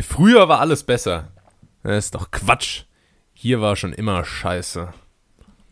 [0.00, 1.28] Früher war alles besser.
[1.82, 2.84] Das ist doch Quatsch.
[3.34, 4.88] Hier war schon immer scheiße.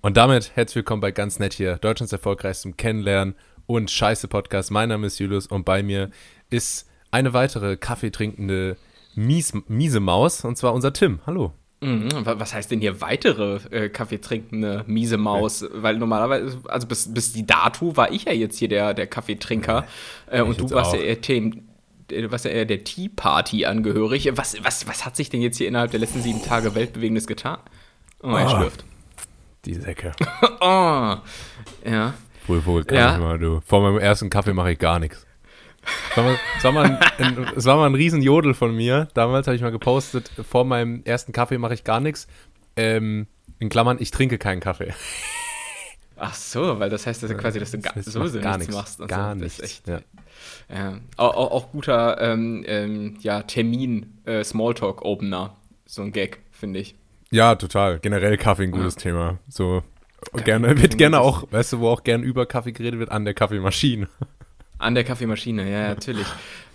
[0.02, 3.34] Und damit herzlich willkommen bei Ganz Nett hier, Deutschlands erfolgreichstem Kennenlernen
[3.66, 4.70] und Scheiße Podcast.
[4.72, 6.10] Mein Name ist Julius und bei mir
[6.50, 8.76] ist eine weitere kaffeetrinkende
[9.14, 11.20] Mies, miese Maus und zwar unser Tim.
[11.26, 11.54] Hallo.
[11.80, 15.64] Mhm, was heißt denn hier weitere äh, Kaffeetrinkende miese Maus?
[15.72, 19.86] Weil normalerweise, also bis, bis die Dato war ich ja jetzt hier der, der Kaffeetrinker
[20.26, 21.69] äh, und du warst ja eher Themen,
[22.30, 24.30] warst ja eher der Tea Party angehörig.
[24.34, 27.58] Was, was, was hat sich denn jetzt hier innerhalb der letzten sieben Tage Weltbewegendes getan?
[28.22, 28.84] Oh, er oh, schlürft.
[29.64, 30.12] Die Säcke.
[30.60, 31.16] oh,
[31.84, 32.14] ja.
[32.46, 33.14] Wohl, wohl, kann ja.
[33.14, 33.60] ich mal, du.
[33.66, 35.26] Vor meinem ersten Kaffee mache ich gar nichts.
[36.10, 36.84] Es war, mal, es, war mal
[37.18, 39.08] ein, es war mal ein Riesenjodel von mir.
[39.14, 42.26] Damals habe ich mal gepostet, vor meinem ersten Kaffee mache ich gar nichts.
[42.76, 43.26] Ähm,
[43.58, 44.92] in Klammern, ich trinke keinen Kaffee.
[46.22, 48.98] Ach so, weil das heißt dass quasi, dass du das heißt, sowieso gar nichts machst.
[49.08, 49.42] gar so.
[49.42, 49.58] nichts.
[49.58, 50.00] Echt, ja.
[50.68, 50.98] ja.
[51.16, 54.44] Auch, auch, auch, guter ähm, ähm, ja, Termin, äh.
[55.86, 56.94] So ein Gag, finde ich.
[57.30, 58.00] Ja, total.
[58.00, 59.00] Generell Kaffee ein gutes ja.
[59.00, 59.38] Thema.
[59.48, 59.82] So
[60.44, 63.32] gerne, wird gerne auch, weißt du, wo auch gern über Kaffee geredet wird, an der
[63.32, 64.08] Kaffeemaschine.
[64.78, 66.26] An der Kaffeemaschine, ja, natürlich.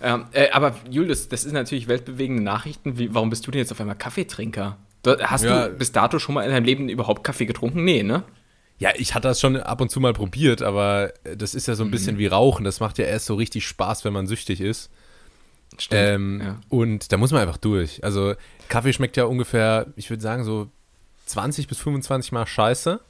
[0.02, 2.98] ähm, äh, aber Julius, das ist natürlich weltbewegende Nachrichten.
[2.98, 4.76] Wie, warum bist du denn jetzt auf einmal Kaffeetrinker?
[5.20, 5.68] Hast ja.
[5.68, 7.84] du bis dato schon mal in deinem Leben überhaupt Kaffee getrunken?
[7.84, 8.24] Nee, ne?
[8.78, 11.84] Ja, ich hatte das schon ab und zu mal probiert, aber das ist ja so
[11.84, 12.20] ein bisschen mhm.
[12.20, 12.64] wie Rauchen.
[12.64, 14.90] Das macht ja erst so richtig Spaß, wenn man süchtig ist.
[15.78, 16.60] Stimmt, ähm, ja.
[16.68, 18.04] Und da muss man einfach durch.
[18.04, 18.34] Also
[18.68, 20.68] Kaffee schmeckt ja ungefähr, ich würde sagen, so
[21.26, 23.00] 20 bis 25 Mal scheiße.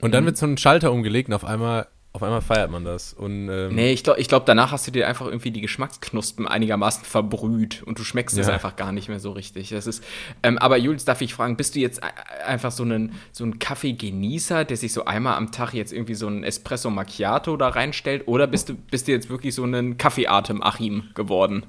[0.00, 0.26] Und dann mhm.
[0.26, 3.14] wird so ein Schalter umgelegt und auf einmal auf einmal feiert man das.
[3.14, 6.46] Und, ähm, nee, ich glaube, ich glaub, danach hast du dir einfach irgendwie die Geschmacksknospen
[6.46, 9.70] einigermaßen verbrüht und du schmeckst es einfach gar nicht mehr so richtig.
[9.70, 10.04] Das ist,
[10.42, 12.02] ähm, aber Jules, darf ich fragen, bist du jetzt
[12.46, 16.26] einfach so ein, so ein Kaffeegenießer, der sich so einmal am Tag jetzt irgendwie so
[16.26, 18.28] ein Espresso Macchiato da reinstellt?
[18.28, 21.64] Oder bist du, bist du jetzt wirklich so ein Kaffeeatem-Achim geworden?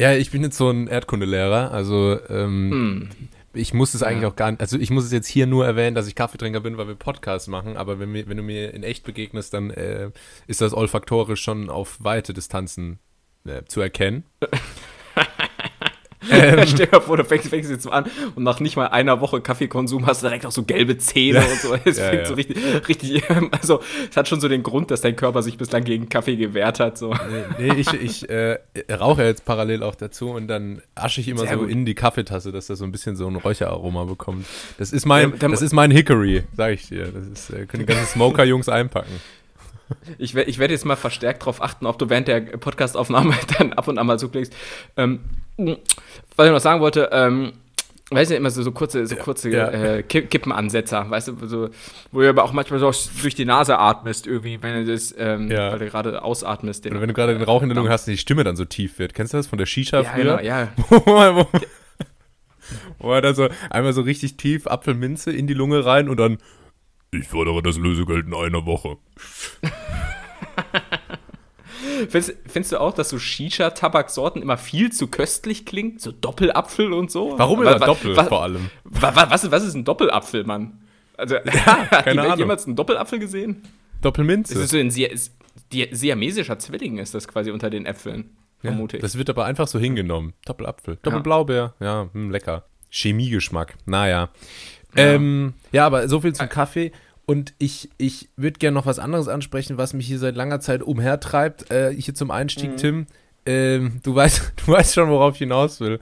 [0.00, 4.28] Ja, ich bin jetzt so ein Erdkundelehrer, also ähm, hm ich muss es eigentlich ja.
[4.28, 6.78] auch gar nicht, also ich muss es jetzt hier nur erwähnen, dass ich Kaffeetrinker bin,
[6.78, 10.10] weil wir Podcasts machen, aber wenn, mir, wenn du mir in echt begegnest, dann äh,
[10.46, 12.98] ist das olfaktorisch schon auf weite Distanzen
[13.44, 14.24] äh, zu erkennen.
[16.30, 19.20] Ähm, Stell dir mal vor, du fängst, fängst jetzt an und nach nicht mal einer
[19.20, 21.44] Woche Kaffeekonsum hast du direkt auch so gelbe Zähne ja.
[21.44, 21.74] und so.
[21.84, 22.26] Es ja, ja.
[22.26, 22.56] so richtig,
[22.88, 26.36] richtig, also es hat schon so den Grund, dass dein Körper sich bislang gegen Kaffee
[26.36, 26.98] gewehrt hat.
[26.98, 27.12] So.
[27.58, 28.58] Nee, nee ich, ich äh,
[28.90, 31.70] rauche jetzt parallel auch dazu und dann asche ich immer Sehr so gut.
[31.70, 34.46] in die Kaffeetasse, dass das so ein bisschen so ein Räucheraroma bekommt.
[34.78, 37.06] Das ist mein, ja, das ist mein Hickory, sag ich dir.
[37.06, 39.20] Das ist, äh, können die ganzen Smoker-Jungs einpacken.
[40.18, 43.88] Ich, ich werde jetzt mal verstärkt darauf achten, ob du während der Podcastaufnahme dann ab
[43.88, 44.54] und an mal zuklickst.
[44.96, 45.20] Ähm,
[45.56, 47.52] was ich noch sagen wollte, ähm,
[48.10, 49.68] weißt du, immer so, so kurze, so kurze ja.
[49.70, 51.70] äh, Kippenansetzer, weißt du, so,
[52.10, 52.92] wo du aber auch manchmal so
[53.22, 55.72] durch die Nase atmest, irgendwie, wenn du das, ähm, ja.
[55.72, 56.86] weil du gerade ausatmest.
[56.86, 58.64] Oder wenn du gerade den Rauch in der Lunge hast und die Stimme dann so
[58.64, 59.14] tief wird.
[59.14, 60.36] Kennst du das von der Shisha ja, früher?
[60.38, 61.46] Genau, ja, wo,
[62.98, 66.38] wo er dann so einmal so richtig tief Apfelminze in die Lunge rein und dann
[67.14, 68.96] ich fordere das Lösegeld in einer Woche.
[72.08, 75.98] Findest, findest, du auch, dass so Shisha-Tabaksorten immer viel zu köstlich klingen?
[75.98, 77.38] So Doppelapfel und so?
[77.38, 78.70] Warum immer was, Doppel was, vor allem?
[78.84, 80.80] Was, was, was, ist ein Doppelapfel, Mann?
[81.16, 81.44] Also, ja,
[81.90, 83.62] hat die Welt jemals einen Doppelapfel gesehen?
[84.00, 84.54] Doppelminze?
[84.54, 84.90] Das ist so ein
[85.92, 89.02] siamesischer Zwilling ist das quasi unter den Äpfeln, vermute ich.
[89.02, 90.34] das wird aber einfach so hingenommen.
[90.44, 90.98] Doppelapfel.
[91.02, 91.74] Doppelblaubeer.
[91.80, 92.64] Ja, hm, lecker.
[92.90, 93.74] Chemiegeschmack.
[93.86, 94.28] Naja.
[94.96, 95.02] Ja.
[95.14, 96.92] Ähm, ja, aber so viel zum Kaffee.
[97.32, 100.82] Und ich, ich würde gerne noch was anderes ansprechen, was mich hier seit langer Zeit
[100.82, 101.70] umhertreibt.
[101.70, 102.76] Äh, hier zum Einstieg, mhm.
[102.76, 103.06] Tim.
[103.46, 105.98] Ähm, du, weißt, du weißt schon, worauf ich hinaus will.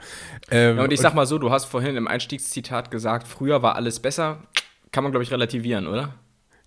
[0.50, 3.76] Ähm, ja, und ich sag mal so, du hast vorhin im Einstiegszitat gesagt, früher war
[3.76, 4.42] alles besser.
[4.90, 6.14] Kann man, glaube ich, relativieren, oder?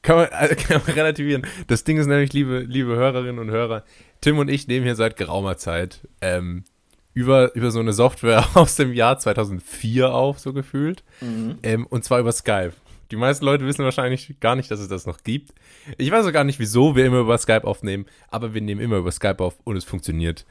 [0.02, 1.46] Kann man, also kann man relativieren.
[1.68, 3.84] Das Ding ist nämlich, liebe, liebe Hörerinnen und Hörer,
[4.22, 6.64] Tim und ich nehmen hier seit geraumer Zeit ähm,
[7.14, 11.04] über, über so eine Software aus dem Jahr 2004 auf, so gefühlt.
[11.20, 11.58] Mhm.
[11.64, 12.76] Ähm, und zwar über Skype.
[13.14, 15.54] Die meisten Leute wissen wahrscheinlich gar nicht, dass es das noch gibt.
[16.00, 18.98] Ich weiß auch gar nicht, wieso wir immer über Skype aufnehmen, aber wir nehmen immer
[18.98, 20.48] über Skype auf und es funktioniert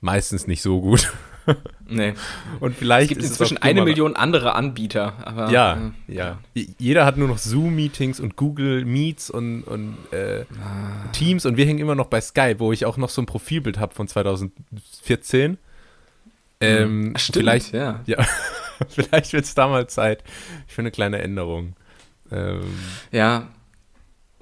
[0.00, 1.12] meistens nicht so gut.
[1.88, 2.14] Nee.
[2.58, 5.12] Und vielleicht es gibt inzwischen eine Million andere Anbieter.
[5.24, 6.38] Aber, ja, äh, ja.
[6.54, 11.08] Jeder hat nur noch Zoom-Meetings und Google Meets und, und äh, ah.
[11.12, 13.78] Teams und wir hängen immer noch bei Skype, wo ich auch noch so ein Profilbild
[13.78, 15.58] habe von 2014.
[16.60, 18.00] Ähm, Stimmt, vielleicht, ja.
[18.06, 18.26] ja
[18.88, 20.24] vielleicht wird es damals Zeit
[20.66, 21.76] für eine kleine Änderung.
[22.32, 22.78] Ähm,
[23.12, 23.48] ja.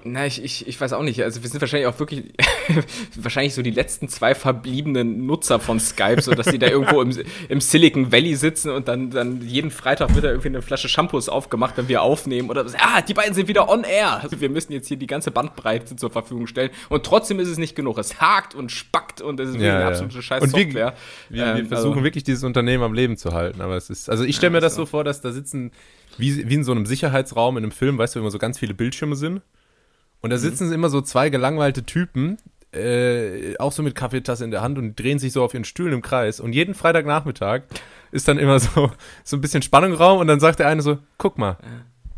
[0.07, 1.23] Na, ich, ich, ich weiß auch nicht.
[1.23, 2.25] Also wir sind wahrscheinlich auch wirklich
[3.15, 7.17] wahrscheinlich so die letzten zwei verbliebenen Nutzer von Skype, so dass die da irgendwo im,
[7.49, 11.27] im Silicon Valley sitzen und dann, dann jeden Freitag wird da irgendwie eine Flasche Shampoos
[11.27, 12.51] aufgemacht, wenn wir aufnehmen.
[12.51, 14.21] Oder so, ah, die beiden sind wieder on air.
[14.21, 16.69] Also wir müssen jetzt hier die ganze Bandbreite zur Verfügung stellen.
[16.89, 17.97] Und trotzdem ist es nicht genug.
[17.97, 19.87] Es hakt und spackt und es ist Ja, eine ja.
[19.87, 20.93] absolute scheiß Und wir- Software.
[21.29, 24.07] Wir, Ähm, wir versuchen also- wirklich dieses Unternehmen am Leben zu halten, aber es ist,
[24.09, 24.83] also ich stelle Ja, mir das so.
[24.83, 25.71] so vor, dass da sitzen,
[26.19, 28.59] wie, wie in so einem Sicherheitsraum in einem Film, weißt du, wo immer so ganz
[28.59, 29.41] viele Bildschirme sind.
[30.25, 30.33] Und Mhm.
[30.33, 32.37] da sitzen immer so zwei gelangweilte Typen,
[32.73, 35.93] äh, auch so mit Kaffeetasse in der Hand und drehen sich so auf ihren Stühlen
[35.93, 36.39] im Kreis.
[36.39, 37.61] Und jeden Freitagnachmittag
[38.11, 38.89] ist dann immer so,
[39.23, 41.57] so ein bisschen Spannung im Raum und dann sagt der eine so, guck mal,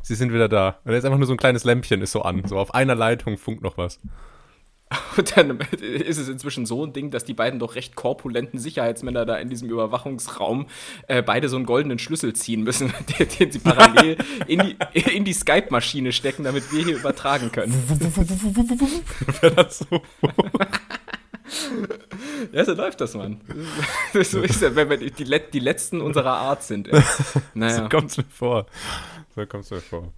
[0.03, 0.77] sie sind wieder da.
[0.85, 2.43] Und ist einfach nur so ein kleines Lämpchen, ist so an.
[2.45, 3.99] So auf einer Leitung funkt noch was.
[5.17, 9.25] Und dann ist es inzwischen so ein Ding, dass die beiden doch recht korpulenten Sicherheitsmänner
[9.25, 10.67] da in diesem Überwachungsraum
[11.07, 14.17] äh, beide so einen goldenen Schlüssel ziehen müssen, den, den sie parallel
[14.47, 14.77] in die,
[15.15, 17.73] in die Skype-Maschine stecken, damit wir hier übertragen können.
[19.41, 20.01] Wäre das so?
[22.51, 23.41] Ja, so läuft das, Mann.
[24.13, 26.87] so ist ja, wenn wir die, die Letzten unserer Art sind.
[26.87, 27.01] Ey.
[27.53, 27.83] Naja.
[27.83, 28.65] So kommt es mir vor.
[29.37, 30.11] So kommt es mir vor.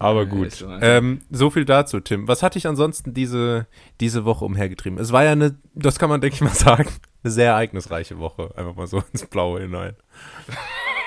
[0.00, 0.50] Aber Ja, gut.
[0.50, 0.80] so, ja.
[0.82, 2.26] ähm, so viel dazu, Tim.
[2.26, 3.68] Was hat dich ansonsten diese,
[4.00, 4.98] diese Woche umhergetrieben?
[4.98, 6.88] Es war ja eine, das kann man, denke ich mal sagen,
[7.22, 8.50] eine sehr ereignisreiche Woche.
[8.56, 9.94] Einfach mal so ins Blaue hinein.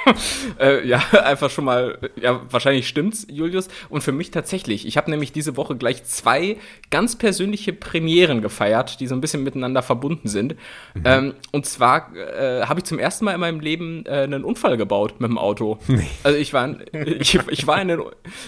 [0.59, 3.67] Äh, ja, einfach schon mal, ja, wahrscheinlich stimmt's, Julius.
[3.89, 4.85] Und für mich tatsächlich.
[4.85, 6.57] Ich habe nämlich diese Woche gleich zwei
[6.89, 10.55] ganz persönliche Premieren gefeiert, die so ein bisschen miteinander verbunden sind.
[11.03, 14.77] Ähm, und zwar äh, habe ich zum ersten Mal in meinem Leben äh, einen Unfall
[14.77, 15.79] gebaut mit dem Auto.
[16.23, 16.83] Also ich war, in-
[17.19, 18.01] ich, ich, war in einen,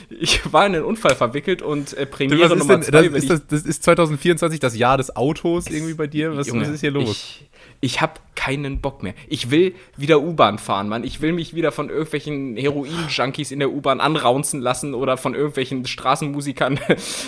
[0.09, 3.29] ich war in einen Unfall verwickelt und äh, Premiere ist Nummer denn, zwei das, ist
[3.29, 6.35] das, das ist 2024 das Jahr des Autos irgendwie bei dir?
[6.37, 7.09] Was, Junge, was ist hier los?
[7.09, 7.49] Ich,
[7.81, 9.13] ich habe keinen Bock mehr.
[9.27, 11.03] Ich will wieder U-Bahn fahren, Mann.
[11.03, 15.85] Ich will mich wieder von irgendwelchen Heroin-Junkies in der U-Bahn anraunzen lassen oder von irgendwelchen
[15.85, 16.79] Straßenmusikern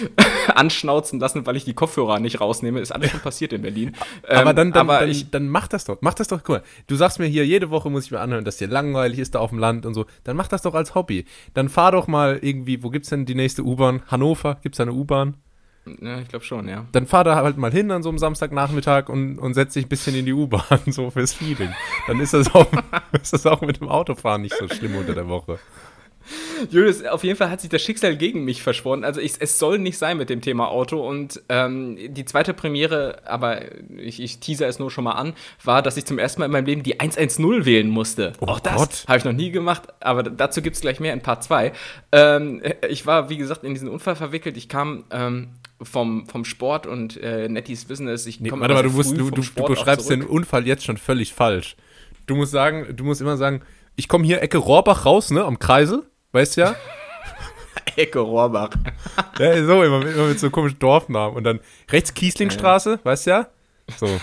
[0.56, 2.80] anschnauzen lassen, weil ich die Kopfhörer nicht rausnehme.
[2.80, 3.95] Ist alles schon passiert in Berlin.
[4.28, 5.98] aber Ähm, dann, dann, aber dann, ich, dann mach das doch.
[6.01, 6.44] Mach das doch.
[6.44, 9.19] Guck mal, du sagst mir hier, jede Woche muss ich mir anhören, dass dir langweilig
[9.19, 10.06] ist da auf dem Land und so.
[10.24, 11.25] Dann mach das doch als Hobby.
[11.54, 14.01] Dann fahr doch mal irgendwie, wo gibt's denn die nächste U-Bahn?
[14.07, 14.57] Hannover?
[14.62, 15.38] Gibt's da eine U-Bahn?
[16.01, 16.86] Ja, ich glaube schon, ja.
[16.92, 19.89] dann fahr da halt mal hin an so einem Samstagnachmittag und, und setz dich ein
[19.89, 21.74] bisschen in die U-Bahn, so fürs Feeling.
[22.07, 22.68] Dann ist das, auch,
[23.22, 25.60] ist das auch mit dem Autofahren nicht so schlimm unter der Woche.
[26.69, 29.04] Julius, auf jeden Fall hat sich das Schicksal gegen mich verschworen.
[29.04, 31.07] Also ich, es soll nicht sein mit dem Thema Auto.
[31.07, 33.62] Und ähm, die zweite Premiere, aber
[33.98, 35.33] ich, ich teaser es nur schon mal an,
[35.63, 38.33] war, dass ich zum ersten Mal in meinem Leben die 110 wählen musste.
[38.40, 38.66] Oh Auch Gott.
[38.66, 41.72] das habe ich noch nie gemacht, aber dazu gibt es gleich mehr in Part 2.
[42.12, 44.57] Ähm, ich war, wie gesagt, in diesen Unfall verwickelt.
[44.57, 45.50] Ich kam ähm,
[45.82, 48.26] vom, vom Sport und äh, Netties Business.
[48.26, 50.24] Ich Nee, komm warte mal, du, musst, du, du, du beschreibst den.
[50.24, 51.76] Unfall jetzt schon völlig falsch.
[52.26, 53.62] Du musst sagen, du musst immer sagen,
[53.96, 56.76] ich komme hier Ecke Rohrbach raus, ne, am Kreisel, weißt ja?
[57.96, 58.72] Ecke Rohrbach.
[59.40, 61.36] ja, so, immer, mit- immer mit so komischen Dorfnamen.
[61.36, 61.60] Und dann
[61.90, 63.48] rechts Kieslingstraße, weißt ja?
[63.98, 64.08] So.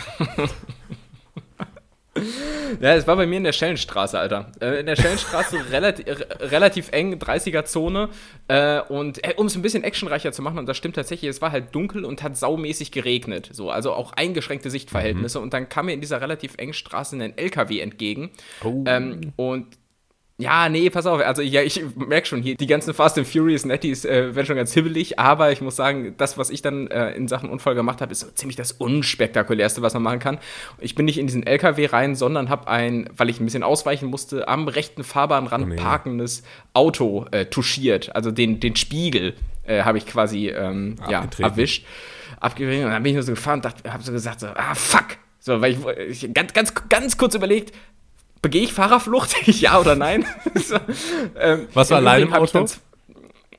[2.80, 4.52] Ja, es war bei mir in der Schellenstraße, Alter.
[4.60, 6.06] Äh, in der Schellenstraße relativ,
[6.40, 8.08] relativ eng, 30er-Zone.
[8.48, 11.42] Äh, und äh, um es ein bisschen actionreicher zu machen, und das stimmt tatsächlich, es
[11.42, 13.50] war halt dunkel und hat saumäßig geregnet.
[13.52, 15.40] So, also auch eingeschränkte Sichtverhältnisse.
[15.40, 18.30] Und dann kam mir in dieser relativ engen Straße ein LKW entgegen.
[18.62, 18.84] Oh.
[18.86, 19.66] Ähm, und
[20.36, 21.20] ja, nee, pass auf.
[21.20, 24.56] Also, ja, ich merke schon hier, die ganzen Fast and Furious Netties äh, werden schon
[24.56, 28.00] ganz hibbelig, aber ich muss sagen, das, was ich dann äh, in Sachen Unfall gemacht
[28.00, 30.38] habe, ist so ziemlich das unspektakulärste, was man machen kann.
[30.78, 34.06] Ich bin nicht in diesen LKW rein, sondern habe ein, weil ich ein bisschen ausweichen
[34.06, 35.76] musste, am rechten Fahrbahnrand Oh, nee.
[35.76, 36.42] parkendes
[36.72, 38.14] Auto äh, touchiert.
[38.16, 41.86] Also den, den Spiegel äh, habe ich quasi ähm, ja, erwischt.
[42.40, 42.86] Abgetreten.
[42.86, 45.16] Und dann bin ich nur so gefahren und habe so gesagt, so, ah, fuck.
[45.38, 45.76] So, weil
[46.08, 47.72] ich, ich ganz, ganz, ganz kurz überlegt,
[48.44, 49.34] begehe ich Fahrerflucht?
[49.46, 50.24] ja oder nein?
[50.54, 50.76] so,
[51.40, 52.64] ähm, Warst du alleine im ich Auto?
[52.64, 52.80] z-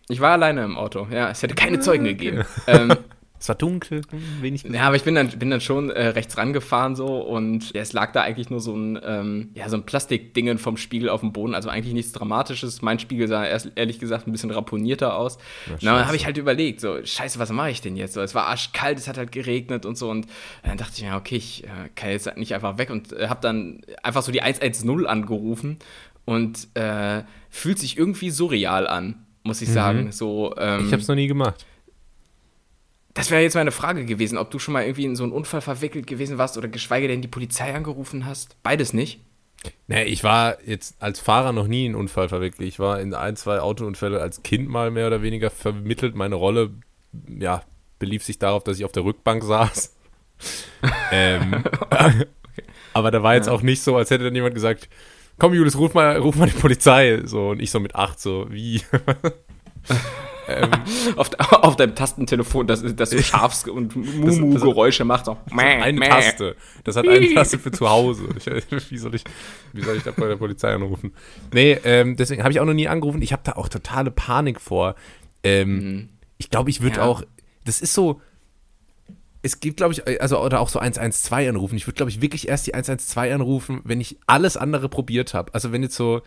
[0.07, 1.29] Ich war alleine im Auto, ja.
[1.31, 2.45] Es hätte keine Zeugen gegeben.
[2.67, 2.93] ähm,
[3.37, 4.01] Es war dunkel,
[4.39, 4.63] wenig.
[4.63, 8.11] ja, aber ich bin dann, bin dann schon äh, rechts rangefahren so und es lag
[8.13, 11.53] da eigentlich nur so ein, ähm, ja, so ein Plastikdingen vom Spiegel auf dem Boden,
[11.53, 12.81] also eigentlich nichts Dramatisches.
[12.81, 15.37] Mein Spiegel sah erst, ehrlich gesagt ein bisschen ramponierter aus.
[15.81, 18.13] Na, dann habe ich halt überlegt, so, scheiße, was mache ich denn jetzt?
[18.13, 20.27] So, es war arschkalt, es hat halt geregnet und so und
[20.63, 23.27] dann dachte ich mir, okay, ich äh, kann jetzt halt nicht einfach weg und äh,
[23.27, 25.77] habe dann einfach so die 110 angerufen
[26.25, 30.11] und äh, fühlt sich irgendwie surreal an, muss ich sagen.
[30.11, 31.65] So, ähm, Ich hab's noch nie gemacht.
[33.15, 35.61] Das wäre jetzt meine Frage gewesen, ob du schon mal irgendwie in so einen Unfall
[35.61, 38.61] verwickelt gewesen warst oder geschweige denn die Polizei angerufen hast.
[38.61, 39.21] Beides nicht.
[39.87, 42.67] Nee, ich war jetzt als Fahrer noch nie in Unfall verwickelt.
[42.67, 46.13] Ich war in ein, zwei Autounfälle als Kind mal mehr oder weniger vermittelt.
[46.13, 46.71] Meine Rolle,
[47.27, 47.63] ja,
[47.97, 49.95] belief sich darauf, dass ich auf der Rückbank saß.
[51.11, 51.63] ähm,
[52.93, 53.53] aber da war jetzt Ja.
[53.53, 54.89] auch nicht so, als hätte dann jemand gesagt,
[55.39, 57.21] komm Julius, ruf mal, ruf mal die Polizei.
[57.23, 58.81] So, und ich so mit acht, so, wie?
[60.47, 60.71] ähm,
[61.15, 65.25] auf, auf, deinem Tastentelefon, das, das so Schafs- und Mumu-Geräusche macht.
[65.25, 65.37] So.
[65.55, 66.55] Eine Taste.
[66.83, 68.23] Das hat eine Taste für zu Hause.
[68.37, 68.45] Ich,
[68.91, 69.23] wie, soll ich,
[69.73, 71.13] wie soll ich da bei der Polizei anrufen?
[71.53, 73.21] Nee, ähm, deswegen habe ich auch noch nie angerufen.
[73.21, 74.95] Ich habe da auch totale Panik vor.
[75.43, 76.09] Ähm, mhm.
[76.37, 77.03] Ich glaube, ich würde ja.
[77.03, 77.23] auch.
[77.63, 78.21] Das ist so
[79.45, 81.75] es gibt, glaube ich, also oder auch so 112 anrufen.
[81.75, 85.53] Ich würde, glaube ich, wirklich erst die 112 anrufen, wenn ich alles andere probiert habe.
[85.53, 86.23] Also wenn jetzt so,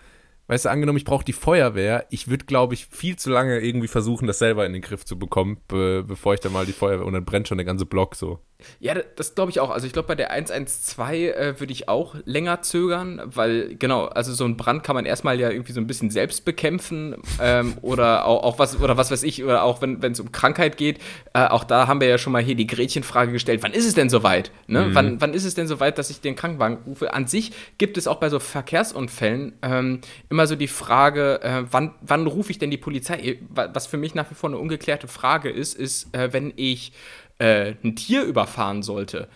[0.49, 3.89] weißt du, angenommen, ich brauche die Feuerwehr, ich würde, glaube ich, viel zu lange irgendwie
[3.89, 7.07] versuchen, das selber in den Griff zu bekommen, be bevor ich dann mal die Feuerwehr
[7.07, 8.41] und dann brennt schon der ganze Block so.
[8.81, 9.71] Ja, das glaube ich auch.
[9.71, 14.33] Also ich glaube, bei der 112 äh, würde ich auch länger zögern, weil, genau, also
[14.33, 18.25] so ein Brand kann man erstmal ja irgendwie so ein bisschen selbst bekämpfen ähm, oder
[18.25, 20.99] auch, auch, was, oder was weiß ich, oder auch wenn es um Krankheit geht,
[21.35, 23.95] äh, auch da haben wir ja schon mal hier die Gretchenfrage gestellt, wann ist es
[23.95, 24.51] denn soweit?
[24.67, 24.87] Ne?
[24.87, 24.95] Mhm.
[24.95, 27.15] Wann, wann ist es denn soweit, dass ich den Krankenwagen rufe?
[27.15, 30.01] An sich gibt es auch bei so Verkehrsunfällen ähm,
[30.31, 33.39] immer so die Frage, äh, wann, wann rufe ich denn die Polizei?
[33.51, 36.93] Was für mich nach wie vor eine ungeklärte Frage ist, ist, äh, wenn ich
[37.39, 39.29] äh, ein Tier überfahren sollte,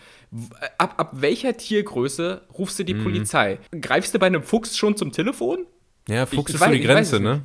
[0.77, 3.03] ab, ab welcher Tiergröße rufst du die mhm.
[3.03, 3.59] Polizei?
[3.79, 5.65] Greifst du bei einem Fuchs schon zum Telefon?
[6.07, 7.43] Ja, Fuchs ich, ist so die Grenze, ne?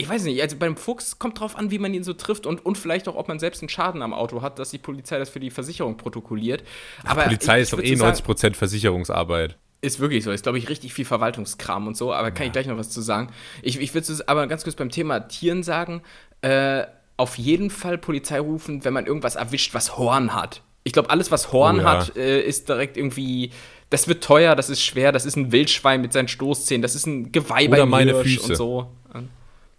[0.00, 2.64] Ich weiß nicht, also beim Fuchs kommt drauf an, wie man ihn so trifft und,
[2.64, 5.28] und vielleicht auch, ob man selbst einen Schaden am Auto hat, dass die Polizei das
[5.28, 6.62] für die Versicherung protokolliert.
[7.02, 9.58] Aber die Polizei ich, ist doch eh 90% sagen, Versicherungsarbeit.
[9.80, 10.32] Ist wirklich so.
[10.32, 12.46] Ist, glaube ich, richtig viel Verwaltungskram und so, aber kann ja.
[12.46, 13.30] ich gleich noch was zu sagen.
[13.62, 16.02] Ich, ich würde aber ganz kurz beim Thema Tieren sagen,
[16.42, 16.84] äh,
[17.16, 20.62] auf jeden Fall Polizei rufen, wenn man irgendwas erwischt, was Horn hat.
[20.84, 21.98] Ich glaube, alles, was Horn oh, ja.
[21.98, 23.50] hat, äh, ist direkt irgendwie.
[23.90, 27.06] Das wird teuer, das ist schwer, das ist ein Wildschwein mit seinen Stoßzähnen, das ist
[27.06, 28.50] ein Geweih Oder meine Füße.
[28.50, 28.88] und so.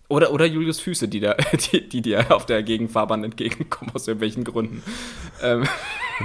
[0.08, 1.36] Oder, oder Julius Füße, die, da,
[1.72, 4.82] die, die dir auf der Gegenfahrbahn entgegenkommen, aus irgendwelchen Gründen.
[5.44, 5.68] Ähm.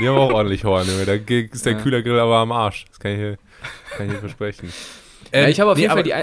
[0.00, 1.78] Die haben auch ordentlich Horn, Da ist der ja.
[1.78, 2.86] Kühlergrill aber am Arsch.
[2.88, 3.38] Das kann ich hier,
[3.96, 4.72] kann ich hier versprechen.
[5.32, 6.14] Ähm, ja, ich habe auf nee, jeden Fall die.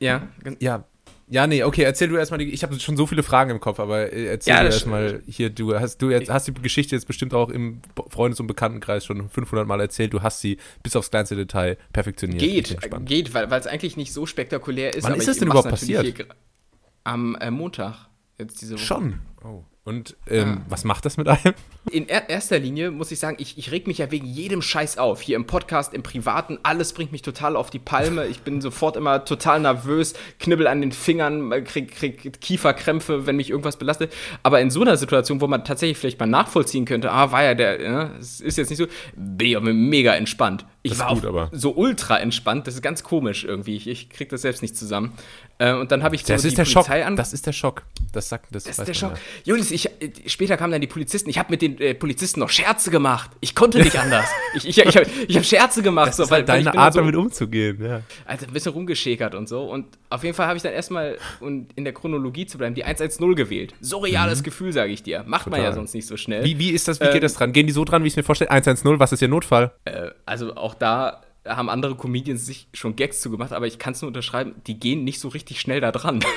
[0.00, 0.28] Ja.
[0.60, 0.84] Ja,
[1.28, 2.50] ja, nee, okay, erzähl du erstmal die.
[2.50, 5.48] Ich habe schon so viele Fragen im Kopf, aber äh, erzähl ja, du erstmal hier.
[5.48, 9.30] Du hast, du jetzt, hast die Geschichte jetzt bestimmt auch im Freundes- und Bekanntenkreis schon
[9.30, 10.12] 500 Mal erzählt.
[10.12, 12.40] Du hast sie bis aufs kleinste Detail perfektioniert.
[12.40, 15.04] Geht, geht, weil es eigentlich nicht so spektakulär ist.
[15.04, 16.26] Wann ist das denn überhaupt passiert?
[17.04, 18.08] Am äh, Montag.
[18.38, 18.84] Jetzt diese Woche.
[18.84, 19.20] Schon.
[19.42, 19.64] Oh.
[19.86, 20.66] Und ähm, ah.
[20.70, 21.52] was macht das mit einem?
[21.90, 24.96] In er erster Linie muss ich sagen, ich, ich reg mich ja wegen jedem Scheiß
[24.96, 25.20] auf.
[25.20, 28.26] Hier im Podcast, im Privaten, alles bringt mich total auf die Palme.
[28.26, 33.50] Ich bin sofort immer total nervös, knibbel an den Fingern, krieg, krieg Kieferkrämpfe, wenn mich
[33.50, 34.10] irgendwas belastet.
[34.42, 37.54] Aber in so einer Situation, wo man tatsächlich vielleicht mal nachvollziehen könnte, ah, war ja
[37.54, 40.64] der, ja, ne, es ist jetzt nicht so, bin ich auch mega entspannt.
[40.86, 43.74] Ich war gut, so ultra entspannt, das ist ganz komisch irgendwie.
[43.74, 45.14] Ich, ich krieg das selbst nicht zusammen.
[45.56, 47.16] Äh, und dann habe ich das so ist der Polizei Schock.
[47.16, 47.82] Das ist der Schock.
[48.12, 48.64] Das sagt das.
[48.64, 49.12] Das ist der Schock.
[49.12, 49.18] Ja.
[49.44, 51.30] Julius, ich, äh, später kamen dann die Polizisten.
[51.30, 53.30] Ich habe mit den äh, Polizisten noch Scherze gemacht.
[53.40, 54.26] Ich konnte nicht anders.
[54.54, 56.08] ich ich, ich habe hab Scherze gemacht.
[56.08, 57.82] Das so, ist weil, halt deine Art, so, damit umzugehen.
[57.82, 58.02] Ja.
[58.26, 59.62] Also ein bisschen rumgeschäkert und so.
[59.62, 62.84] Und auf jeden Fall habe ich dann erstmal, um in der Chronologie zu bleiben, die
[62.84, 63.74] 110 gewählt.
[63.80, 64.44] So reales mhm.
[64.44, 65.24] Gefühl, sage ich dir.
[65.26, 65.60] Macht Total.
[65.60, 66.44] man ja sonst nicht so schnell.
[66.44, 67.00] Wie, wie ist das?
[67.00, 67.52] Wie ähm, geht das dran?
[67.52, 68.50] Gehen die so dran, wie ich es mir vorstelle?
[68.50, 69.72] 110, was ist Ihr Notfall?
[69.84, 74.00] Äh, also auch da haben andere Comedians sich schon Gags zugemacht, aber ich kann es
[74.00, 76.24] nur unterschreiben, die gehen nicht so richtig schnell da dran.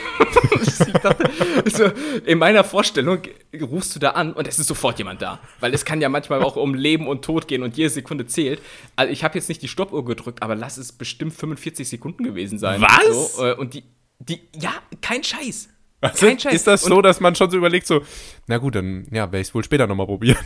[1.08, 1.30] dachte,
[1.70, 1.86] so,
[2.26, 3.20] in meiner Vorstellung
[3.62, 5.40] rufst du da an und es ist sofort jemand da.
[5.60, 8.62] Weil es kann ja manchmal auch um Leben und Tod gehen und jede Sekunde zählt.
[8.96, 12.60] Also ich habe jetzt nicht die Stoppuhr gedrückt, aber lass es bestimmt 45 Sekunden gewesen
[12.60, 12.82] sein.
[12.82, 13.36] Was?
[13.36, 13.84] So, äh, und die,
[14.20, 15.70] die, ja, kein Scheiß.
[16.00, 16.54] Also, Kein Scheiß.
[16.54, 18.02] Ist das so, dass man schon so überlegt, so,
[18.46, 20.38] na gut, dann ja, werde ich es wohl später nochmal probieren.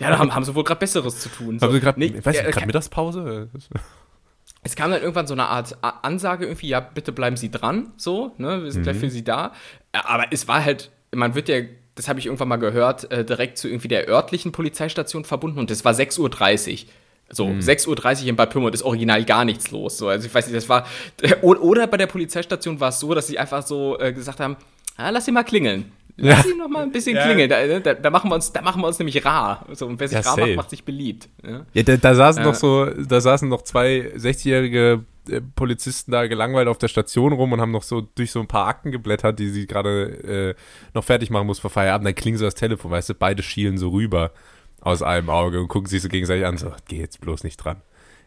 [0.00, 1.58] Ja, da haben, haben sie wohl gerade Besseres zu tun.
[1.58, 1.66] So.
[1.66, 3.48] Haben sie gerade, nee, weiß ja, gerade Mittagspause?
[4.62, 8.32] es kam dann irgendwann so eine Art Ansage irgendwie, ja, bitte bleiben Sie dran, so,
[8.38, 8.84] ne, wir sind mhm.
[8.84, 9.52] gleich für Sie da.
[9.92, 11.60] Aber es war halt, man wird ja,
[11.94, 15.70] das habe ich irgendwann mal gehört, äh, direkt zu irgendwie der örtlichen Polizeistation verbunden und
[15.70, 16.90] das war 6.30 Uhr.
[17.32, 17.60] So, mhm.
[17.60, 19.98] 6.30 Uhr in Bad Pyrmont ist original gar nichts los.
[19.98, 20.86] So, also ich weiß nicht, das war.
[21.42, 24.56] Oder bei der Polizeistation war es so, dass sie einfach so äh, gesagt haben:
[24.96, 25.92] ah, lass sie mal klingeln.
[26.16, 27.24] Lass ihn noch mal ein bisschen ja.
[27.24, 27.48] klingeln.
[27.48, 29.66] Da, ne, da, da, machen wir uns, da machen wir uns nämlich rar.
[29.72, 31.28] So, und wer sich ja, rar macht, macht sich beliebt.
[31.42, 36.26] Ja, ja da, da, saßen noch so, da saßen noch zwei 60-jährige äh, Polizisten da
[36.26, 39.38] gelangweilt auf der Station rum und haben noch so durch so ein paar Akten geblättert,
[39.38, 40.60] die sie gerade äh,
[40.94, 42.06] noch fertig machen muss vor Feierabend.
[42.06, 44.32] Dann klingen so das Telefon, weißt du, beide schielen so rüber
[44.80, 46.56] aus einem Auge und gucken sich so gegenseitig an.
[46.56, 47.82] So, geh jetzt bloß nicht dran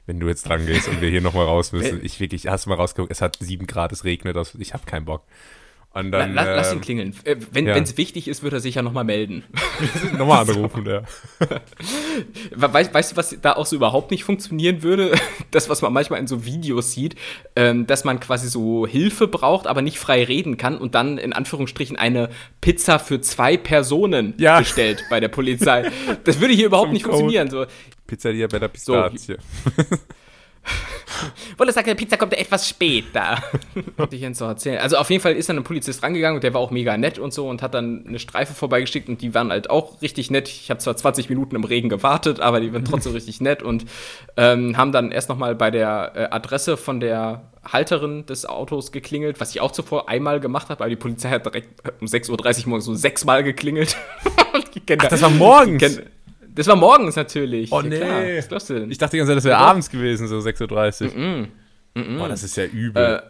[0.06, 2.04] wenn du jetzt dran gehst und wir hier nochmal raus müssen.
[2.04, 5.06] Ich wirklich, hast du mal rausgeguckt, es hat sieben Grad, es regnet, ich habe keinen
[5.06, 5.24] Bock.
[5.95, 7.15] Und dann, lass, lass ihn ähm, klingeln.
[7.23, 7.77] Äh, wenn ja.
[7.77, 9.43] es wichtig ist, wird er sich ja nochmal melden.
[10.17, 11.03] nochmal anrufen, ja.
[12.55, 15.13] Weißt, weißt du, was da auch so überhaupt nicht funktionieren würde?
[15.51, 17.15] Das, was man manchmal in so Videos sieht,
[17.55, 21.31] ähm, dass man quasi so Hilfe braucht, aber nicht frei reden kann und dann in
[21.31, 24.57] Anführungsstrichen eine Pizza für zwei Personen ja.
[24.57, 25.91] bestellt bei der Polizei.
[26.23, 27.17] Das würde hier überhaupt Zum nicht Code.
[27.17, 27.51] funktionieren.
[27.51, 27.67] So,
[28.07, 29.38] Pizzeria bei der Pistazie.
[29.38, 29.97] So,
[31.58, 33.41] Wolle sagt, der Pizza kommt ja etwas später.
[33.98, 34.79] Hatte ich jetzt noch erzählen.
[34.79, 37.20] Also auf jeden Fall ist dann ein Polizist rangegangen und der war auch mega nett
[37.20, 40.48] und so und hat dann eine Streife vorbeigeschickt und die waren halt auch richtig nett.
[40.50, 43.86] Ich habe zwar 20 Minuten im Regen gewartet, aber die waren trotzdem richtig nett und
[44.38, 48.91] ähm, haben dann erst noch mal bei der äh, Adresse von der Halterin des Autos
[48.91, 52.63] geklingelt, was ich auch zuvor einmal gemacht habe, weil die Polizei hat direkt um 6.30
[52.63, 53.96] Uhr morgens so sechsmal geklingelt.
[54.98, 56.01] Ach, das war morgens?
[56.55, 57.72] Das war morgens natürlich.
[57.72, 57.98] Oh nee.
[57.98, 58.91] Klar, was glaubst du denn?
[58.91, 61.17] Ich dachte die ganze Zeit, das wäre abends gewesen, so 6.30 Uhr.
[61.17, 61.48] Mm
[61.95, 62.17] -mm.
[62.17, 63.22] Boah, das ist ja übel.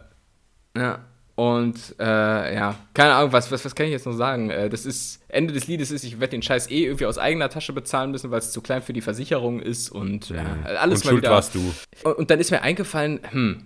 [0.74, 1.04] Äh, ja.
[1.36, 4.50] Und äh, ja, keine Ahnung, was, was, was kann ich jetzt noch sagen?
[4.50, 7.48] Äh, das ist, Ende des Liedes ist, ich werde den Scheiß eh irgendwie aus eigener
[7.48, 10.44] Tasche bezahlen müssen, weil es zu klein für die Versicherung ist und ja,
[10.76, 11.32] alles und mal schuld wieder.
[11.32, 11.74] warst du.
[12.04, 13.64] Und, und dann ist mir eingefallen, hm,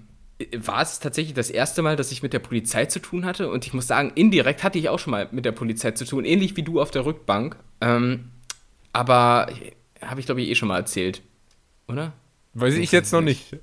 [0.57, 3.51] war es tatsächlich das erste Mal, dass ich mit der Polizei zu tun hatte.
[3.51, 6.25] Und ich muss sagen, indirekt hatte ich auch schon mal mit der Polizei zu tun,
[6.25, 7.57] ähnlich wie du auf der Rückbank.
[7.83, 8.31] Ähm,
[8.93, 9.49] aber
[10.03, 11.23] habe ich, glaube ich, eh schon mal erzählt.
[11.89, 12.13] Oder?
[12.55, 13.57] Weiß ich jetzt noch nicht.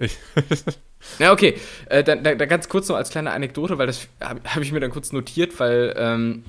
[1.20, 1.58] ja, okay.
[1.88, 4.80] Äh, dann, dann, ganz kurz noch als kleine Anekdote, weil das habe hab ich mir
[4.80, 6.46] dann kurz notiert, weil ähm,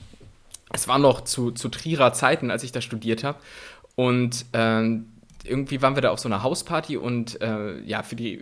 [0.73, 3.39] es war noch zu, zu Trierer Zeiten, als ich da studiert habe.
[3.95, 5.07] Und ähm,
[5.49, 8.41] irgendwie waren wir da auf so einer Hausparty und äh, ja, für die,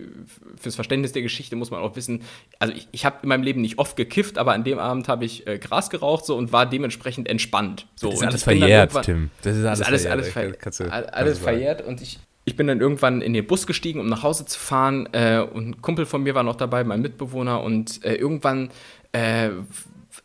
[0.60, 2.22] fürs Verständnis der Geschichte muss man auch wissen,
[2.58, 5.24] also ich, ich habe in meinem Leben nicht oft gekifft, aber an dem Abend habe
[5.24, 7.86] ich äh, Gras geraucht so und war dementsprechend entspannt.
[7.96, 9.30] So, das ist alles verjährt, Tim.
[9.42, 10.58] Das ist alles, ist alles verjährt.
[10.64, 14.00] Alles, ver du, alles verjährt und ich, ich bin dann irgendwann in den Bus gestiegen,
[14.00, 17.00] um nach Hause zu fahren äh, und ein Kumpel von mir war noch dabei, mein
[17.00, 18.70] Mitbewohner und äh, irgendwann
[19.12, 19.50] äh,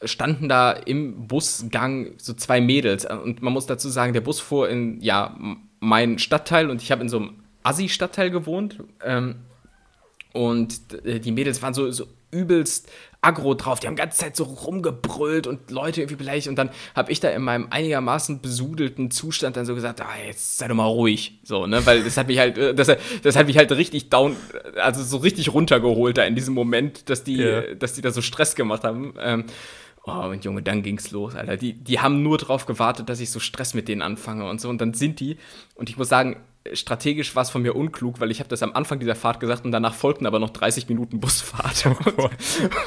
[0.04, 3.06] standen da im Busgang so zwei Mädels.
[3.06, 5.38] Und man muss dazu sagen, der Bus fuhr in, ja,
[5.80, 8.84] mein Stadtteil und ich habe in so einem Assi-Stadtteil gewohnt.
[9.04, 9.36] Ähm,
[10.34, 12.90] und die Mädels waren so, so übelst
[13.22, 13.80] aggro drauf.
[13.80, 16.48] Die haben die ganze Zeit so rumgebrüllt und Leute irgendwie beleidigt.
[16.48, 20.58] Und dann habe ich da in meinem einigermaßen besudelten Zustand dann so gesagt, ah, jetzt
[20.58, 21.40] sei doch mal ruhig.
[21.44, 21.86] So, ne?
[21.86, 22.90] Weil das hat mich halt, äh, das,
[23.24, 24.36] das hat mich halt richtig down,
[24.76, 27.76] also so richtig runtergeholt da in diesem Moment, dass die, yeah.
[27.76, 29.14] dass die da so Stress gemacht haben.
[29.20, 29.46] Ähm,
[30.10, 31.58] Oh, und Junge, dann ging's los, Alter.
[31.58, 34.70] Die, die haben nur darauf gewartet, dass ich so Stress mit denen anfange und so.
[34.70, 35.38] Und dann sind die,
[35.76, 36.38] und ich muss sagen,
[36.74, 39.66] strategisch war es von mir unklug, weil ich habe das am Anfang dieser Fahrt gesagt
[39.66, 41.86] und danach folgten aber noch 30 Minuten Busfahrt.
[41.90, 42.34] Oh und,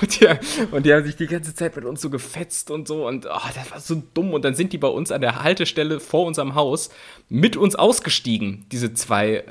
[0.03, 0.29] und, die,
[0.71, 3.49] und, die, haben sich die ganze Zeit mit uns so gefetzt und so und oh,
[3.55, 4.33] das war so dumm.
[4.33, 6.91] Und dann sind die bei uns an der Haltestelle vor unserem Haus
[7.29, 9.45] mit uns ausgestiegen, diese zwei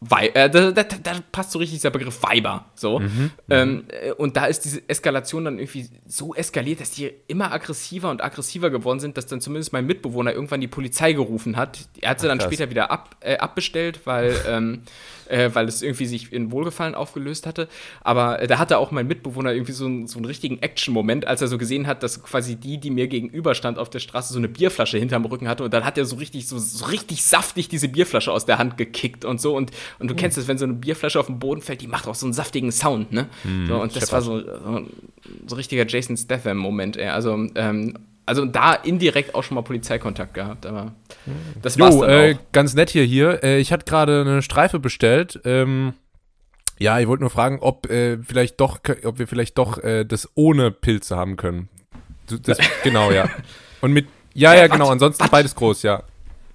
[0.00, 2.66] Wei äh, da, da, da, passt so richtig dieser Begriff Weiber.
[2.76, 3.00] So.
[3.00, 7.50] Mhm, ähm, äh, und da ist diese Eskalation dann irgendwie so eskaliert, dass die immer
[7.50, 11.88] aggressiver und aggressiver geworden sind, dass dann zumindest mein Mitbewohner irgendwann die Polizei gerufen hat.
[12.00, 14.82] Er hat sie Ach, dann später wieder ab, äh, abbestellt, weil ähm,
[15.28, 17.68] äh, weil es irgendwie sich in Wohlgefallen aufgelöst hatte.
[18.00, 21.40] Aber äh, da hatte auch mein Mitbewohner irgendwie so, ein, so einen richtigen Action-Moment, als
[21.40, 24.38] er so gesehen hat, dass quasi die, die mir gegenüber stand auf der Straße, so
[24.38, 25.64] eine Bierflasche hinterm Rücken hatte.
[25.64, 28.76] Und dann hat er so richtig, so, so richtig saftig diese Bierflasche aus der Hand
[28.76, 29.56] gekickt und so.
[29.56, 30.18] Und, und du mhm.
[30.18, 32.32] kennst es, wenn so eine Bierflasche auf den Boden fällt, die macht auch so einen
[32.32, 33.28] saftigen Sound, ne?
[33.44, 34.86] Mhm, so, und das war so, so,
[35.46, 36.98] so richtiger Jason Statham-Moment.
[36.98, 37.94] Also, ähm,
[38.28, 40.92] also da indirekt auch schon mal Polizeikontakt gehabt, aber
[41.62, 43.42] das war's jo, dann äh, ganz nett hier hier.
[43.42, 45.40] Äh, ich hatte gerade eine Streife bestellt.
[45.44, 45.94] Ähm,
[46.78, 50.28] ja, ich wollte nur fragen, ob äh, vielleicht doch, ob wir vielleicht doch äh, das
[50.34, 51.68] ohne Pilze haben können.
[52.42, 53.30] Das, genau, ja.
[53.80, 54.90] Und mit, ja, ja, genau.
[54.90, 55.30] Ansonsten wat?
[55.30, 56.02] beides groß, ja.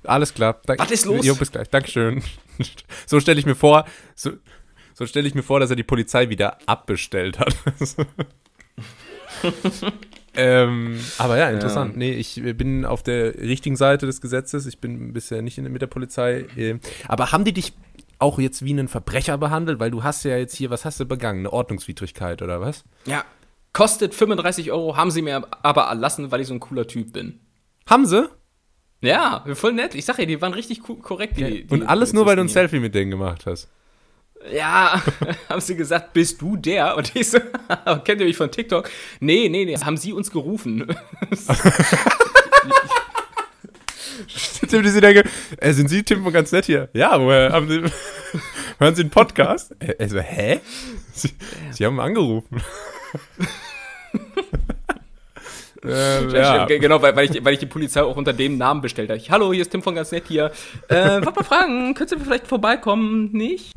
[0.03, 0.61] Alles klar.
[0.65, 1.25] Dank, Was ist los?
[1.25, 1.69] Jo, bis gleich.
[1.69, 2.21] Dankeschön.
[3.07, 4.31] so stelle ich mir vor, so,
[4.93, 7.55] so stelle ich mir vor, dass er die Polizei wieder abbestellt hat.
[10.35, 11.93] Ähm, aber ja, interessant.
[11.93, 11.97] Ja.
[11.99, 14.65] Nee, ich bin auf der richtigen Seite des Gesetzes.
[14.65, 16.45] Ich bin bisher nicht in, mit der Polizei.
[16.55, 17.73] Äh, aber haben die dich
[18.19, 19.79] auch jetzt wie einen Verbrecher behandelt?
[19.79, 21.39] Weil du hast ja jetzt hier, was hast du begangen?
[21.39, 22.83] Eine Ordnungswidrigkeit oder was?
[23.05, 23.23] Ja.
[23.73, 27.39] Kostet 35 Euro, haben sie mir aber erlassen, weil ich so ein cooler Typ bin.
[27.87, 28.29] Haben sie?
[29.01, 29.95] Ja, voll nett.
[29.95, 31.37] Ich sag ja, die waren richtig korrekt.
[31.37, 33.69] Die, die, Und alles nur, weil du ein Selfie mit denen gemacht hast
[34.51, 35.01] ja,
[35.49, 36.97] haben sie gesagt, bist du der?
[36.97, 37.39] Und ich so,
[38.03, 38.89] kennt ihr mich von TikTok?
[39.19, 40.87] Nee, nee, nee, haben sie uns gerufen.
[44.69, 46.89] Tim, die denke, äh, sind Sie Tim ganz nett hier?
[46.93, 47.83] Ja, woher haben Sie,
[48.79, 49.75] hören Sie einen Podcast?
[49.99, 50.61] Also, hä?
[51.13, 51.31] Sie,
[51.71, 52.61] sie haben angerufen.
[55.85, 56.65] Ähm, ja.
[56.65, 59.21] Genau, weil, weil, ich, weil ich die Polizei auch unter dem Namen bestellt habe.
[59.29, 60.51] Hallo, hier ist Tim von ganz nett hier.
[60.87, 63.31] Äh, wollt mal fragen, könntest du vielleicht vorbeikommen?
[63.33, 63.73] Nicht?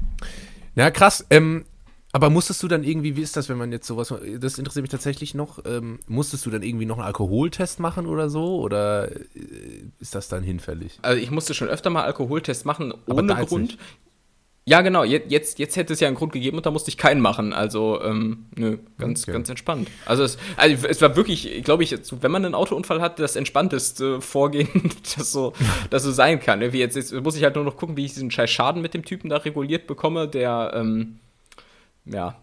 [0.76, 1.26] Ja, krass.
[1.30, 1.64] Ähm,
[2.12, 4.90] aber musstest du dann irgendwie, wie ist das, wenn man jetzt sowas, das interessiert mich
[4.90, 8.58] tatsächlich noch, ähm, musstest du dann irgendwie noch einen Alkoholtest machen oder so?
[8.60, 9.18] Oder äh,
[9.98, 10.98] ist das dann hinfällig?
[11.02, 13.72] Also ich musste schon öfter mal Alkoholtests machen, ohne Grund.
[13.72, 13.78] Nicht.
[14.68, 15.04] Ja, genau.
[15.04, 17.52] Jetzt, jetzt hätte es ja einen Grund gegeben und da musste ich keinen machen.
[17.52, 19.32] Also, ähm, nö, ganz, okay.
[19.32, 19.88] ganz entspannt.
[20.06, 24.20] Also es, also es war wirklich, glaube ich, wenn man einen Autounfall hat, das entspannteste
[24.20, 25.52] Vorgehen, das so,
[25.90, 26.60] das so sein kann.
[26.72, 28.92] Wie jetzt, jetzt muss ich halt nur noch gucken, wie ich diesen scheiß Schaden mit
[28.92, 31.20] dem Typen da reguliert bekomme, der, ähm,
[32.04, 32.36] ja,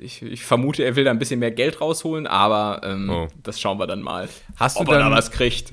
[0.00, 3.28] ich, ich, vermute, er will da ein bisschen mehr Geld rausholen, aber ähm, oh.
[3.44, 4.28] das schauen wir dann mal.
[4.56, 5.72] Hast ob du dann, er da was kriegt.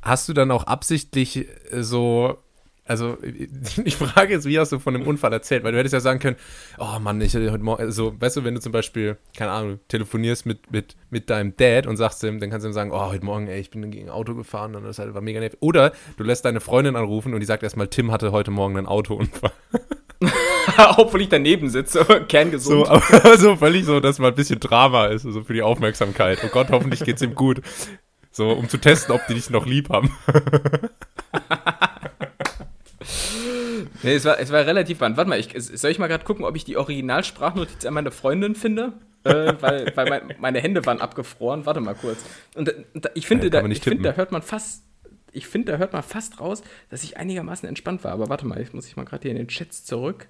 [0.00, 2.38] Hast du dann auch absichtlich äh, so
[2.86, 3.16] also,
[3.84, 5.64] ich frage jetzt, wie hast du von dem Unfall erzählt?
[5.64, 6.36] Weil du hättest ja sagen können,
[6.78, 9.80] oh Mann, ich hatte heute Morgen, also, weißt du, wenn du zum Beispiel, keine Ahnung,
[9.88, 13.06] telefonierst mit, mit, mit deinem Dad und sagst ihm, dann kannst du ihm sagen, oh,
[13.06, 15.58] heute Morgen, ey, ich bin gegen ein Auto gefahren und das war mega nervig.
[15.60, 18.86] Oder du lässt deine Freundin anrufen und die sagt erstmal, Tim hatte heute Morgen einen
[18.86, 19.52] Autounfall.
[20.96, 22.86] Obwohl ich daneben sitze, kerngesund.
[22.86, 25.62] So, aber so völlig so, dass mal ein bisschen Drama ist, so also für die
[25.62, 26.38] Aufmerksamkeit.
[26.44, 27.62] Oh Gott, hoffentlich geht's ihm gut.
[28.30, 30.10] So, um zu testen, ob die dich noch lieb haben.
[34.02, 35.16] Nee, es war, es war relativ spannend.
[35.16, 38.54] Warte mal, ich, soll ich mal gerade gucken, ob ich die Originalsprachnotiz an meine Freundin
[38.54, 38.94] finde?
[39.24, 41.66] äh, weil weil mein, meine Hände waren abgefroren.
[41.66, 42.24] Warte mal kurz.
[42.54, 44.84] Und, und ich finde, da, ich find, da hört man fast.
[45.32, 48.12] Ich finde, da hört man fast raus, dass ich einigermaßen entspannt war.
[48.12, 50.28] Aber warte mal, ich muss ich mal gerade hier in den Chats zurück.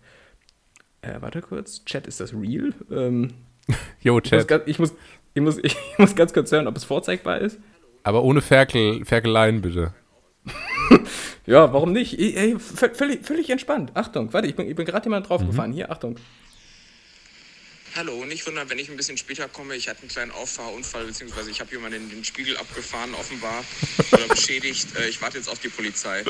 [1.03, 1.85] Äh, warte kurz.
[1.85, 2.73] Chat, ist das real?
[2.91, 3.35] Ähm,
[4.01, 4.51] Jo, Chat.
[4.67, 4.95] Ich muss,
[5.35, 7.59] ich, muss, ich, muss, ich muss ganz kurz hören, ob es vorzeigbar ist.
[8.03, 9.93] Aber ohne Ferkel, Ferkeleien, bitte.
[11.47, 12.19] ja, warum nicht?
[12.19, 13.93] Ey, völlig, völlig entspannt.
[13.95, 15.71] Achtung, warte, ich bin, ich bin gerade jemand draufgefahren.
[15.71, 15.75] Mhm.
[15.75, 16.17] Hier, Achtung.
[17.97, 19.77] Hallo, nicht wundern, wenn ich ein bisschen später komme.
[19.77, 23.63] Ich hatte einen kleinen Auffahrunfall, beziehungsweise ich habe jemanden den Spiegel abgefahren, offenbar,
[24.13, 24.97] oder beschädigt.
[24.99, 26.25] Äh, ich warte jetzt auf die Polizei.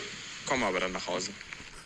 [0.47, 1.31] Komme aber dann nach Hause.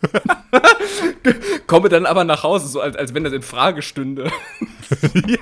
[1.67, 4.31] komme dann aber nach Hause, so als, als wenn das in Frage stünde.
[5.27, 5.37] ja.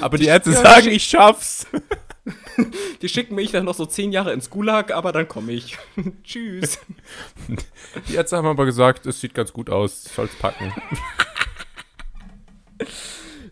[0.00, 1.66] Aber die Ärzte sagen, ich schaff's.
[3.02, 5.78] Die schicken mich dann noch so zehn Jahre ins Gulag, aber dann komme ich.
[6.24, 6.78] Tschüss.
[8.08, 10.72] Die Ärzte haben aber gesagt, es sieht ganz gut aus, soll's packen.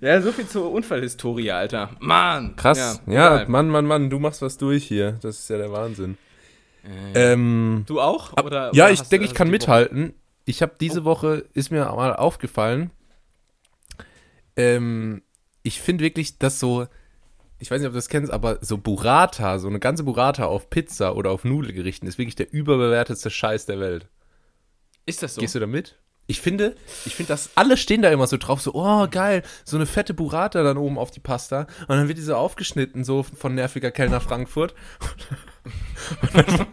[0.00, 1.90] Ja, so viel zur Unfallhistorie, Alter.
[1.98, 2.56] Mann.
[2.56, 3.00] Krass.
[3.06, 5.18] Ja, ja Mann, Mann, Mann, du machst was durch hier.
[5.22, 6.18] Das ist ja der Wahnsinn.
[7.14, 8.32] Äh, ähm, du auch?
[8.32, 10.08] Oder, ja, oder ich denke, ich kann mithalten.
[10.08, 10.14] Woche?
[10.44, 11.04] Ich habe diese oh.
[11.04, 12.90] Woche, ist mir mal aufgefallen,
[14.56, 15.22] ähm,
[15.62, 16.86] ich finde wirklich, dass so
[17.64, 20.68] ich weiß nicht, ob du das kennst, aber so Burrata, so eine ganze Burrata auf
[20.68, 24.06] Pizza oder auf Nudelgerichten ist wirklich der überbewertetste Scheiß der Welt.
[25.06, 25.40] Ist das so?
[25.40, 25.96] Gehst du da mit?
[26.26, 29.78] Ich finde, ich finde, dass alle stehen da immer so drauf, so, oh geil, so
[29.78, 31.66] eine fette Burrata dann oben auf die Pasta.
[31.88, 34.74] Und dann wird die so aufgeschnitten, so von nerviger Kellner Frankfurt.
[36.20, 36.66] Und dann,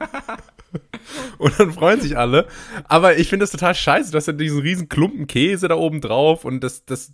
[1.38, 2.48] und dann freuen sich alle.
[2.86, 6.46] Aber ich finde das total scheiße, dass er diesen riesen Klumpen Käse da oben drauf
[6.46, 7.14] und das, das,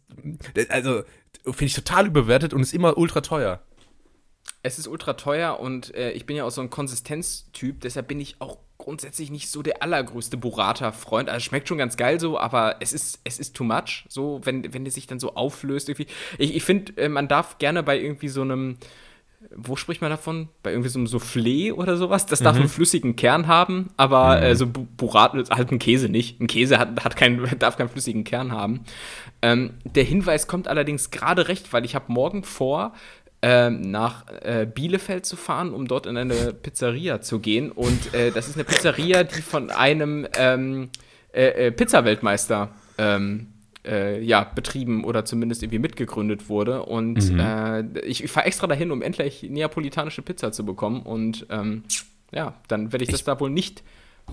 [0.69, 1.03] also,
[1.43, 3.61] finde ich total überwertet und ist immer ultra teuer.
[4.63, 8.19] Es ist ultra teuer und äh, ich bin ja auch so ein Konsistenztyp, deshalb bin
[8.19, 11.29] ich auch grundsätzlich nicht so der allergrößte Burrata-Freund.
[11.29, 14.73] Also schmeckt schon ganz geil so, aber es ist, es ist too much, so, wenn,
[14.73, 16.07] wenn der sich dann so auflöst irgendwie.
[16.37, 18.77] Ich, ich finde, äh, man darf gerne bei irgendwie so einem
[19.56, 20.50] wo spricht man davon?
[20.63, 22.26] Bei irgendwie so einem Soufflé oder sowas.
[22.26, 22.62] Das darf mhm.
[22.62, 24.43] einen flüssigen Kern haben, aber mhm.
[24.43, 26.39] äh, so Burrata, halt ein Käse nicht.
[26.41, 28.82] Ein Käse hat, hat kein, darf keinen flüssigen Kern haben.
[29.41, 32.93] Ähm, der Hinweis kommt allerdings gerade recht, weil ich habe morgen vor,
[33.43, 37.71] ähm, nach äh, Bielefeld zu fahren, um dort in eine Pizzeria zu gehen.
[37.71, 40.89] Und äh, das ist eine Pizzeria, die von einem ähm,
[41.32, 43.54] äh, äh Pizza-Weltmeister ähm,
[43.85, 46.83] äh, ja, betrieben oder zumindest irgendwie mitgegründet wurde.
[46.83, 47.39] Und mhm.
[47.39, 51.01] Äh, ich, ich fahre extra dahin, um endlich neapolitanische Pizza zu bekommen.
[51.01, 51.83] Und ähm,
[52.31, 53.83] ja, dann werde ich das ich da wohl nicht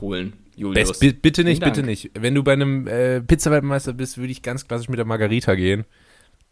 [0.00, 0.34] holen.
[0.56, 0.98] Julius.
[0.98, 2.10] Best, bitte nicht, bitte nicht.
[2.14, 5.84] Wenn du bei einem äh, Pizza-Weltmeister bist, würde ich ganz klassisch mit der Margarita gehen.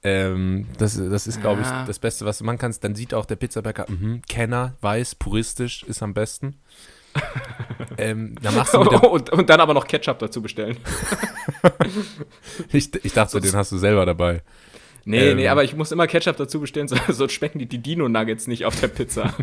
[0.05, 2.83] Ähm, das, das ist, glaube ich, das Beste, was du machen kannst.
[2.83, 6.57] Dann sieht auch der Pizzabäcker, mh, Kenner, weiß, puristisch, ist am besten.
[7.99, 10.77] Ähm, dann machst du und, und, dann aber noch Ketchup dazu bestellen.
[12.73, 14.43] ich, ich dachte, den hast du selber dabei.
[15.05, 18.47] Nee, ähm, nee, aber ich muss immer Ketchup dazu bestellen, sonst schmecken die, die Dino-Nuggets
[18.47, 19.35] nicht auf der Pizza.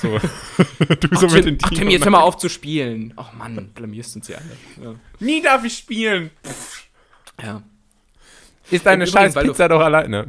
[0.00, 0.18] so.
[0.18, 3.14] du so Ach, mit den Ach, Tim, jetzt hör mal auf zu spielen.
[3.16, 4.86] Oh Mann, blamierst uns ja alle.
[4.86, 4.94] Ja.
[5.20, 6.30] Nie darf ich spielen.
[7.42, 7.62] Ja.
[8.70, 10.26] Ist deine scheiß Pizza doch alleine.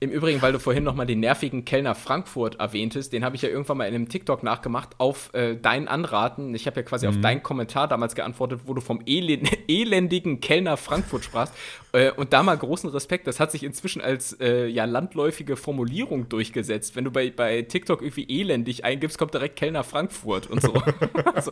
[0.00, 3.48] Im Übrigen, weil du vorhin nochmal den nervigen Kellner Frankfurt erwähntest, den habe ich ja
[3.48, 6.54] irgendwann mal in einem TikTok nachgemacht auf äh, dein Anraten.
[6.54, 7.14] Ich habe ja quasi mhm.
[7.14, 11.54] auf deinen Kommentar damals geantwortet, wo du vom elend elendigen Kellner Frankfurt sprachst.
[11.92, 16.28] Äh, und da mal großen Respekt, das hat sich inzwischen als äh, ja, landläufige Formulierung
[16.28, 16.96] durchgesetzt.
[16.96, 20.72] Wenn du bei, bei TikTok irgendwie elendig eingibst, kommt direkt Kellner Frankfurt und so.
[21.34, 21.50] also,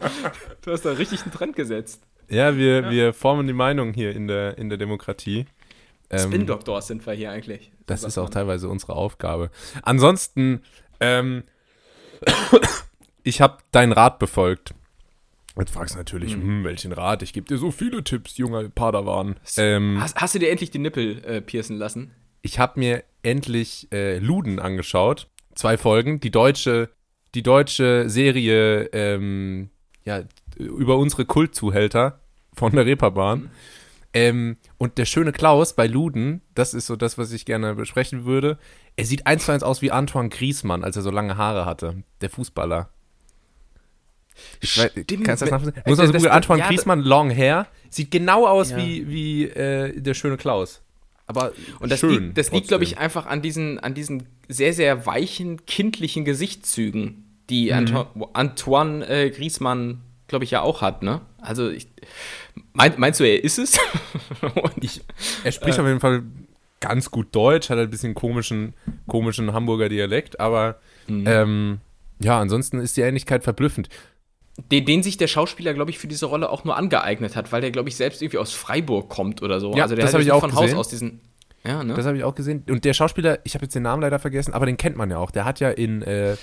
[0.62, 2.02] du hast da richtig einen Trend gesetzt.
[2.28, 2.90] Ja, wir, ja.
[2.90, 5.46] wir formen die Meinung hier in der, in der Demokratie.
[6.10, 7.72] Ähm, Spin-Doktors sind wir hier eigentlich.
[7.86, 8.32] Das, ist auch man.
[8.32, 9.50] teilweise unsere Aufgabe.
[9.82, 10.62] Ansonsten,
[10.98, 11.44] ähm,
[13.22, 14.74] ich habe deinen Rat befolgt.
[15.56, 16.42] Jetzt fragst du natürlich, hm.
[16.42, 17.22] Hm, welchen Rat?
[17.22, 19.36] Ich gebe dir so viele Tipps, junger Padawan.
[19.56, 22.12] Ähm, hast, hast, du dir endlich die Nippel äh, piercen lassen?
[22.42, 25.28] Ich habe mir endlich äh, Luden angeschaut.
[25.54, 26.20] Zwei Folgen.
[26.20, 26.88] Die deutsche,
[27.34, 29.70] die deutsche Serie ähm,
[30.04, 30.22] ja,
[30.56, 32.20] über unsere Kultzuhälter
[32.54, 33.50] von der Reeperbahn.
[34.12, 38.24] Ähm, und der schöne Klaus bei Luden, das ist so das, was ich gerne besprechen
[38.24, 38.58] würde.
[38.96, 42.02] Er sieht eins zu eins aus wie Antoine Griezmann, als er so lange Haare hatte.
[42.20, 42.90] Der Fußballer.
[44.60, 45.24] Ich weiß, Stimmt.
[45.24, 45.82] kannst du das nachvollziehen?
[45.86, 47.66] Muss man so das- googeln, Antoine ja, Griezmann, long hair.
[47.88, 48.78] Sieht genau aus Ja.
[48.78, 50.82] wie, wie äh, der schöne Klaus.
[51.26, 54.72] Aber Und das schön liegt, das liegt glaube ich, einfach an diesen, an diesen sehr,
[54.72, 57.72] sehr weichen, kindlichen Gesichtszügen, die Mhm.
[57.72, 61.20] Anto Antoine äh, Griezmann, glaube ich, ja auch hat, ne?
[61.42, 61.88] Also, ich,
[62.72, 63.78] mein, meinst du, er ist es?
[64.80, 65.00] Ich,
[65.44, 66.22] er spricht auf jeden Fall
[66.80, 68.74] ganz gut Deutsch, hat halt ein bisschen komischen,
[69.06, 71.24] komischen Hamburger Dialekt, aber Mhm.
[71.26, 71.78] ähm,
[72.20, 73.88] ja, ansonsten ist die Ähnlichkeit verblüffend.
[74.70, 77.60] den, den sich der Schauspieler, glaube ich, für diese Rolle auch nur angeeignet hat, weil
[77.62, 79.74] der, glaube ich, selbst irgendwie aus Freiburg kommt oder so.
[79.74, 80.78] Ja, also der das hat hab ich auch von Haus gesehen.
[80.78, 81.20] aus diesen.
[81.64, 81.94] Ja, ne?
[81.94, 82.62] Das habe ich auch gesehen.
[82.68, 85.18] Und der Schauspieler, ich habe jetzt den Namen leider vergessen, aber den kennt man ja
[85.18, 85.30] auch.
[85.30, 86.36] Der hat ja in äh,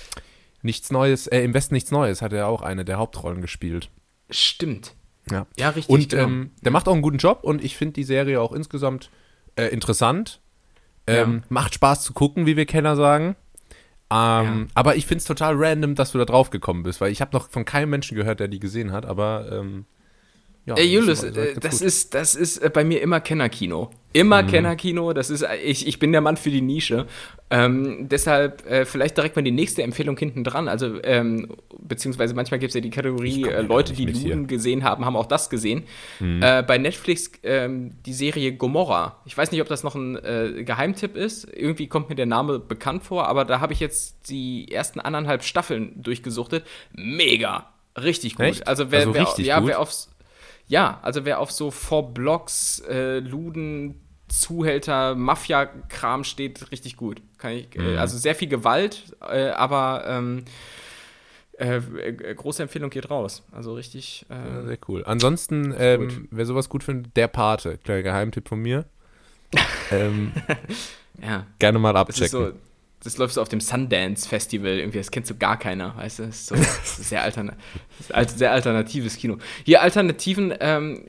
[0.62, 3.88] Nichts Neues, äh, im Westen Nichts Neues, hat er auch eine der Hauptrollen gespielt.
[4.30, 4.94] Stimmt.
[5.30, 5.46] Ja.
[5.58, 5.94] Ja, richtig.
[5.94, 6.22] Und genau.
[6.24, 9.10] ähm, der macht auch einen guten Job und ich finde die Serie auch insgesamt
[9.56, 10.40] äh, interessant.
[11.06, 11.46] Ähm, Ja.
[11.48, 13.36] Macht Spaß zu gucken, wie wir Kenner sagen.
[14.10, 17.20] Ähm, Aber ich finde es total random, dass du da drauf gekommen bist, weil ich
[17.20, 19.84] habe noch von keinem Menschen gehört, der die gesehen hat, aber ähm,
[20.68, 20.74] ja.
[20.76, 23.90] Ey, Julius, das ist aber äh, das ist, das ist äh, bei mir immer Kennerkino.
[24.12, 24.46] Immer Mhm.
[24.48, 27.06] Kennerkino, das ist, äh, ich, ich bin der Mann für die Nische.
[27.50, 30.68] Ähm, deshalb äh, vielleicht direkt mal die nächste Empfehlung hinten dran.
[30.68, 34.06] Also, ähm, beziehungsweise manchmal gibt es ja die Kategorie, äh, Leute, die.
[34.06, 34.12] Mhm.
[34.18, 35.84] Luden gesehen haben, haben auch das gesehen.
[36.20, 39.20] Äh, bei Netflix ähm, die Serie Gomorra.
[39.26, 40.18] Ich weiß nicht, ob das noch ein
[40.64, 41.48] Geheimtipp ist.
[41.54, 45.44] Irgendwie kommt mir der Name bekannt vor, aber da habe ich jetzt die ersten anderthalb
[45.44, 46.64] Staffeln durchgesuchtet.
[46.92, 47.66] Mega!
[47.96, 48.46] Richtig gut.
[48.46, 48.66] Echt?
[48.68, 49.68] Also wer, Also wer, ja, gut?
[49.68, 50.08] wer aufs
[50.68, 57.22] ja, also wer auf so Four Blocks, äh, Luden, Zuhälter, Mafia-Kram steht, richtig gut.
[57.38, 57.98] Kann ich, äh, Mhm.
[57.98, 60.44] also sehr viel Gewalt, äh, aber ähm,
[61.58, 63.42] äh, äh, große Empfehlung geht raus.
[63.52, 64.26] Also richtig.
[64.28, 65.02] Äh, Ja, sehr cool.
[65.06, 67.78] Ansonsten, ähm, wer sowas gut findet, der Pate.
[67.78, 68.84] Kleiner Geheimtipp von mir.
[69.90, 70.32] ähm,
[71.22, 72.52] ja, gerne mal abchecken.
[73.02, 76.22] Das läuft so auf dem Sundance Festival, irgendwie, das kennt so gar keiner, weißt du?
[76.24, 77.54] Das ist so das ist sehr, alterna
[78.26, 79.38] sehr alternatives Kino.
[79.64, 81.04] Hier Alternativen, ähm,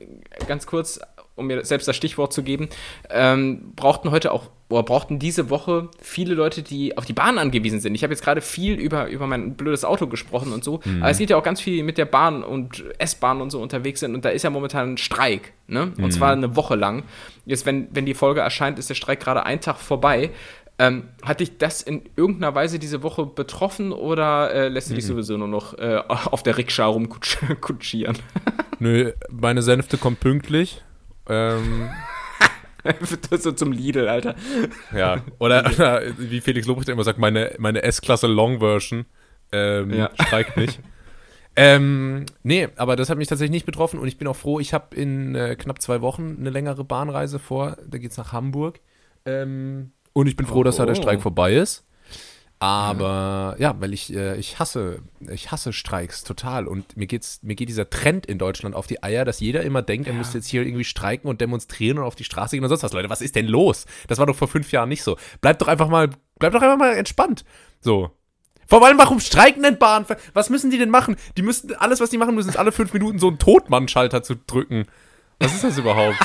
[0.46, 1.00] ganz kurz,
[1.40, 2.68] um mir selbst das Stichwort zu geben,
[3.08, 7.80] ähm, brauchten heute auch, oder brauchten diese Woche viele Leute, die auf die Bahn angewiesen
[7.80, 7.94] sind.
[7.96, 11.18] Ich habe jetzt gerade viel über, über mein blödes Auto gesprochen und so, aber es
[11.18, 14.24] geht ja auch ganz viel mit der Bahn und S-Bahn und so unterwegs sind und
[14.24, 15.92] da ist ja momentan ein Streik, ne?
[15.98, 17.02] Und zwar eine Woche lang.
[17.46, 20.30] Jetzt, wenn, wenn die Folge erscheint, ist der Streik gerade einen Tag vorbei.
[20.80, 25.04] Ähm, hat dich das in irgendeiner Weise diese Woche betroffen oder äh, lässt du dich
[25.04, 28.16] sowieso nur noch äh, auf der Rikscha rumkutschieren?
[28.78, 30.82] Nö, meine Sänfte kommt pünktlich.
[31.28, 31.90] Ähm,
[33.38, 34.34] so zum Lidl, Alter.
[34.96, 35.22] ja.
[35.38, 39.04] Oder, oder wie Felix Lobrecht immer sagt, meine, meine S-Klasse Long Version
[39.52, 40.10] ähm, Ja.
[40.14, 40.80] streikt nicht.
[41.56, 44.72] ähm, nee, aber das hat mich tatsächlich nicht betroffen und ich bin auch froh, ich
[44.72, 47.76] habe in äh, knapp zwei Wochen eine längere Bahnreise vor.
[47.86, 48.80] Da geht's nach Hamburg.
[49.26, 51.00] Ähm, und ich bin froh, dass da der Oh.
[51.00, 51.84] Streik vorbei ist.
[52.62, 56.66] Aber ja, weil ich, äh, ich hasse, ich hasse Streiks total.
[56.66, 59.80] Und mir geht's, mir geht dieser Trend in Deutschland auf die Eier, dass jeder immer
[59.80, 62.68] denkt, er müsste jetzt hier irgendwie streiken und demonstrieren und auf die Straße gehen und
[62.68, 62.92] sonst was.
[62.92, 63.86] Leute, was ist denn los?
[64.08, 65.16] Das war doch vor fünf Jahren nicht so.
[65.40, 67.46] Bleibt doch einfach mal, bleibt doch einfach mal entspannt.
[67.80, 68.10] So.
[68.66, 70.04] Vor allem, warum streiken denn Bahn?
[70.34, 71.16] Was müssen die denn machen?
[71.38, 74.36] Die müssen, alles, was die machen müssen, ist alle fünf Minuten so einen Totmann-Schalter zu
[74.36, 74.84] drücken.
[75.38, 76.18] Was ist das überhaupt?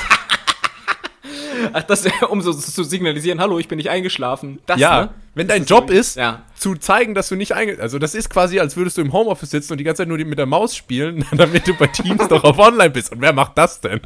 [1.73, 4.59] Ach, das um so zu signalisieren, hallo, ich bin nicht eingeschlafen.
[4.65, 5.09] Das, ja, ne?
[5.33, 6.43] wenn dein Job so- ist, ja.
[6.55, 7.79] zu zeigen, dass du nicht einge...
[7.79, 10.17] Also das ist quasi, als würdest du im Homeoffice sitzen und die ganze Zeit nur
[10.17, 13.11] mit der Maus spielen, damit du bei Teams doch auf online bist.
[13.11, 14.01] Und wer macht das denn?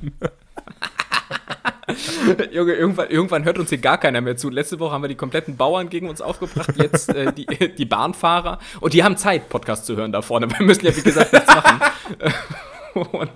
[2.52, 4.50] Junge, irgendwann, irgendwann hört uns hier gar keiner mehr zu.
[4.50, 7.46] Letzte Woche haben wir die kompletten Bauern gegen uns aufgebracht, jetzt äh, die,
[7.76, 8.60] die Bahnfahrer.
[8.80, 10.48] Und die haben Zeit, Podcast zu hören da vorne.
[10.50, 11.80] Wir müssen ja, wie gesagt, nichts machen.
[13.12, 13.32] Und,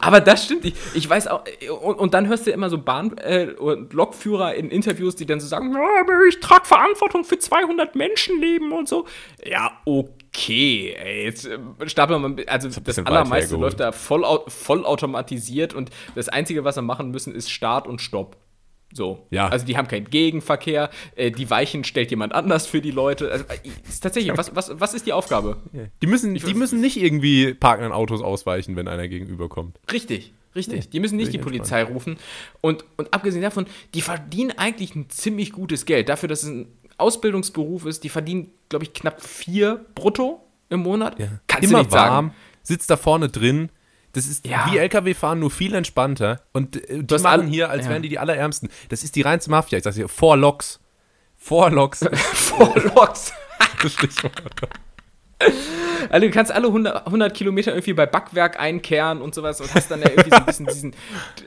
[0.00, 0.64] aber das stimmt.
[0.64, 1.44] Ich, ich weiß auch,
[1.82, 5.40] und, und dann hörst du immer so Bahn- äh, und Lokführer in Interviews, die dann
[5.40, 9.06] so sagen: "Ja, aber Ich trage Verantwortung für 200 Menschenleben und so.
[9.44, 10.94] Ja, okay.
[10.98, 12.44] Ey, jetzt äh, stapeln wir mal.
[12.46, 17.34] Also, das, weit allermeiste läuft da voll, vollautomatisiert und das Einzige, was wir machen müssen,
[17.34, 18.36] ist Start und Stopp.
[18.96, 19.26] So.
[19.30, 19.48] Ja.
[19.48, 23.30] Also die haben keinen Gegenverkehr, äh, die Weichen stellt jemand anders für die Leute.
[23.30, 25.58] Also, äh, ist tatsächlich, was, was, was ist die Aufgabe?
[26.02, 29.78] Die müssen, die müssen nicht irgendwie parkenden Autos ausweichen, wenn einer gegenüberkommt.
[29.92, 30.88] Richtig, richtig.
[30.88, 32.16] die müssen nicht die Polizei rufen.
[32.62, 36.08] Und, und abgesehen davon, die verdienen eigentlich ein ziemlich gutes Geld.
[36.08, 41.16] Dafür, dass es ein Ausbildungsberuf ist, die verdienen, glaube ich, knapp vier brutto im Monat.
[41.46, 42.36] Kannst Immer du nicht warm, sagen.
[42.62, 43.68] sitzt da vorne drin.
[44.16, 44.66] Das ist Ja.
[44.70, 46.40] wie LKW fahren, nur viel entspannter.
[46.52, 47.90] Und äh, die machen hier, als ja.
[47.90, 48.70] wären die die allerärmsten.
[48.88, 49.76] Das ist die reinste Mafia.
[49.78, 50.80] Ich sag's dir, vor Loks.
[51.36, 52.00] Vor Loks.
[52.32, 53.32] Vor Loks.
[53.82, 54.32] das Stichwort.
[56.08, 59.90] Also du kannst alle 100, 100 Kilometer irgendwie bei Backwerk einkehren und sowas und hast
[59.90, 60.92] dann ja irgendwie so ein bisschen diesen,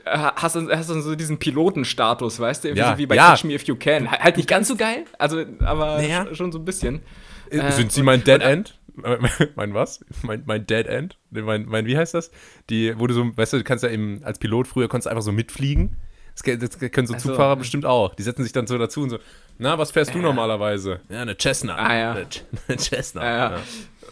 [0.04, 2.68] äh, hast dann, hast dann so diesen Pilotenstatus, weißt du?
[2.68, 3.30] Irgendwie Ja, so wie bei ja.
[3.30, 4.08] Catch Me If You Can.
[4.10, 6.22] Halt nicht ganz so geil, also, aber Naja.
[6.22, 7.02] sch- schon so ein bisschen.
[7.50, 8.78] Äh, Sind Sie mein Dead End?
[9.56, 10.04] mein was?
[10.22, 11.18] Mein, mein Dead End?
[11.30, 12.30] Mein, mein, wie heißt das?
[12.68, 15.10] Die, wo du so, weißt du, du kannst ja eben als Pilot früher konntest du
[15.10, 15.96] einfach so mitfliegen.
[16.44, 17.28] Das, das können so so.
[17.28, 18.14] Zugfahrer bestimmt auch.
[18.14, 19.18] Die setzen sich dann so dazu und so,
[19.58, 21.00] na, was fährst du normalerweise?
[21.10, 21.74] Ja, eine Cessna.
[21.76, 22.12] Ah, ja.
[22.12, 23.24] Eine, Ch- eine Cessna.
[23.24, 23.60] Ja, ja.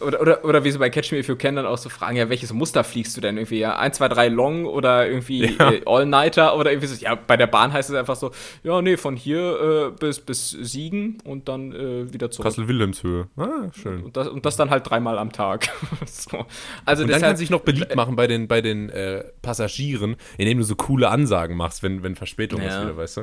[0.01, 2.15] Oder, oder, oder wie so bei Catch Me If You Can dann auch so fragen,
[2.17, 3.59] ja, welches Muster fliegst du denn irgendwie?
[3.59, 5.71] Ja, 1, 2, 3 Long oder irgendwie Ja.
[5.71, 6.95] äh, All-Nighter oder irgendwie so.
[7.03, 8.31] Ja, bei der Bahn heißt es einfach so,
[8.63, 12.45] ja, nee, von hier äh, bis, bis Siegen und dann äh, wieder zurück.
[12.45, 13.27] Kassel-Wilhelmshöhe.
[13.37, 14.03] Ah, schön.
[14.03, 15.69] Und das, und das dann halt dreimal am Tag.
[16.05, 16.45] so.
[16.85, 20.15] Also Und dann deshalb, kann sich noch beliebt machen bei den, bei den äh, Passagieren,
[20.37, 22.83] indem du so coole Ansagen machst, wenn, wenn Verspätung ist Ja.
[22.83, 23.21] wieder, weißt du?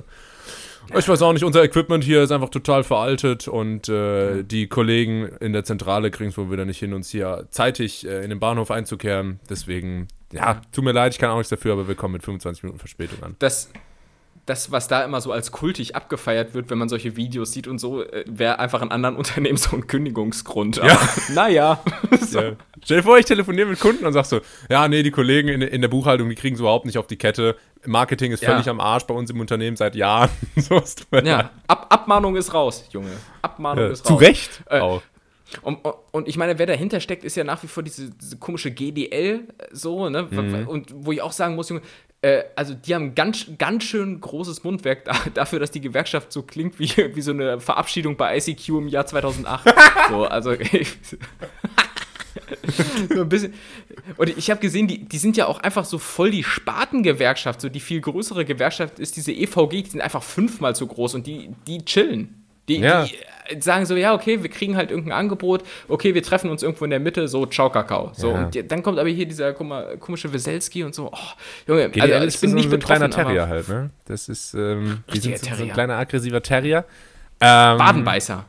[0.95, 5.29] Ich weiß auch nicht, unser Equipment hier ist einfach total veraltet und äh, die Kollegen
[5.41, 8.39] in der Zentrale kriegen es wohl wieder nicht hin, uns hier zeitig äh, in den
[8.39, 9.41] Bahnhof einzukehren.
[9.51, 12.63] Deswegen, ja, tut mir leid, ich kann auch nichts dafür, aber wir kommen mit 25
[12.63, 13.37] Minuten Verspätung an.
[13.39, 13.71] das,
[14.47, 17.79] das, was da immer so als kultig abgefeiert wird, wenn man solche Videos sieht und
[17.79, 20.81] so, äh, wäre einfach in anderen Unternehmen so ein Kündigungsgrund.
[20.81, 20.99] Aber,
[21.35, 21.81] naja.
[22.21, 22.41] so.
[22.47, 22.53] Ja.
[22.85, 25.61] Stell dir vor, ich telefoniere mit Kunden und sag so, ja, nee, die Kollegen in,
[25.63, 27.57] in der Buchhaltung, die kriegen es überhaupt nicht auf die Kette.
[27.85, 28.51] Marketing ist Ja.
[28.53, 30.31] völlig am Arsch bei uns im Unternehmen seit Jahren.
[30.55, 30.81] so.
[31.25, 33.11] Ja, Ab, Abmahnung ist raus, Junge.
[33.43, 34.09] Abmahnung Ja, ist raus.
[34.09, 35.03] zu Recht Äh, auch.
[35.63, 38.37] Und, und- und ich meine, wer dahinter steckt, ist ja nach wie vor diese, diese
[38.37, 40.27] komische GDL, äh, so, ne?
[40.31, 40.67] Mhm.
[40.69, 41.83] Und wo ich auch sagen muss, Junge,
[42.27, 46.43] äh, also die haben ganz, ganz schön großes Mundwerk da, dafür, dass die Gewerkschaft so
[46.43, 49.75] klingt wie, wie so eine Verabschiedung bei ICQ im Jahr 2008.
[50.11, 50.57] so, also.
[53.15, 53.55] so ein bisschen.
[54.17, 57.61] Und ich habe gesehen, die, die sind ja auch einfach so voll die Spartengewerkschaft.
[57.61, 61.27] So die viel größere Gewerkschaft ist diese EVG, die sind einfach fünfmal so groß und
[61.27, 62.36] die, die chillen.
[62.69, 63.05] Die, Ja.
[63.05, 66.85] die sagen so, ja, okay, wir kriegen halt irgendein Angebot, okay, wir treffen uns irgendwo
[66.85, 68.11] in der Mitte, so, ciao, Kakao.
[68.15, 68.39] So, Ja.
[68.45, 71.19] und die, dann kommt aber hier dieser guck komische Weselski und so, oh,
[71.69, 73.69] Junge, GDL also, ist ich bin so, nicht so ein kleiner betroffen, Terrier aber halt,
[73.69, 73.91] ne?
[74.07, 75.73] Das ist, ähm, die sind so, so ein Terrier.
[75.75, 76.85] kleiner aggressiver Terrier.
[77.41, 78.45] Ähm, Wadenbeißer.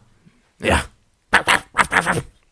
[0.64, 0.84] Ja.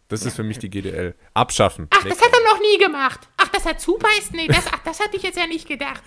[0.08, 1.16] Das ist für mich die GDL.
[1.34, 1.88] Abschaffen.
[1.90, 3.22] Ach, das hat er noch nie gemacht.
[3.38, 4.34] Ach, dass er zubeißt?
[4.34, 6.02] Nee, das, ach, das hatte ich jetzt ja nicht gedacht.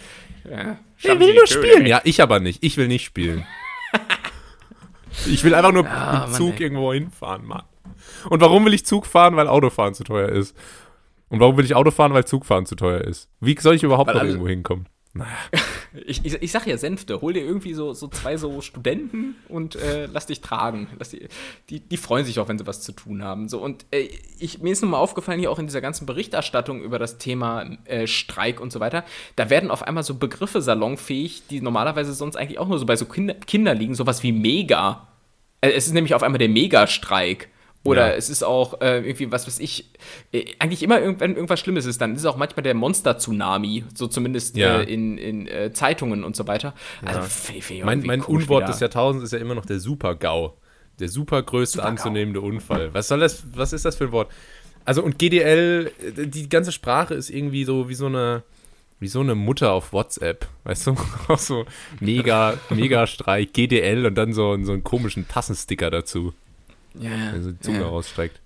[0.48, 1.84] Ja, Ich will nur spielen.
[1.84, 2.62] Ja, ich aber nicht.
[2.62, 3.44] Ich will nicht spielen.
[5.26, 6.62] Ich will einfach nur mit Mann, dem Zug ey.
[6.62, 7.62] irgendwo hinfahren, Mann.
[8.30, 9.36] Und warum will ich Zug fahren?
[9.36, 10.56] Weil Autofahren zu teuer ist.
[11.28, 12.12] Und warum will ich Auto fahren?
[12.14, 13.28] Weil Zugfahren zu teuer ist.
[13.40, 14.86] Wie soll ich überhaupt Weil noch alle- irgendwo hinkommen?
[16.06, 19.74] Ich, ich, ich sag ja Sänfte, hol dir irgendwie so, so zwei so Studenten und
[19.76, 20.86] äh, lass dich tragen.
[20.98, 21.28] Lass die,
[21.70, 23.48] die, die freuen sich auch, wenn sie was zu tun haben.
[23.48, 26.82] So, und äh, ich, mir ist nun mal aufgefallen, hier auch in dieser ganzen Berichterstattung
[26.82, 29.02] über das Thema äh, Streik und so weiter,
[29.36, 32.96] da werden auf einmal so Begriffe salonfähig, die normalerweise sonst eigentlich auch nur so bei
[32.96, 35.08] so Kinder, Kinder liegen, sowas wie Mega.
[35.62, 37.48] Äh, es ist nämlich auf einmal der Megastreik.
[37.84, 38.14] Oder Ja.
[38.16, 39.90] es ist auch äh, irgendwie, was weiß ich,
[40.32, 44.06] äh, eigentlich immer, wenn irgendwas Schlimmes ist, dann ist es auch manchmal der Monster-Tsunami, so
[44.08, 44.80] zumindest Ja.
[44.80, 46.74] äh, in, in äh, Zeitungen und so weiter.
[47.04, 47.20] Also,
[47.54, 48.72] ich Mein, irgendwie mein komisch Unwort wieder.
[48.72, 50.54] des Jahrtausends ist ja immer noch der Super-GAU.
[50.98, 51.90] Der super größte Super-GAU.
[51.90, 52.92] anzunehmende Unfall.
[52.92, 54.30] Was soll das, was ist das für ein Wort?
[54.84, 58.42] Also und GDL, äh, die ganze Sprache ist irgendwie so wie so eine,
[58.98, 60.48] wie so eine Mutter auf WhatsApp.
[60.64, 60.96] Weißt du?
[61.28, 61.64] Auch so
[62.00, 66.34] mega, mega Streik, GDL und dann so, so einen komischen Tassensticker dazu,
[67.00, 67.86] Ja, der so die Zunge ja.
[67.88, 68.40] rausstreckt.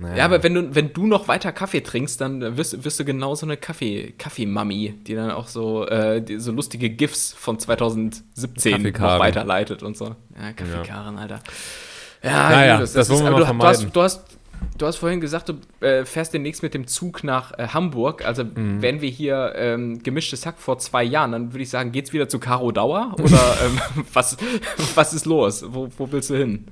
[0.00, 0.16] Naja.
[0.18, 3.34] ja, aber wenn du, wenn du noch weiter Kaffee trinkst, dann wirst, wirst du genau
[3.34, 8.82] so eine Kaffee, Kaffeemami, die dann auch so, äh, die, so lustige GIFs von 2017
[8.92, 10.14] noch weiterleitet und so.
[10.40, 11.40] Ja, Kaffeekaren, Alter.
[12.22, 13.92] Ja, Naja, Julius, das wollen wir mal du, du, hast, vermeiden.
[13.92, 14.38] du, hast,
[14.78, 18.24] du hast vorhin gesagt, du äh, fährst demnächst mit dem Zug nach äh, Hamburg.
[18.24, 18.80] Also, Mhm.
[18.80, 22.28] wenn wir hier ähm, gemischtes Hack vor zwei Jahren, dann würde ich sagen, geht's wieder
[22.28, 23.14] zu Caro Dauer?
[23.20, 23.80] Oder ähm,
[24.12, 24.36] was,
[24.94, 25.64] was ist los?
[25.66, 26.66] Wo, wo willst du hin?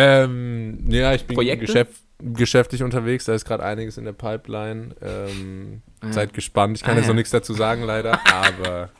[0.00, 4.94] Ähm, ja, ich bin geschäft, geschäftlich unterwegs, da ist gerade einiges in der Pipeline.
[5.02, 6.76] Ähm, Seid gespannt.
[6.76, 7.08] Ich kann Ah, jetzt ja.
[7.08, 8.90] noch nichts dazu sagen, leider, aber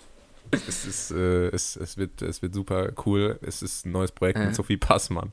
[0.50, 3.38] es, ist, äh, es, es, wird, es wird super cool.
[3.42, 4.46] Es ist ein neues Projekt Ja.
[4.46, 5.32] mit Sophie Passmann.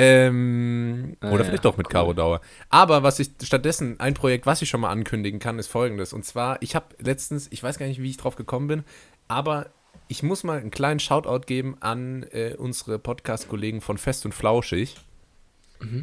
[0.00, 1.92] Ähm, Ah, oder ja, vielleicht doch mit cool.
[1.92, 2.40] Caro Dauer.
[2.70, 6.12] Aber was ich stattdessen, ein Projekt, was ich schon mal ankündigen kann, ist folgendes.
[6.12, 8.84] Und zwar, ich habe letztens, ich weiß gar nicht, wie ich drauf gekommen bin,
[9.26, 9.66] aber
[10.06, 14.96] ich muss mal einen kleinen Shoutout geben an äh, unsere Podcast-Kollegen von Fest und Flauschig.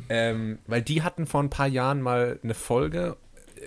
[0.10, 3.18] Ähm, weil die hatten vor ein paar Jahren mal eine Folge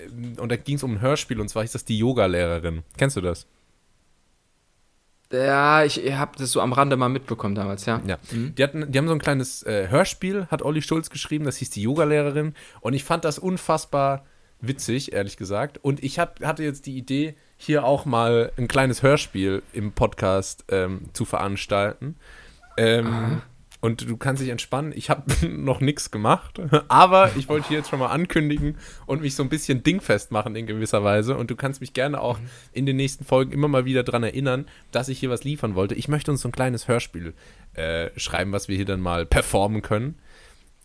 [0.07, 2.83] ähm, und da ging es um ein Hörspiel und zwar hieß das die Yoga-Lehrerin.
[2.97, 3.47] Kennst du das?
[5.31, 8.01] Ja, ich habe das so am Rande mal mitbekommen damals, ja.
[8.07, 8.19] Ja.
[8.33, 11.69] Die, hatten, die haben so ein kleines äh, Hörspiel, hat Olli Schulz geschrieben, das hieß
[11.69, 14.25] die Yoga-Lehrerin und ich fand das unfassbar
[14.61, 15.79] witzig, ehrlich gesagt.
[15.85, 20.65] Und ich hab, hatte jetzt die Idee, hier auch mal ein kleines Hörspiel im Podcast
[20.71, 22.17] ähm, zu veranstalten.
[22.79, 23.43] Ähm,
[23.81, 24.93] und du kannst dich entspannen.
[24.95, 29.35] Ich habe noch nichts gemacht, aber ich wollte hier jetzt schon mal ankündigen und mich
[29.35, 31.37] so ein bisschen dingfest machen in gewisser Weise.
[31.37, 32.39] Und du kannst mich gerne auch
[32.73, 35.97] in den nächsten Folgen immer mal wieder dran erinnern, dass ich hier was liefern wollte.
[35.97, 37.35] Ich möchte uns so ein kleines Hörspiel
[37.75, 40.17] äh, schreiben, was wir hier dann mal performen können.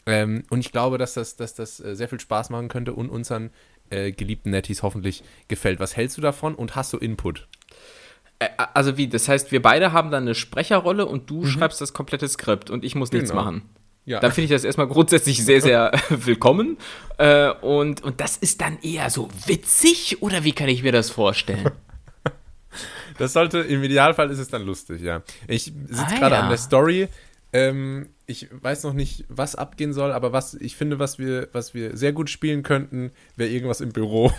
[0.06, 3.10] Ähm, und ich glaube, dass das, dass das äh, sehr viel Spaß machen könnte und
[3.10, 3.52] unseren
[3.94, 5.80] äh, geliebten Netties hoffentlich gefällt.
[5.80, 7.48] Was hältst du davon und hast du Input?
[8.74, 12.28] Also wie, das heißt, wir beide haben dann eine Sprecherrolle und du schreibst das komplette
[12.28, 13.44] Skript und ich muss nichts Genau.
[13.44, 13.62] machen.
[14.06, 14.20] Ja.
[14.20, 16.78] Dann finde ich das erstmal grundsätzlich sehr, sehr willkommen.
[17.18, 21.10] Äh, und, und das ist dann eher so witzig oder wie kann ich mir das
[21.10, 21.70] vorstellen?
[23.18, 25.22] Das sollte, im Idealfall ist es dann lustig, ja.
[25.48, 26.42] Ich sitze Ah, gerade ja.
[26.42, 27.08] an der Story.
[27.54, 31.74] Ähm, ich weiß noch nicht, was abgehen soll, aber was ich finde, was wir, was
[31.74, 34.32] wir sehr gut spielen könnten, wäre irgendwas im Büro.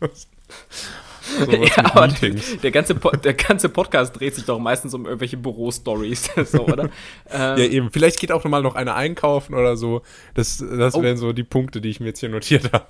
[1.50, 2.58] Ja, aber Meetings.
[2.62, 6.84] der, ganze Po- der ganze Podcast dreht sich doch meistens um irgendwelche Büro-Stories, so, oder?
[7.30, 7.90] Ähm, Ja, eben.
[7.90, 10.02] Vielleicht geht auch noch mal noch eine einkaufen oder so.
[10.34, 11.02] Das, das Oh.
[11.02, 12.86] wären so die Punkte, die ich mir jetzt hier notiert habe.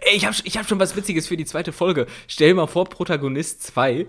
[0.00, 2.06] Ey, ich habe ich hab schon was Witziges für die zweite Folge.
[2.28, 4.06] Stell dir mal vor, Protagonist 2,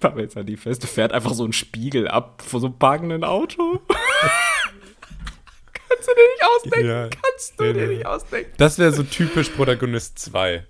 [0.00, 2.78] fahren wir jetzt an die feste, fährt einfach so einen Spiegel ab vor so einem
[2.78, 3.80] parkenden Auto.
[5.88, 6.88] Kannst du dir nicht ausdenken?
[6.88, 7.08] Ja.
[7.08, 8.52] Kannst du Ja, dir nicht ausdenken?
[8.56, 10.64] Das wäre so typisch Protagonist 2.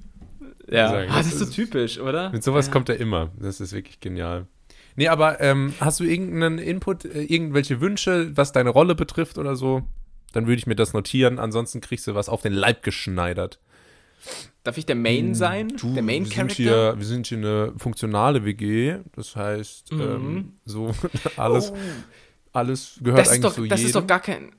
[0.70, 1.10] Ja, sagen.
[1.10, 2.30] ah, das Das ist so typisch, oder?
[2.30, 2.72] Mit sowas ja.
[2.72, 3.30] kommt er immer.
[3.38, 4.46] Das ist wirklich genial.
[4.96, 9.56] Nee, aber ähm, hast du irgendeinen Input, äh, irgendwelche Wünsche, was deine Rolle betrifft oder
[9.56, 9.82] so?
[10.32, 11.38] Dann würde ich mir das notieren.
[11.38, 13.60] Ansonsten kriegst du was auf den Leib geschneidert.
[14.62, 15.68] Darf ich der Main sein?
[15.76, 16.54] Du, der Main wir sind, Character?
[16.56, 18.96] hier, wir sind hier eine funktionale WG.
[19.14, 20.94] Das heißt, ähm, so
[21.36, 21.76] alles, Oh.
[22.52, 23.86] alles gehört Das, eigentlich doch, das jedem.
[23.86, 24.52] ist doch gar kein.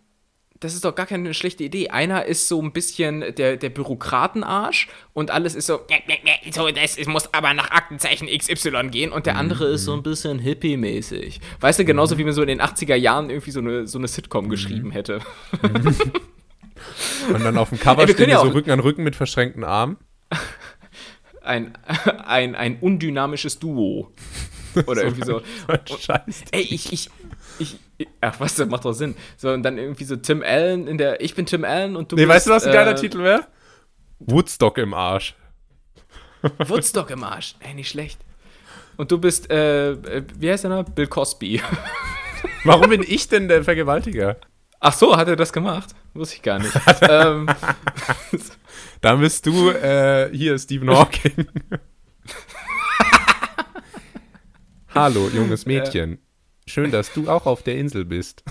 [0.59, 1.89] Das ist doch gar keine schlechte Idee.
[1.89, 5.81] Einer ist so ein bisschen der, der Bürokratenarsch und alles ist so,
[6.51, 10.01] so, das es muss aber nach Aktenzeichen XY gehen und der andere ist so ein
[10.01, 11.41] bisschen hippie-mäßig.
[11.59, 14.07] Weißt du, genauso wie man so in den 80er Jahren irgendwie so eine, so eine
[14.07, 15.19] Sitcom geschrieben hätte.
[17.33, 19.15] Und dann auf dem Cover Ey, wir stehen wir ja so Rücken an Rücken mit
[19.15, 19.97] verschränkten Armen.
[21.41, 21.77] Ein,
[22.25, 24.11] ein, ein undynamisches Duo.
[24.87, 25.43] Oder irgendwie so.
[25.85, 26.45] Scheiß.
[26.51, 27.11] Ey, ich, ich,
[28.21, 29.15] ach was, das macht doch Sinn.
[29.37, 32.15] So, und dann irgendwie so Tim Allen in der, ich bin Tim Allen und du
[32.15, 33.45] Nee, bist, weißt du, was ein geiler äh, Titel wäre?
[34.19, 35.35] Woodstock im Arsch.
[36.59, 37.55] Woodstock im Arsch.
[37.59, 38.19] Ey, nicht schlecht.
[38.97, 40.83] Und du bist, äh, äh, wie heißt der noch?
[40.83, 41.61] Bill Cosby.
[42.63, 44.37] Warum bin ich denn der Vergewaltiger?
[44.79, 45.95] Ach so, hat er das gemacht?
[46.13, 46.73] Wusste ich gar nicht.
[47.01, 47.47] ähm,
[49.01, 51.47] Da bist du äh, hier Stephen Hawking.
[54.93, 56.19] Hallo, junges Mädchen.
[56.67, 58.43] Schön, dass du auch auf der Insel bist.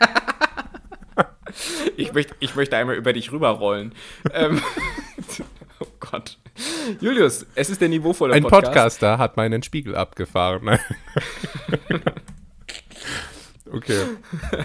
[1.96, 3.92] ich, möchte, ich möchte einmal über dich rüberrollen.
[4.32, 4.62] ähm,
[5.80, 6.38] oh Gott.
[7.00, 8.64] Julius, es ist der niveauvolle Ein Podcast.
[8.64, 10.78] Podcaster hat meinen Spiegel abgefahren.
[13.72, 14.04] Okay.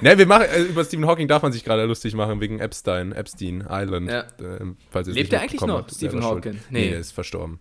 [0.01, 3.12] Ne, wir machen, äh, über Stephen Hawking darf man sich gerade lustig machen wegen Epstein,
[3.12, 4.10] Epstein Island.
[4.10, 4.22] Ja.
[4.39, 6.43] Äh, Lebt er eigentlich noch, habt, Stephen schuld.
[6.45, 6.60] Hawking?
[6.72, 6.86] Nee.
[6.86, 6.89] Nee.
[6.89, 7.60] der ist verstorben.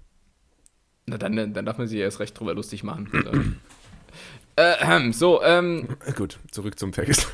[1.05, 3.61] Na, dann, dann darf man sich erst recht drüber lustig machen.
[4.57, 7.29] äh, so, ähm, Äh, Gut, zurück zum Text.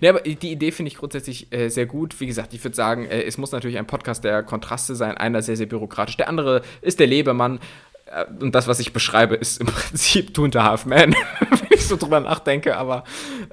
[0.00, 2.20] Ne, aber die Idee finde ich grundsätzlich äh, sehr gut.
[2.20, 5.16] Wie gesagt, ich würde sagen, äh, es muss natürlich ein Podcast der Kontraste sein.
[5.16, 6.16] Einer sehr, sehr bürokratisch.
[6.16, 7.58] Der andere ist der Lebemann.
[8.06, 11.68] Äh, und das, was ich beschreibe, ist im Prinzip Two and a Half Man, wenn
[11.70, 12.76] ich so drüber nachdenke.
[12.76, 13.04] Aber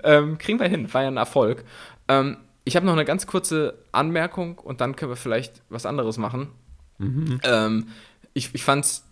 [0.03, 0.93] ähm, kriegen wir hin.
[0.93, 1.63] War ja ein Erfolg.
[2.07, 6.17] Ähm, ich habe noch eine ganz kurze Anmerkung und dann können wir vielleicht was anderes
[6.17, 6.49] machen.
[6.99, 7.87] Ähm,
[8.33, 9.06] ich ich fand's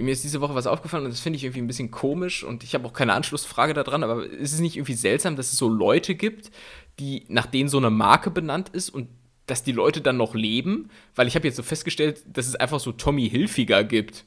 [0.00, 2.62] mir ist diese Woche was aufgefallen und das finde ich irgendwie ein bisschen komisch und
[2.64, 5.68] ich habe auch keine Anschlussfrage daran, aber ist es nicht irgendwie seltsam, dass es so
[5.68, 6.50] Leute gibt,
[6.98, 9.08] die nach denen so eine Marke benannt ist und
[9.46, 10.90] dass die Leute dann noch leben?
[11.14, 14.24] Weil ich habe jetzt so festgestellt, dass es einfach so Tommy Hilfiger gibt.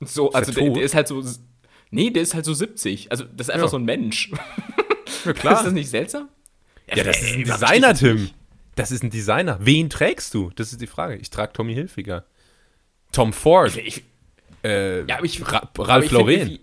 [0.00, 1.22] Und So, also der, der ist halt so.
[1.90, 3.10] Nee, der ist halt so 70.
[3.10, 3.70] Also, das ist einfach Ja.
[3.70, 4.30] so ein Mensch.
[5.24, 6.28] Ja, Ist das nicht seltsam?
[6.88, 8.30] Ja, das ist ein Designer, Tim.
[8.74, 9.58] Das ist ein Designer.
[9.60, 10.50] Wen trägst du?
[10.56, 11.16] Das ist die Frage.
[11.16, 12.24] Ich trage Tommy Hilfiger.
[13.12, 13.76] Tom Ford.
[13.76, 14.04] Ich,
[14.64, 15.68] äh, ja, aber ich, Ra
[16.00, 16.58] find Lauren.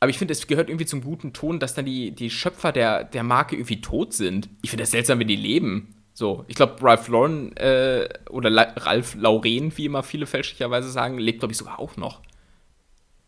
[0.00, 3.04] Aber ich finde, es gehört irgendwie zum guten Ton, dass dann die, die Schöpfer der,
[3.04, 4.48] der Marke irgendwie tot sind.
[4.62, 5.94] Ich finde das seltsam, wenn die leben.
[6.14, 11.18] So, ich glaube, Ralph Lauren äh, oder La Ralph Lauren, wie immer viele fälschlicherweise sagen,
[11.18, 12.20] lebt, glaube ich, sogar auch noch.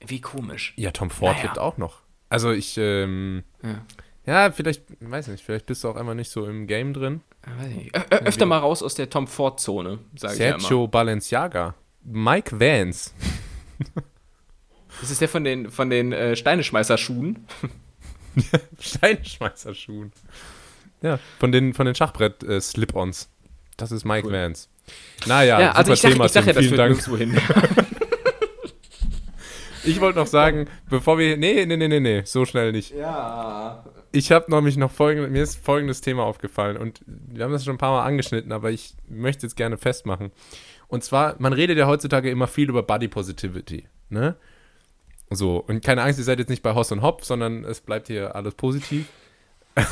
[0.04, 0.72] Wie komisch.
[0.76, 1.44] Ja, Tom Ford Naja.
[1.48, 2.00] lebt auch noch.
[2.28, 3.84] Also ich, ähm, Ja.
[4.26, 7.20] ja, vielleicht, weiß nicht, vielleicht bist du auch einfach nicht so im Game drin.
[7.58, 7.96] Weiß ich nicht.
[7.96, 10.60] Ö ö öfter mal raus aus der Tom Ford-Zone, sage ich ja immer.
[10.60, 11.74] Sergio Balenciaga.
[12.04, 13.12] Mike Vance.
[15.00, 17.46] Das ist der von den, von den äh, Steineschmeißerschuhen.
[18.78, 20.12] Steinschmeißerschuhen.
[21.00, 23.30] Ja, von den, von den Schachbrett-Slip-Ons.
[23.78, 24.34] das ist Mike Cool.
[24.34, 24.68] Vance.
[25.26, 26.94] Naja, Ja, also super ich sag, Thema, ich sag ja, das Vielen Dank.
[26.96, 27.38] nirgendwo hin.
[29.84, 31.36] Ich wollte noch sagen, bevor wir.
[31.36, 32.94] Nee, nee, nee, nee, nee, so schnell nicht.
[32.94, 33.84] Ja.
[34.12, 37.74] Ich habe nämlich noch folgendes, mir ist folgendes Thema aufgefallen und wir haben das schon
[37.74, 40.30] ein paar Mal angeschnitten, aber ich möchte jetzt gerne festmachen.
[40.92, 44.36] Und zwar, man redet ja heutzutage immer viel über Body Positivity, ne?
[45.30, 48.08] So, und keine Angst, ihr seid jetzt nicht bei Hoss und Hop, sondern es bleibt
[48.08, 49.06] hier alles positiv.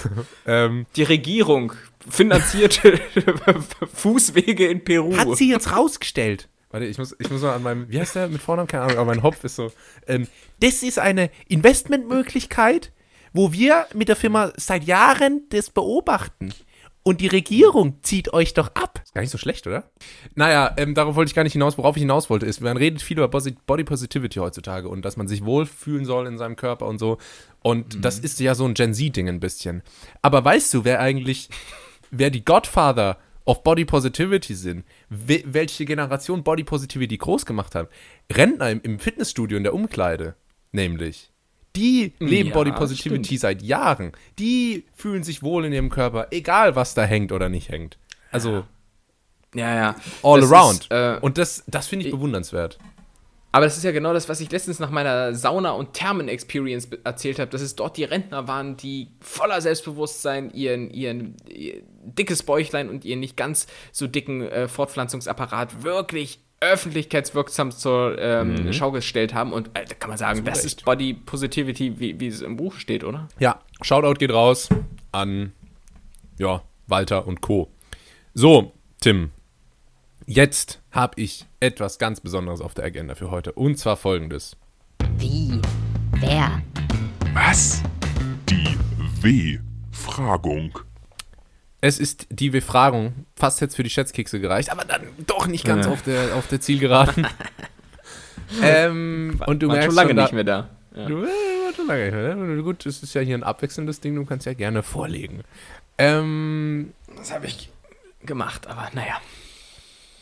[0.46, 1.72] ähm, Die Regierung
[2.06, 3.00] finanzierte
[3.94, 5.16] Fußwege in Peru.
[5.16, 6.50] hat sie jetzt rausgestellt.
[6.70, 8.68] Warte, ich muss, ich muss mal an meinem, wie heißt der mit Vornamen?
[8.68, 9.72] Keine Ahnung, aber mein Hopf ist so.
[10.06, 10.28] Ähm,
[10.60, 12.92] das ist eine Investmentmöglichkeit,
[13.32, 16.52] wo wir mit der Firma seit Jahren das beobachten.
[17.02, 19.00] Und die Regierung zieht euch doch ab.
[19.02, 19.90] Ist gar nicht so schlecht, oder?
[20.34, 21.78] Naja, ähm, darauf wollte ich gar nicht hinaus.
[21.78, 25.26] Worauf ich hinaus wollte, ist, man redet viel über Body Positivity heutzutage und dass man
[25.26, 27.16] sich wohlfühlen soll in seinem Körper und so.
[27.62, 29.82] Und das ist ja so ein Gen Z-Ding ein bisschen.
[30.20, 31.48] Aber weißt du, wer eigentlich,
[32.10, 37.88] wer die Godfather of Body Positivity sind, we welche Generation Body Positivity groß gemacht hat?
[38.30, 40.34] Rentner im, im Fitnessstudio in der Umkleide,
[40.72, 41.32] nämlich.
[41.76, 43.40] Die leben Ja, Body Positivity stimmt.
[43.40, 44.12] seit Jahren.
[44.38, 47.96] Die fühlen sich wohl in ihrem Körper, egal was da hängt oder nicht hängt.
[48.32, 48.64] Also
[49.54, 49.96] Ja, ja.
[50.22, 50.80] all Das around.
[50.82, 52.78] Ist, äh, Und das, das finde ich bewundernswert.
[53.52, 57.38] aber das ist ja genau das, was ich letztens nach meiner Sauna- und Thermen-Experience erzählt
[57.38, 62.88] habe, dass es dort die Rentner waren, die voller Selbstbewusstsein ihren, ihren, ihr dickes Bäuchlein
[62.88, 69.52] und ihren nicht ganz so dicken äh, Fortpflanzungsapparat wirklich öffentlichkeitswirksam zur ähm, Schau gestellt haben.
[69.52, 70.66] Und äh, da kann man sagen, das Recht.
[70.66, 73.28] ist Body Positivity, wie, wie es im Buch steht, oder?
[73.38, 74.68] Ja, Shoutout geht raus
[75.12, 75.52] an
[76.38, 77.70] ja, Walter und Co.
[78.34, 79.30] So, Tim.
[80.26, 83.52] Jetzt habe ich etwas ganz Besonderes auf der Agenda für heute.
[83.52, 84.56] Und zwar folgendes.
[85.16, 85.60] Wie?
[86.12, 86.62] Wer?
[87.34, 87.82] Was?
[88.48, 88.76] Die
[89.22, 90.78] W-Fragung.
[91.82, 95.86] Es ist die Befragung, fast jetzt für die Schätzkekse gereicht, aber dann doch nicht ganz
[95.86, 97.26] auf, der, auf der Zielgeraden.
[98.62, 100.68] ähm, und du War merkst schon lange schon, da- nicht mehr da.
[100.94, 101.06] Ja.
[101.06, 102.62] Du, äh, war schon lange nicht mehr, ne?
[102.62, 105.42] Gut, es ist ja hier ein abwechselndes Ding, du kannst ja gerne vorlegen.
[105.96, 107.70] Ähm, Das habe ich
[108.24, 109.20] gemacht, aber naja.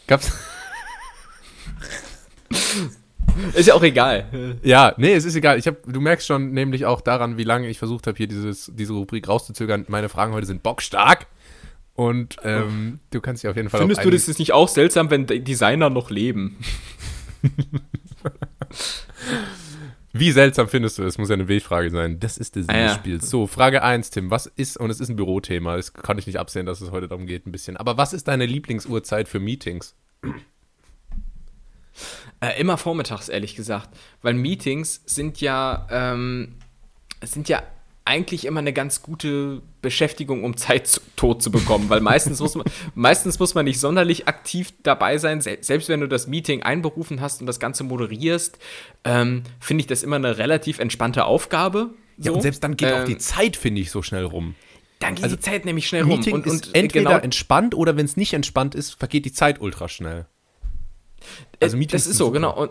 [0.06, 0.32] gab's.
[3.54, 4.59] Ist ja auch egal.
[4.62, 5.59] Ja, nee, es ist egal.
[5.59, 8.70] Ich hab, du merkst schon nämlich auch daran, wie lange ich versucht habe, hier dieses,
[8.74, 9.84] diese Rubrik rauszuzögern.
[9.88, 11.26] Meine Fragen heute sind bockstark.
[11.99, 15.11] Und ähm, du kannst dich auf jeden Fall Findest du, das ist nicht auch seltsam,
[15.11, 16.57] wenn Designer noch leben?
[20.12, 21.18] Wie seltsam findest du das?
[21.18, 22.20] Muss ja eine W-Frage sein.
[22.20, 22.99] Das ist der Sinn Ah, des ja.
[22.99, 23.28] Spiels.
[23.28, 24.30] So, Frage 1, Tim.
[24.30, 27.09] Was ist, und es ist ein Bürothema, das kann ich nicht absehen, dass es heute
[27.09, 27.76] darum geht, ein bisschen.
[27.76, 29.96] Aber was ist deine Lieblingsuhrzeit für Meetings?
[32.38, 33.88] Äh, immer vormittags, ehrlich gesagt.
[34.22, 36.55] Weil Meetings sind ja, ähm,
[37.24, 37.61] sind ja
[38.09, 41.88] eigentlich immer eine ganz gute Beschäftigung, um Zeit zu, tot zu bekommen.
[41.90, 45.40] Weil meistens muss man, meistens muss man nicht sonderlich aktiv dabei sein.
[45.40, 48.59] Se selbst wenn du das Meeting einberufen hast und das Ganze moderierst,
[49.04, 51.90] ähm, finde ich das immer eine relativ entspannte Aufgabe.
[52.16, 52.34] Ja, So.
[52.36, 54.54] und selbst dann geht auch Ähm, die Zeit, finde ich, so schnell rum.
[54.98, 56.16] Dann geht also die Zeit nämlich schnell rum.
[56.18, 59.32] Meeting und, ist und entweder genau, entspannt oder wenn es nicht entspannt ist, vergeht die
[59.32, 60.26] Zeit ultra schnell.
[61.61, 62.34] Also Äh, Meetings das ist so, super.
[62.34, 62.56] genau.
[62.56, 62.70] Und,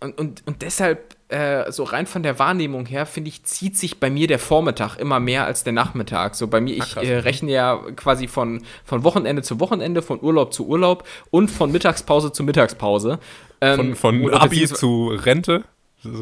[0.00, 3.98] und, und, und deshalb, äh, so rein von der Wahrnehmung her, finde ich, zieht sich
[3.98, 6.34] bei mir der Vormittag immer mehr als der Nachmittag.
[6.34, 7.04] So bei mir, ich krass.
[7.04, 11.72] äh, rechne ja quasi von, von Wochenende zu Wochenende, von Urlaub zu Urlaub und von
[11.72, 13.18] Mittagspause zu Mittagspause.
[13.60, 15.64] Ähm, Von, von Abi zu Rente.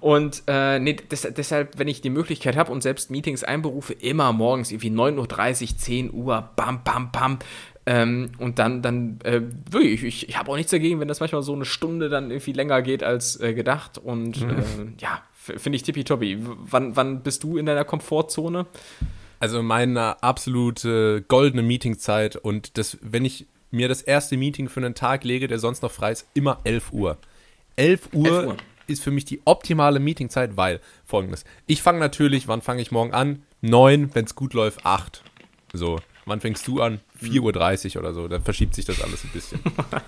[0.00, 4.32] Und äh, nee, des, deshalb, wenn ich die Möglichkeit habe und selbst Meetings einberufe, immer
[4.32, 7.38] morgens irgendwie 9.30 Uhr, 10 Uhr, bam, bam, bam.
[7.84, 11.42] Ähm, und dann, dann äh, wirklich, ich, ich habe auch nichts dagegen, wenn das manchmal
[11.42, 13.98] so eine Stunde dann irgendwie länger geht als äh, gedacht.
[13.98, 14.50] Und Mhm.
[14.98, 16.38] äh, ja, finde ich tippitoppi.
[16.40, 18.66] Wann, wann bist du in deiner Komfortzone?
[19.40, 24.94] Also meine absolute goldene Meetingzeit und das, wenn ich mir das erste Meeting für einen
[24.94, 27.18] Tag lege, der sonst noch frei ist, immer 11 Uhr.
[27.74, 28.56] 11 Uhr, 11 Uhr.
[28.86, 31.44] ist für mich die optimale Meetingzeit, weil folgendes.
[31.66, 33.42] Ich fange natürlich, wann fange ich morgen an?
[33.62, 35.24] 9, wenn es gut läuft, 8.
[35.72, 37.00] So, wann fängst du an?
[37.22, 39.60] 4.30 Uhr oder so, dann verschiebt sich das alles ein bisschen.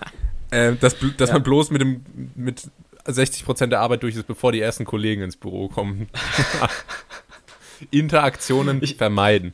[0.52, 2.04] ähm, dass dass man bloß mit, dem,
[2.34, 2.68] mit
[3.06, 6.08] 60% der Arbeit durch ist, bevor die ersten Kollegen ins Büro kommen.
[7.90, 9.52] Interaktionen vermeiden.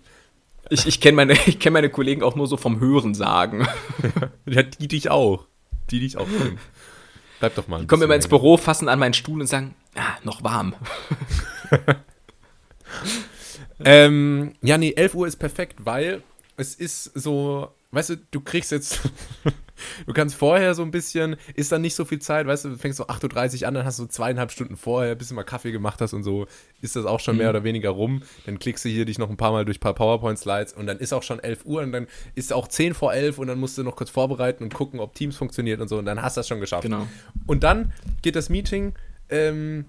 [0.68, 3.66] Ich, ich kenne meine, ich kenn meine Kollegen auch nur so vom Hören sagen.
[4.46, 5.46] Ja, die dich auch.
[5.90, 6.58] Die dich auch kennen.
[7.40, 7.80] Bleib doch mal.
[7.80, 10.74] ein Kommen immer ins Büro, fassen an meinen Stuhl und sagen, ah, noch warm.
[13.84, 16.22] Ähm, ja, nee, 11 Uhr ist perfekt, weil
[16.56, 19.00] es ist so, weißt du, du kriegst jetzt,
[20.06, 22.76] Du kannst vorher so ein bisschen, ist dann nicht so viel Zeit, weißt du, du
[22.76, 25.72] fängst so 8.30 Uhr an, dann hast du zweieinhalb Stunden vorher, bis du mal Kaffee
[25.72, 26.46] gemacht hast und so,
[26.80, 28.22] ist das auch schon mehr oder weniger rum.
[28.46, 30.98] Dann klickst du hier dich noch ein paar Mal durch ein paar PowerPoint-Slides und dann
[30.98, 33.78] ist auch schon 11 Uhr und dann ist auch 10 vor 11 und dann musst
[33.78, 36.40] du noch kurz vorbereiten und gucken, ob Teams funktioniert und so und dann hast du
[36.40, 36.82] das schon geschafft.
[36.82, 37.06] Genau.
[37.46, 37.92] Und dann
[38.22, 38.94] geht das Meeting
[39.28, 39.84] ähm,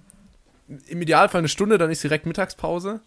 [0.88, 3.02] im Idealfall eine Stunde, dann ist direkt Mittagspause.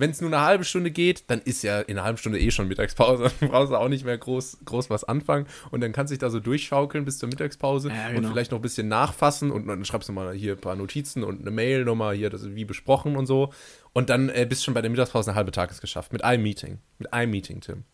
[0.00, 2.50] Wenn es nur eine halbe Stunde geht, dann ist ja in einer halben Stunde eh
[2.50, 3.30] schon Mittagspause.
[3.40, 5.46] Dann brauchst du auch nicht mehr groß, groß was anfangen.
[5.70, 8.30] Und dann kannst du dich da so durchschaukeln bis zur Mittagspause Ja, und genau.
[8.30, 11.42] vielleicht noch ein bisschen nachfassen und dann schreibst du mal hier ein paar Notizen und
[11.42, 13.52] eine Mail nochmal hier, das ist wie besprochen und so.
[13.92, 16.12] Und dann äh, bist du schon bei der Mittagspause eine halbe Tages geschafft.
[16.12, 16.78] Mit einem Meeting.
[16.98, 17.84] Mit einem Meeting, Tim.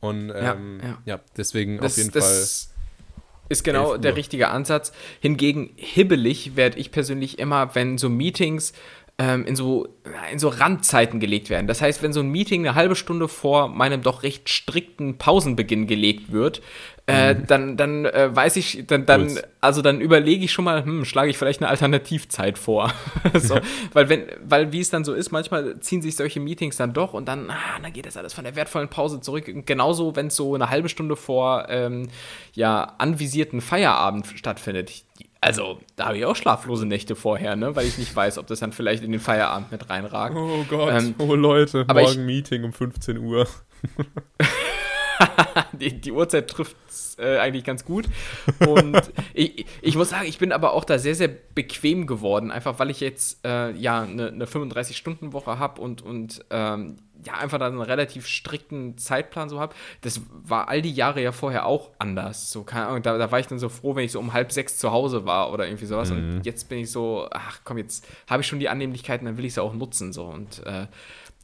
[0.00, 1.20] Und ähm, ja, ja.
[1.36, 2.70] deswegen Das, auf jeden das
[3.50, 4.92] ist genau 11 der richtige Ansatz.
[5.20, 8.72] Hingegen hibbelig werde ich persönlich immer, wenn so Meetings
[9.20, 9.86] ähm, in, so,
[10.32, 11.66] in so Randzeiten gelegt werden.
[11.66, 15.86] Das heißt, wenn so ein Meeting eine halbe Stunde vor meinem doch recht strikten Pausenbeginn
[15.86, 16.62] gelegt wird,
[17.04, 21.04] äh, dann, dann äh, weiß ich, dann, dann, also dann überlege ich schon mal, hm,
[21.04, 22.94] schlage ich vielleicht eine Alternativzeit vor.
[23.34, 23.58] so,
[23.92, 27.12] weil wenn, weil wie es dann so ist, manchmal ziehen sich solche Meetings dann doch
[27.12, 29.48] und dann, ah, dann geht das alles von der wertvollen Pause zurück.
[29.48, 32.08] Und Genauso, wenn es so eine halbe Stunde vor ähm,
[32.54, 34.88] ja, anvisierten Feierabend stattfindet.
[34.88, 35.04] Ich-
[35.42, 37.74] Also, da habe ich auch schlaflose Nächte vorher, ne?
[37.74, 40.36] Weil ich nicht weiß, ob das dann vielleicht in den Feierabend mit reinragt.
[40.36, 43.46] Oh Gott, Ähm, oh Leute, morgen ich- Meeting um 15 Uhr.
[45.72, 46.76] die, die Uhrzeit trifft
[47.18, 48.08] äh, eigentlich ganz gut.
[48.66, 49.00] Und
[49.34, 52.90] ich, ich muss sagen, ich bin aber auch da sehr, sehr bequem geworden, einfach weil
[52.90, 57.82] ich jetzt äh, ja eine, eine 35-Stunden-Woche habe und, und ähm, ja, einfach dann einen
[57.82, 59.74] relativ strikten Zeitplan so habe.
[60.00, 62.50] Das war all die Jahre ja vorher auch anders.
[62.50, 64.52] So, keine Ahnung, da, da war ich dann so froh, wenn ich so um halb
[64.52, 66.10] sechs zu Hause war oder irgendwie sowas.
[66.10, 69.44] Und jetzt bin ich so, ach komm, jetzt habe ich schon die Annehmlichkeiten, dann will
[69.44, 70.12] ich sie auch nutzen.
[70.12, 70.24] So.
[70.24, 70.86] Und äh,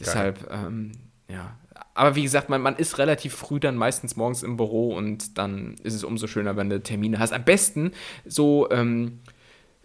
[0.01, 0.93] deshalb, ähm,
[1.29, 1.57] ja.
[1.97, 5.77] Aber wie gesagt, man, man ist relativ früh dann meistens morgens im Büro und dann
[5.83, 7.33] ist es umso schöner, wenn du Termine hast.
[7.33, 7.93] Am besten
[8.25, 9.21] so, ähm,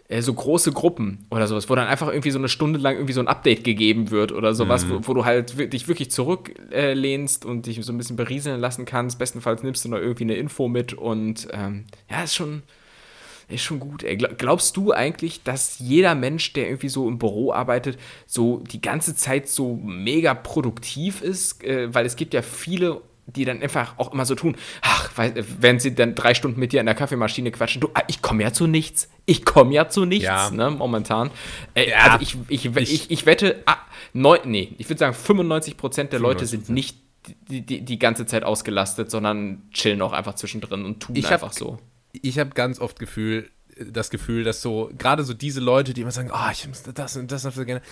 [0.08, 3.14] äh, so große Gruppen oder sowas, wo dann einfach irgendwie so eine Stunde lang irgendwie
[3.14, 7.48] so ein Update gegeben wird oder sowas, wo, wo du halt dich wirklich zurücklehnst äh,
[7.48, 9.18] und dich so ein bisschen berieseln lassen kannst.
[9.18, 12.62] Bestenfalls nimmst du noch irgendwie eine Info mit und ähm, ja, ist schon,
[13.48, 14.02] ist schon gut.
[14.04, 14.16] Ey.
[14.16, 18.80] Gla- Glaubst du eigentlich, dass jeder Mensch, der irgendwie so im Büro arbeitet, so die
[18.80, 21.62] ganze Zeit so mega produktiv ist?
[21.64, 25.10] Äh, weil es gibt ja viele, die dann einfach auch immer so tun, ach,
[25.60, 28.42] wenn sie dann drei Stunden mit dir in der Kaffeemaschine quatschen, du, ah, ich komme
[28.42, 29.08] ja zu nichts.
[29.26, 30.50] Ich komme ja zu nichts, Ja.
[30.50, 31.30] ne, momentan.
[31.74, 31.96] Äh, Ja.
[32.18, 32.36] Also ich,
[32.66, 33.76] ich, ich, ich wette, ah,
[34.12, 36.98] neun, nee, ich würde sagen, 95 Prozent der Leute sind nicht
[37.48, 41.34] die, die, die ganze Zeit ausgelastet, sondern chillen auch einfach zwischendrin und tun Ich hab-
[41.34, 41.78] einfach so.
[42.12, 46.10] Ich habe ganz oft Gefühl, das Gefühl, dass so, gerade so diese Leute, die immer
[46.10, 47.82] sagen, ah, ich muss das und das noch so gerne,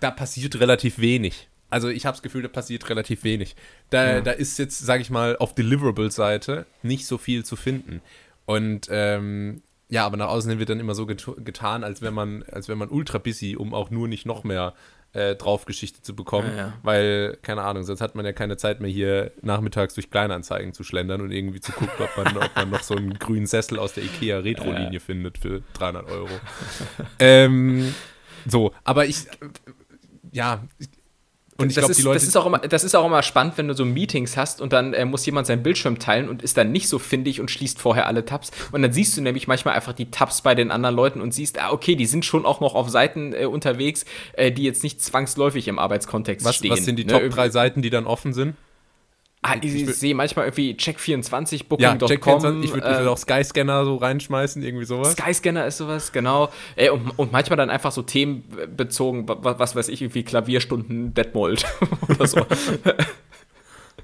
[0.00, 1.48] da passiert relativ wenig.
[1.70, 3.56] Also ich habe das Gefühl, da passiert relativ wenig.
[3.90, 8.02] Da, da ist jetzt, sage ich mal, auf Deliverable-Seite nicht so viel zu finden.
[8.44, 12.12] Und ähm, ja, aber nach außen hin wird dann immer so getu- getan, als wäre
[12.12, 14.74] man, als wäre man ultra busy, um auch nur nicht noch mehr
[15.16, 16.50] äh, Draufgeschichte zu bekommen.
[16.50, 16.72] Ja, ja.
[16.82, 20.84] Weil, keine Ahnung, sonst hat man ja keine Zeit mehr hier nachmittags durch Kleinanzeigen zu
[20.84, 23.94] schlendern und irgendwie zu gucken, ob man, ob man noch so einen grünen Sessel aus
[23.94, 26.28] der IKEA Retro-Linie findet für 300 Euro.
[27.18, 27.94] ähm,
[28.46, 29.26] so, aber ich,
[30.32, 30.62] ja,
[31.58, 32.18] und ich das, glaube, ist, die Leute.
[32.18, 34.72] das, ist auch immer, das ist auch immer spannend, wenn du so Meetings hast und
[34.72, 37.80] dann äh, muss jemand seinen Bildschirm teilen und ist dann nicht so findig und schließt
[37.80, 38.50] vorher alle Tabs.
[38.72, 41.58] Und dann siehst du nämlich manchmal einfach die Tabs bei den anderen Leuten und siehst,
[41.60, 44.04] ah, okay, die sind schon auch noch auf Seiten äh, unterwegs,
[44.34, 46.72] äh, die jetzt nicht zwangsläufig im Arbeitskontext was, stehen.
[46.72, 47.12] was sind die ne?
[47.12, 48.54] Top drei Seiten, die dann offen sind?
[49.42, 52.08] Ah, ich, Ich will- sehe manchmal irgendwie Check24, Ja, Booking.com.
[52.08, 55.12] Jack 24, ich würde äh, würd auch Skyscanner so reinschmeißen, irgendwie sowas.
[55.12, 56.48] Skyscanner ist sowas, genau.
[56.74, 61.64] Ey, und, und manchmal dann einfach so themenbezogen, wa- was weiß ich, irgendwie Klavierstunden Detmold
[62.08, 62.40] oder so.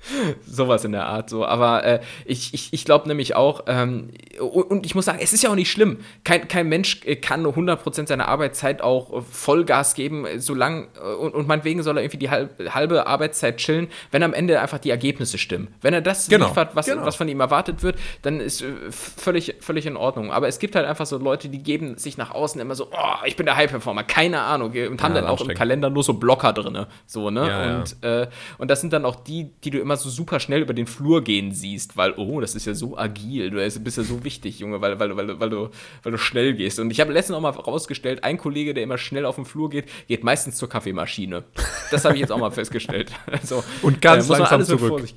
[0.47, 1.45] Sowas in der Art, so.
[1.45, 5.33] Aber äh, ich, ich, ich glaube nämlich auch, ähm, und, und ich muss sagen, es
[5.33, 5.99] ist ja auch nicht schlimm.
[6.25, 10.89] Kein, kein Mensch äh, kann nur 100% seiner Arbeitszeit auch äh, Vollgas geben, äh, solange,
[11.21, 14.79] und, und meinetwegen soll er irgendwie die halbe, halbe Arbeitszeit chillen, wenn am Ende einfach
[14.79, 15.69] die Ergebnisse stimmen.
[15.81, 17.05] Wenn er das Genau, liefert, was, genau.
[17.05, 20.33] was von ihm erwartet wird, dann ist völlig, völlig in Ordnung.
[20.33, 23.25] Aber es gibt halt einfach so Leute, die geben sich nach außen immer so, oh,
[23.27, 25.53] ich bin der High-Performer, keine Ahnung, und haben Ja, dann auch im.
[25.53, 26.87] Kalender nur so Blocker drin.
[27.07, 27.47] So, ne?
[27.47, 27.77] Ja, ja.
[27.79, 28.27] und, Äh,
[28.59, 31.23] und das sind dann auch die, die du immer so super schnell über den Flur
[31.23, 34.81] gehen siehst, weil, oh, das ist ja so agil, du bist ja so wichtig, Junge,
[34.81, 35.71] weil, weil, weil, weil, du,
[36.03, 36.79] weil du schnell gehst.
[36.79, 39.71] Und ich habe letztens auch mal rausgestellt, ein Kollege, der immer schnell auf den Flur
[39.71, 41.45] geht, geht meistens zur Kaffeemaschine.
[41.91, 43.13] Das habe ich jetzt auch mal festgestellt.
[43.31, 45.09] Also, Und ganz man langsam zurück.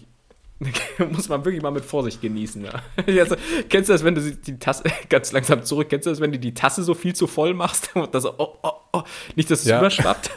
[1.12, 2.64] Muss man wirklich mal mit Vorsicht genießen.
[2.64, 2.82] Ja.
[3.06, 3.36] Jetzt,
[3.70, 6.40] kennst du das, wenn du die Tasse ganz langsam zurück, kennst du das, wenn du
[6.40, 9.04] die Tasse so viel zu voll machst und das oh, oh, oh,
[9.36, 9.80] nicht, dass es Ja.
[9.80, 10.32] überschwappt?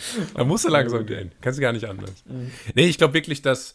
[0.16, 0.22] So.
[0.34, 1.32] Da musst du langsam gehen.
[1.40, 2.24] Kannst du gar nicht anders.
[2.74, 3.74] Nee, ich glaube wirklich, dass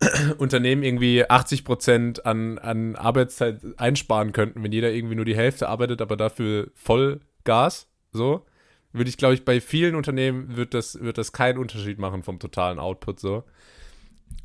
[0.38, 6.00] Unternehmen irgendwie 80% an, an Arbeitszeit einsparen könnten, wenn jeder irgendwie nur die Hälfte arbeitet,
[6.00, 8.46] aber dafür Vollgas, so,
[8.92, 12.38] würde ich, glaube ich, bei vielen Unternehmen wird das, wird das keinen Unterschied machen vom
[12.38, 13.44] totalen Output, so.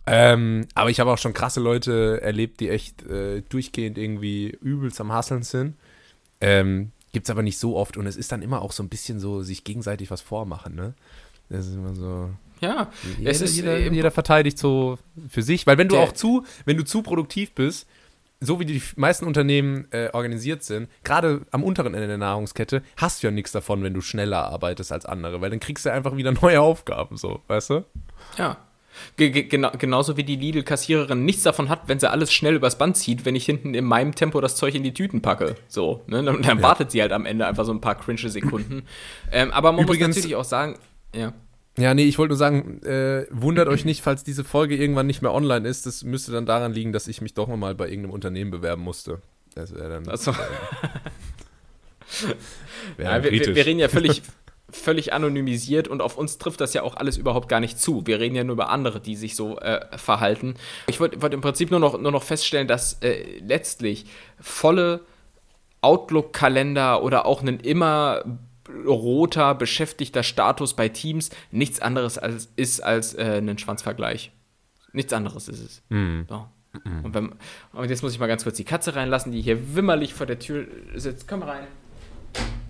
[0.06, 5.00] Ähm, aber ich habe auch schon krasse Leute erlebt, die echt äh, durchgehend irgendwie übelst
[5.02, 5.78] am Hasseln sind.
[6.42, 8.90] Ähm, Gibt es aber nicht so oft und es ist dann immer auch so ein
[8.90, 10.94] bisschen so, sich gegenseitig was vormachen, ne?
[11.50, 12.30] Das ist immer so.
[12.62, 15.00] Ja, Jeder, es ist jeder, äh, jeder verteidigt so
[15.30, 17.88] für sich, weil wenn du auch zu, wenn du zu produktiv bist,
[18.42, 23.24] so wie die meisten Unternehmen äh, organisiert sind, gerade am unteren Ende der Nahrungskette, hast
[23.24, 26.16] du ja nichts davon, wenn du schneller arbeitest als andere, weil dann kriegst du einfach
[26.16, 27.86] wieder neue Aufgaben, so, weißt du?
[28.38, 28.58] Ja.
[29.18, 32.78] Ge ge genau, genauso wie die Lidl-Kassiererin nichts davon hat, wenn sie alles schnell übers
[32.78, 35.56] Band zieht, wenn ich hinten in meinem Tempo das Zeug in die Tüten packe.
[35.68, 36.24] So, ne?
[36.24, 38.84] Dann, dann wartet sie halt am Ende einfach so ein paar cringe Sekunden.
[39.32, 40.78] ähm, aber man Übrigens- muss natürlich auch sagen,
[41.16, 41.34] ja.
[41.78, 45.22] Ja, nee, ich wollte nur sagen, äh, wundert euch nicht, falls diese Folge irgendwann nicht
[45.22, 45.86] mehr online ist.
[45.86, 48.82] Das müsste dann daran liegen, dass ich mich doch noch mal bei irgendeinem Unternehmen bewerben
[48.82, 49.22] musste.
[49.56, 50.32] Das wäre dann, Also,
[52.98, 54.22] ja, wir, wir reden ja völlig,
[54.72, 58.06] völlig anonymisiert und auf uns trifft das ja auch alles überhaupt gar nicht zu.
[58.06, 60.56] Wir reden ja nur über andere, die sich so äh, verhalten.
[60.88, 64.06] Ich wollte wollt im Prinzip nur noch, nur noch feststellen, dass äh, letztlich
[64.40, 65.02] volle
[65.82, 68.24] Outlook-Kalender oder auch ein immer
[68.86, 74.32] roter, beschäftigter Status bei Teams nichts anderes als, ist als äh, ein Schwanzvergleich.
[74.92, 75.82] Nichts anderes ist es.
[76.28, 76.46] So.
[77.04, 77.34] Und, wenn,
[77.74, 80.38] und jetzt muss ich mal ganz kurz die Katze reinlassen, die hier wimmerlich vor der
[80.38, 81.28] Tür sitzt.
[81.28, 81.66] Komm rein.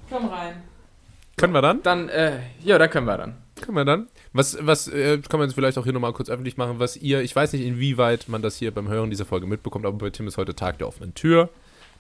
[0.10, 0.64] Komm rein.
[1.40, 1.82] Können wir dann?
[1.84, 3.38] Dann, äh, ja, da können wir dann.
[3.62, 4.08] Können wir dann?
[4.34, 7.22] Was, was äh, kann man jetzt vielleicht auch hier nochmal kurz öffentlich machen, was ihr,
[7.22, 10.28] ich weiß nicht, inwieweit man das hier beim Hören dieser Folge mitbekommt, aber bei Tim
[10.28, 11.50] ist heute Tag der offenen Tür.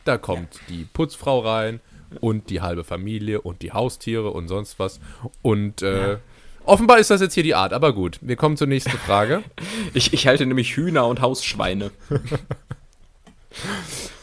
[0.05, 1.79] Da kommt die Putzfrau rein
[2.21, 4.99] und die halbe Familie und die Haustiere und sonst was.
[5.41, 6.17] Und äh,
[6.65, 8.19] offenbar ist das jetzt hier die Art, aber gut.
[8.21, 9.43] Wir kommen zur nächsten Frage.
[9.93, 11.91] Ich, ich halte nämlich Hühner und Hausschweine.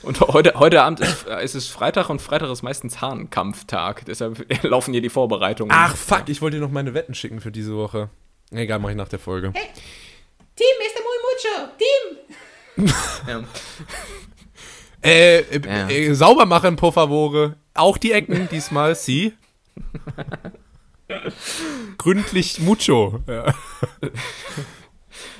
[0.07, 4.05] und heute, heute Abend ist, äh, ist es Freitag und Freitag ist meistens Hahnkampftag.
[4.07, 5.75] Deshalb laufen hier die Vorbereitungen.
[5.77, 8.09] Ach, fuck, ich wollte dir noch meine Wetten schicken für diese Woche.
[8.51, 9.53] Egal, mach ich nach der Folge.
[9.53, 11.03] Team, Mr.
[11.03, 11.69] Muy Mucho.
[11.79, 12.19] Team.
[13.27, 13.43] Ja.
[15.03, 15.89] Äh, äh, Ja.
[15.89, 17.57] äh, sauber machen, por favore.
[17.75, 19.33] Auch die Ecken diesmal, sie.
[21.99, 23.21] Gründlich mucho.
[23.27, 23.55] Ja.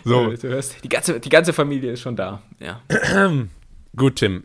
[0.05, 2.43] So, Du hörst, die ganze, die ganze Familie ist schon da.
[2.61, 2.81] Ja.
[3.97, 4.45] gut, Tim.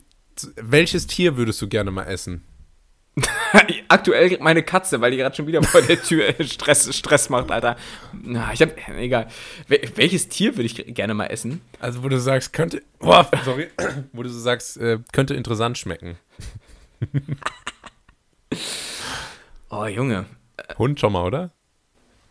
[0.55, 2.43] Welches Tier würdest du gerne mal essen?
[3.89, 7.75] Aktuell meine Katze, weil die gerade schon wieder vor der Tür Stress, Stress macht, Alter.
[8.23, 9.27] Na, ich hab, egal.
[9.67, 11.59] Wel- Welches Tier würde ich gerne mal essen?
[11.79, 12.81] Also, wo du sagst, könnte.
[12.99, 13.67] Boah, sorry.
[14.13, 16.17] Wo du so sagst, äh, könnte interessant schmecken.
[19.69, 20.25] Oh, Junge.
[20.77, 21.51] Hund schon mal, oder?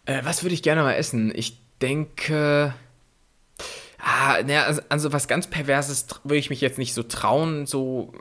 [0.04, 1.32] Äh, was würde ich gerne mal essen?
[1.34, 2.74] Ich denke.
[4.02, 7.66] Ah, naja, also, also was ganz Perverses würde ich mich jetzt nicht so trauen.
[7.66, 8.12] So,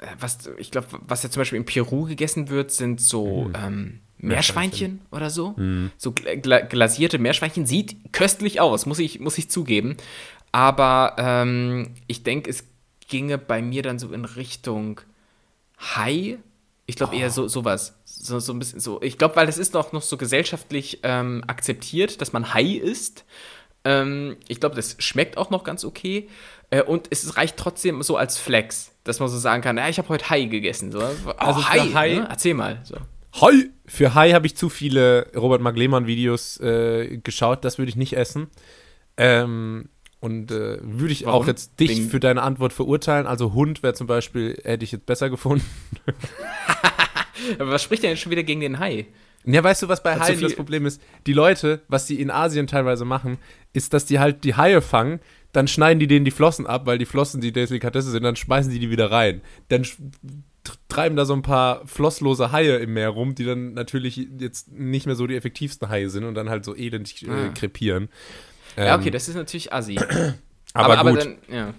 [0.00, 4.00] äh, was, ich glaube, was ja zum Beispiel in Peru gegessen wird, sind so ähm,
[4.18, 5.54] Meerschweinchen oder so.
[5.98, 7.66] So gla gla glasierte Meerschweinchen.
[7.66, 9.96] Sieht köstlich aus, muss ich, muss ich zugeben.
[10.52, 12.64] Aber ähm, ich denke, es
[13.08, 15.00] ginge bei mir dann so in Richtung
[15.78, 16.38] Hai.
[16.86, 17.94] Ich glaube eher so sowas.
[18.04, 19.00] So, so ein bisschen so.
[19.02, 23.24] Ich glaube, weil das ist noch, noch so gesellschaftlich ähm, akzeptiert, dass man Hai isst.
[23.84, 26.28] Ähm, ich glaube, das schmeckt auch noch ganz okay.
[26.70, 29.98] Äh, und es reicht trotzdem so als Flex, dass man so sagen kann, ja, ich
[29.98, 30.92] habe heute Hai gegessen.
[30.92, 31.00] So.
[31.00, 32.26] Also Also für Hai- Ne?
[32.30, 32.80] Erzähl mal.
[32.84, 32.96] So.
[33.40, 33.70] Hai!
[33.86, 37.64] Für Hai habe ich zu viele Robert Mark Lehmann-Videos äh, geschaut.
[37.64, 38.48] Das würde ich nicht essen.
[39.16, 39.88] Ähm,
[40.20, 41.42] und äh, würde ich Warum?
[41.42, 43.26] auch jetzt dich Wegen- für deine Antwort verurteilen.
[43.26, 45.66] Also Hund wäre zum Beispiel, hätte ich jetzt besser gefunden.
[47.58, 49.06] Aber was spricht denn schon wieder gegen den Hai?
[49.44, 51.00] Ja, weißt du, was bei so Haien das Problem ist?
[51.26, 53.38] Die Leute, was die in Asien teilweise machen,
[53.72, 55.20] ist, dass die halt die Haie fangen,
[55.52, 58.70] dann schneiden die denen die Flossen ab, weil die Flossen die Delikatesse sind, dann schmeißen
[58.72, 59.40] die die wieder rein.
[59.68, 59.84] Dann
[60.88, 65.06] treiben da so ein paar flosslose Haie im Meer rum, die dann natürlich jetzt nicht
[65.06, 67.48] mehr so die effektivsten Haie sind und dann halt so elend äh, Ah.
[67.48, 68.08] krepieren.
[68.76, 69.98] ja, Ähm, okay, das ist natürlich assi.
[70.72, 71.20] aber, aber, gut.
[71.20, 71.74] dann, ja.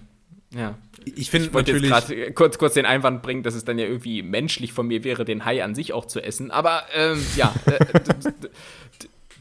[0.56, 0.78] Ja.
[1.04, 2.16] ich finde Ich wollte jetzt natürlich.
[2.26, 5.26] gerade kurz, kurz den Einwand bringen, dass es dann ja irgendwie menschlich von mir wäre,
[5.26, 6.51] den Hai an sich auch zu essen.
[6.51, 7.54] Aber ähm, ja,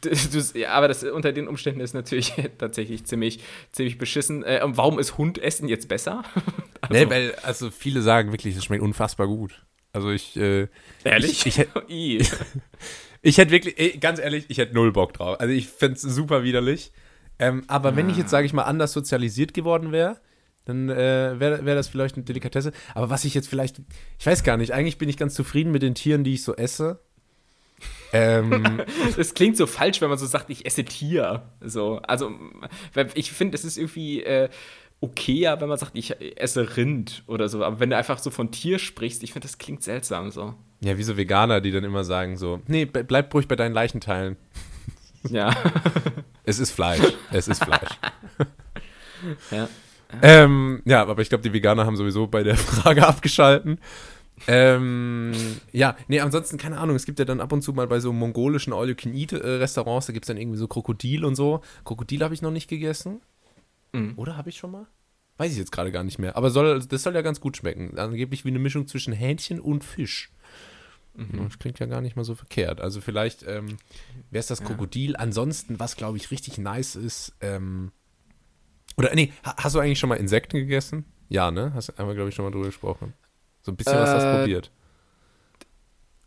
[0.04, 3.40] äh, aber das unter den Umständen ist natürlich tatsächlich ziemlich,
[3.70, 4.42] ziemlich beschissen.
[4.42, 6.24] Äh, warum ist Hundessen jetzt besser?
[6.90, 9.62] Nee, weil, also viele sagen wirklich, es schmeckt unfassbar gut.
[9.92, 10.66] Also ich, äh,
[11.04, 11.30] Ehrlich?
[11.30, 12.26] Ich, ich, hätt- I.
[13.22, 15.38] Ich hätte wirklich, ganz ehrlich, ich hätte null Bock drauf.
[15.38, 16.90] Also ich fände es super widerlich.
[17.38, 20.18] Ähm, aber wenn ich jetzt, sage ich mal, anders sozialisiert geworden wäre,
[20.64, 22.72] dann äh, wäre wär das vielleicht eine Delikatesse.
[22.94, 23.80] Aber was ich jetzt vielleicht,
[24.18, 26.54] ich weiß gar nicht, eigentlich bin ich ganz zufrieden mit den Tieren, die ich so
[26.54, 27.00] esse.
[28.12, 28.82] ähm,
[29.16, 31.42] Das klingt so falsch, wenn man so sagt, ich esse Tier.
[31.60, 32.30] So, also
[33.14, 34.48] ich finde, es ist irgendwie äh,
[35.00, 37.64] okayer, wenn man sagt, ich esse Rind oder so.
[37.64, 40.54] Aber wenn du einfach so von Tier sprichst, ich finde, das klingt seltsam so.
[40.80, 44.36] ja, wie so Veganer, die dann immer sagen so, nee, bleib ruhig bei deinen Leichenteilen.
[45.28, 45.54] Ja.
[46.44, 47.00] Es ist Fleisch.
[47.30, 47.90] Es ist Fleisch.
[49.52, 49.68] ja.
[50.20, 53.78] Ähm, ja, aber ich glaube, die Veganer haben sowieso bei der Frage abgeschalten.
[54.48, 55.32] Ähm,
[55.70, 58.12] ja, nee, ansonsten, keine Ahnung, es gibt ja dann ab und zu mal bei so
[58.12, 61.60] mongolischen All-You-Can-Eat-Restaurants, da gibt es dann irgendwie so Krokodil und so.
[61.84, 63.20] Krokodil habe ich noch nicht gegessen.
[63.92, 64.14] Mhm.
[64.16, 64.86] Oder habe ich schon mal?
[65.36, 66.36] Weiß ich jetzt gerade gar nicht mehr.
[66.36, 67.98] Aber soll, das soll ja ganz gut schmecken.
[67.98, 70.30] Angeblich wie eine Mischung zwischen Hähnchen und Fisch.
[71.14, 72.80] Das klingt ja gar nicht mal so verkehrt.
[72.80, 73.76] Also vielleicht ähm,
[74.30, 75.14] wäre es das Krokodil.
[75.16, 77.92] Ansonsten, was glaube ich richtig nice ist, ähm,
[78.96, 81.04] oder nee, ha- hast du eigentlich schon mal Insekten gegessen?
[81.28, 81.72] Ja, ne?
[81.74, 83.14] Hast einmal, glaube ich, schon mal drüber gesprochen.
[83.62, 84.70] So ein bisschen was hast du Äh, probiert.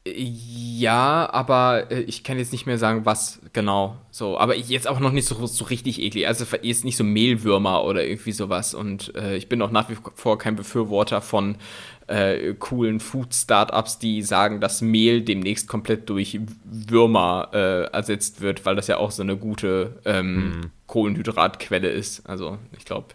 [0.08, 3.98] Ja, aber äh, ich kann jetzt nicht mehr sagen, was genau.
[4.12, 6.28] So, aber jetzt auch noch nicht so, so richtig eklig.
[6.28, 8.76] Also jetzt nicht so Mehlwürmer oder irgendwie sowas.
[8.76, 11.58] Und äh, ich bin auch nach wie vor kein Befürworter von
[12.06, 18.76] äh, coolen Food-Startups, die sagen, dass Mehl demnächst komplett durch Würmer äh, ersetzt wird, weil
[18.76, 22.30] das ja auch so eine gute ähm, Kohlenhydratquelle ist.
[22.30, 23.08] Also ich glaube,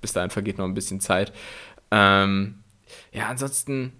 [0.00, 1.34] bis dahin vergeht noch ein bisschen Zeit.
[1.90, 2.60] Ähm,
[3.12, 3.92] ja, ansonsten,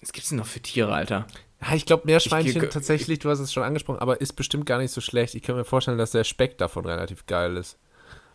[0.00, 1.26] was gibt's denn noch für Tiere, Alter?
[1.68, 4.78] Ja, ich glaube, Meerschweinchen ge- tatsächlich, du hast es schon angesprochen, aber ist bestimmt gar
[4.78, 5.34] nicht so schlecht.
[5.34, 7.78] Ich kann mir vorstellen, dass der Speck davon relativ geil ist.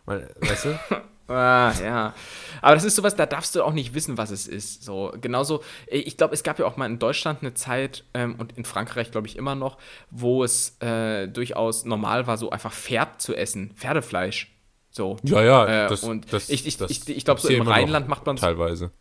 [0.06, 0.80] Weißt du?
[1.28, 2.14] Ah, ja.
[2.62, 4.84] Aber das ist sowas, da darfst du auch nicht wissen, was es ist.
[4.84, 8.58] So, genauso, ich glaube, es gab ja auch mal in Deutschland eine Zeit ähm, und
[8.58, 9.78] in Frankreich, glaube ich, immer noch,
[10.10, 14.52] wo es äh, durchaus normal war, so einfach Pferd zu essen, Pferdefleisch.
[14.90, 15.16] So.
[15.24, 15.86] Ja, ja.
[15.86, 18.36] Äh, das, und das, ich, ich, das ich, ich glaube, so im Rheinland macht man
[18.36, 18.92] Teilweise.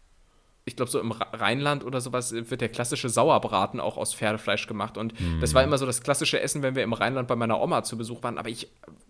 [0.70, 4.96] Ich glaube, so im Rheinland oder sowas wird der klassische Sauerbraten auch aus Pferdefleisch gemacht.
[4.96, 5.40] Und Hm.
[5.40, 7.98] das war immer so das klassische Essen, wenn wir im Rheinland bei meiner Oma zu
[7.98, 8.38] Besuch waren.
[8.38, 8.68] Aber ich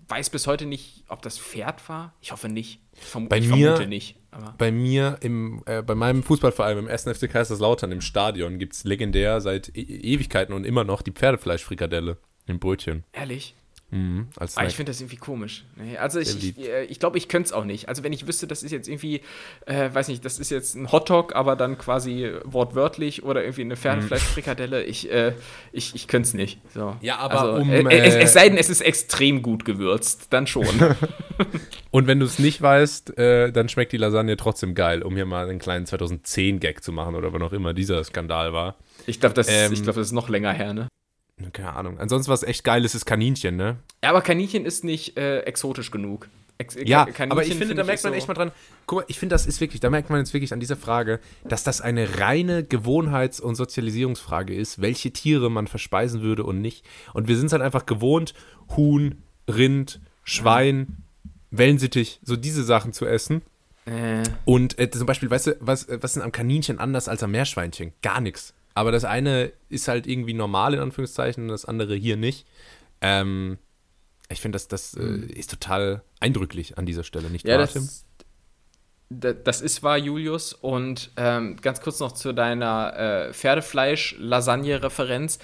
[0.08, 2.14] weiß bis heute nicht, ob das Pferd war.
[2.20, 2.80] Ich hoffe nicht.
[2.94, 4.16] Ich, verm Bei ich mir- vermute nicht.
[4.32, 7.06] Aber Bei mir, im, äh, bei meinem Fußballverein, im 1.
[7.14, 12.16] FC Kaiserslautern, im Stadion, gibt es legendär seit e Ewigkeiten und immer noch die Pferdefleischfrikadelle
[12.46, 13.04] im Brötchen.
[13.12, 13.54] ehrlich?
[13.92, 15.64] Mhm, Ah, ich finde das irgendwie komisch.
[15.98, 17.88] Also ich ich, äh, ich glaube, ich könnte es auch nicht.
[17.88, 19.20] Also wenn ich wüsste, das ist jetzt irgendwie,
[19.66, 23.76] äh, weiß nicht, das ist jetzt ein Hotdog, aber dann quasi wortwörtlich oder irgendwie eine
[23.76, 25.32] Pferdefleischfrikadelle, ich, äh,
[25.72, 26.60] ich, ich könnte es nicht.
[26.72, 26.96] So.
[27.00, 30.28] Ja, aber also, um, äh, es, äh, es sei denn, es ist extrem gut gewürzt,
[30.30, 30.66] dann schon.
[31.90, 35.26] Und wenn du es nicht weißt, äh, dann schmeckt die Lasagne trotzdem geil, um hier
[35.26, 38.76] mal einen kleinen 2010-Gag zu machen oder wann auch immer dieser Skandal war.
[39.06, 40.88] Ich glaube, das, Ähm, ich glaub, das ist noch länger her, ne?
[41.52, 41.98] Keine Ahnung.
[41.98, 43.76] Ansonsten, was echt geil ist, ist Kaninchen, ne?
[44.02, 46.28] Ja, aber Kaninchen ist nicht äh, exotisch genug.
[46.58, 48.52] Ex Ja, Ka- Kaninchen aber ich finde, da merkt man so- echt mal dran.
[48.86, 51.20] Guck mal, ich finde, das ist wirklich, da merkt man jetzt wirklich an dieser Frage,
[51.44, 56.84] dass das eine reine Gewohnheits- und Sozialisierungsfrage ist, welche Tiere man verspeisen würde und nicht.
[57.14, 58.34] Und wir sind es halt einfach gewohnt,
[58.76, 60.98] Huhn, Rind, Schwein,
[61.50, 63.42] Wellensittich, so diese Sachen zu essen.
[63.86, 67.08] Äh, Und äh, zum Beispiel, weißt du, was, äh, was ist denn am Kaninchen anders
[67.08, 67.92] als am Meerschweinchen?
[68.02, 68.52] Gar nichts.
[68.74, 72.46] Aber das eine ist halt irgendwie normal, in Anführungszeichen, und das andere hier nicht.
[73.00, 73.58] Ähm,
[74.28, 77.82] ich finde, das, das äh, ist total eindrücklich an dieser Stelle, nicht ja, wahr, Tim?
[77.82, 78.04] das,
[79.08, 80.52] da- das ist wahr, Julius.
[80.52, 85.38] Und ähm, ganz kurz noch zu deiner äh, Pferdefleisch-Lasagne-Referenz.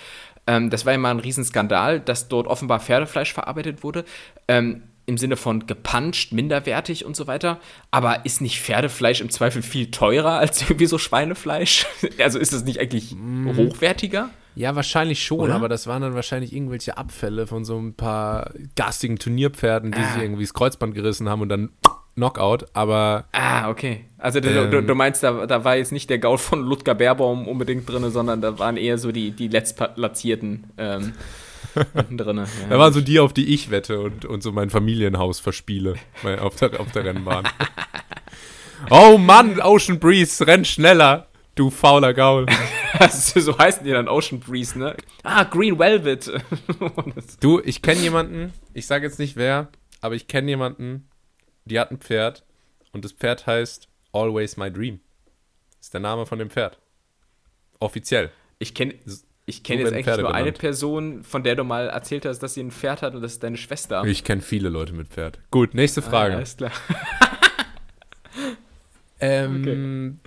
[0.46, 4.04] Ähm, das war ja mal ein Riesenskandal, dass dort offenbar Pferdefleisch verarbeitet wurde.
[4.46, 7.60] Ähm, Im Sinne von gepanscht, minderwertig und so weiter.
[7.92, 11.86] Aber ist nicht Pferdefleisch im Zweifel viel teurer als irgendwie so Schweinefleisch?
[12.18, 13.14] Also ist es nicht eigentlich
[13.56, 14.30] hochwertiger?
[14.54, 15.54] Ja, wahrscheinlich schon, Oder?
[15.54, 20.12] aber das waren dann wahrscheinlich irgendwelche Abfälle von so ein paar garstigen Turnierpferden, die Ah.
[20.14, 21.70] sich irgendwie das Kreuzband gerissen haben und dann
[22.14, 22.64] Knockout.
[22.72, 24.06] Aber Ah, okay.
[24.16, 24.86] Also du, du, Ähm.
[24.86, 28.40] du meinst, da, da war jetzt nicht der Gaul von Ludger Baerbaum unbedingt drin, sondern
[28.40, 31.12] da waren eher so die, die letztplatzierten ähm,
[31.94, 32.36] unten drin.
[32.38, 32.46] Ja.
[32.70, 35.94] da waren so die, auf die ich wette und, und so mein Familienhaus verspiele
[36.40, 37.48] auf der, auf der Rennbahn.
[38.90, 42.46] oh Mann, Ocean Breeze, renn schneller, du fauler Gaul.
[42.98, 44.96] Also, so heißen die dann Ocean Breeze, ne?
[45.22, 46.32] Ah, Green Velvet.
[47.40, 49.68] Du, ich kenne jemanden, ich sage jetzt nicht wer,
[50.00, 51.06] aber ich kenne jemanden,
[51.66, 52.46] die hat ein Pferd
[52.92, 55.00] und das Pferd heißt Always My Dream.
[55.78, 56.78] ist der Name von dem Pferd.
[57.78, 58.30] Offiziell.
[58.58, 58.94] ich kenne
[59.48, 60.58] ich kenn So jetzt eigentlich Pferde nur eine benannt.
[60.58, 63.42] Person, von der du mal erzählt hast, dass sie ein Pferd hat und das ist
[63.42, 64.04] deine Schwester.
[64.04, 65.38] Ich kenne viele Leute mit Pferd.
[65.50, 66.36] Gut, nächste Ah, Frage.
[66.36, 66.72] alles klar.
[69.20, 70.20] ähm,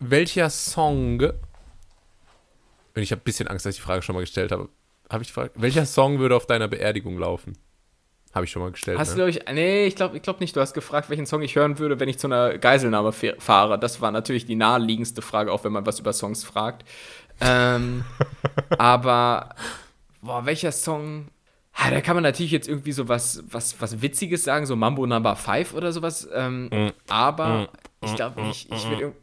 [0.00, 1.20] Welcher Song.
[1.22, 4.68] Und ich habe ein bisschen Angst, dass ich die Frage schon mal gestellt habe.
[5.10, 5.50] Habe ich die Frage?
[5.54, 7.56] Welcher Song würde auf deiner Beerdigung laufen?
[8.34, 8.98] Habe ich schon mal gestellt.
[8.98, 9.30] Hast du, ne?
[9.30, 10.56] glaube ich, nee, ich glaube ich glaub nicht.
[10.56, 13.78] Du hast gefragt, welchen Song ich hören würde, wenn ich zu einer Geiselnahme fahre.
[13.78, 16.84] Das war natürlich die naheliegendste Frage, auch wenn man was über Songs fragt.
[17.40, 18.04] Ähm,
[18.78, 19.54] aber
[20.22, 21.28] boah, welcher Song?
[21.72, 25.06] Ah, da kann man natürlich jetzt irgendwie so was, was, was Witziges sagen, so Mambo
[25.06, 26.28] Number 5 oder sowas.
[26.32, 26.90] Ähm, Mm.
[27.08, 27.68] aber
[28.00, 29.20] ich glaube, ich, ich würde irgendwie.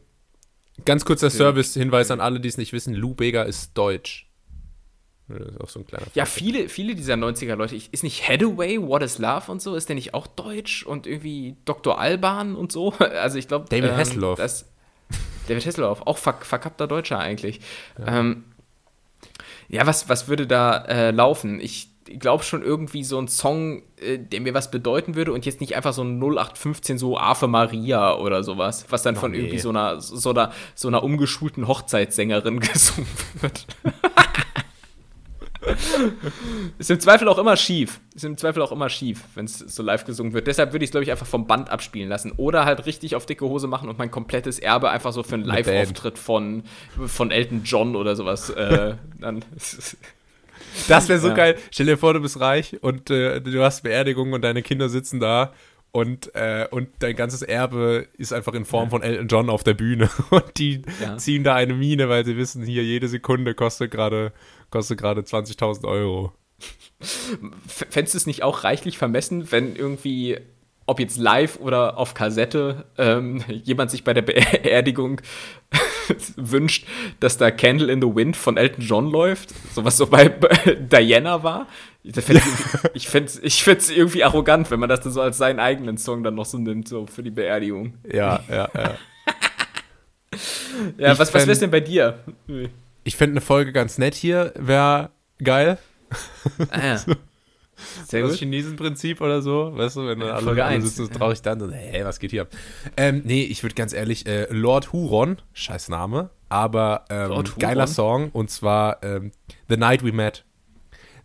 [0.84, 4.28] Ganz kurzer Service-Hinweis an alle, die es nicht wissen: Lou Bega ist deutsch.
[5.28, 6.06] Das ist auch so ein kleiner.
[6.14, 9.88] Ja, viele, viele dieser 90er-Leute, ich- ist nicht Hathaway, What is Love und so, ist
[9.88, 11.98] der nicht auch deutsch und irgendwie Dr.
[11.98, 12.92] Alban und so?
[12.98, 13.66] Also ich glaube.
[13.70, 14.36] David Hasselhoff.
[14.36, 14.66] Das,
[15.48, 17.60] David Hasselhoff, auch verk verkappter Deutscher eigentlich.
[17.98, 18.44] Ja, ähm,
[19.68, 21.60] ja was, was würde da äh, laufen?
[21.60, 21.88] Ich
[22.18, 25.76] glaube schon irgendwie so ein Song, äh, der mir was bedeuten würde und jetzt nicht
[25.76, 29.38] einfach so ein 0815 so Ave Maria oder sowas, was dann von nee.
[29.38, 33.08] irgendwie so einer, so einer, so einer umgeschulten Hochzeitssängerin gesungen
[33.40, 33.66] wird.
[36.78, 38.00] Ist im Zweifel auch immer schief.
[38.14, 40.46] Ist im Zweifel auch immer schief, wenn es so live gesungen wird.
[40.46, 42.32] Deshalb würde ich es, glaube ich, einfach vom Band abspielen lassen.
[42.36, 45.44] Oder halt richtig auf dicke Hose machen und mein komplettes Erbe einfach so für einen.
[45.44, 46.64] Live-Auftritt von,
[47.06, 48.50] von Elton John oder sowas.
[48.50, 49.44] Äh, dann,
[50.88, 51.34] Das wäre so Ja.
[51.34, 51.56] geil.
[51.70, 55.20] Stell dir vor, du bist reich und äh, du hast Beerdigung und deine Kinder sitzen
[55.20, 55.52] da
[55.90, 59.74] und, äh, und dein ganzes Erbe ist einfach in Form von Elton John auf der
[59.74, 60.08] Bühne.
[60.30, 61.18] Und die Ja.
[61.18, 64.32] ziehen da eine Mine, weil sie wissen, hier jede Sekunde kostet gerade
[64.72, 66.32] kostet gerade 20.000 Euro.
[67.68, 70.38] Fändest du es nicht auch reichlich vermessen, wenn irgendwie,
[70.86, 75.20] ob jetzt live oder auf Kassette, ähm, jemand sich bei der Beerdigung
[76.36, 76.86] wünscht,
[77.20, 79.50] dass da Candle in the Wind von Elton John läuft?
[79.74, 80.28] So was so bei
[80.78, 81.68] Diana war?
[82.02, 85.98] Ich finde es ich find's irgendwie arrogant, wenn man das dann so als seinen eigenen
[85.98, 87.94] Song dann noch so nimmt, so für die Beerdigung.
[88.12, 88.94] Ja, ja, ja.
[90.96, 92.20] Ja, Ich was, was wär's denn bei dir?
[93.04, 95.10] Ich fände eine Folge ganz nett hier, wäre
[95.42, 95.78] geil.
[96.70, 96.96] Ah, ja.
[98.06, 98.38] Sehr Das gut.
[98.38, 101.18] Chinesenprinzip oder so, weißt du, wenn dann alle, Folge alle sitzen so ja.
[101.18, 102.48] traurig dann, so, hey, was geht hier ab?
[102.96, 108.30] Ähm, nee, ich würde ganz ehrlich, äh, Lord Huron, scheiß Name, aber ähm, geiler Song
[108.30, 109.32] und zwar ähm,
[109.68, 110.44] The Night We Met.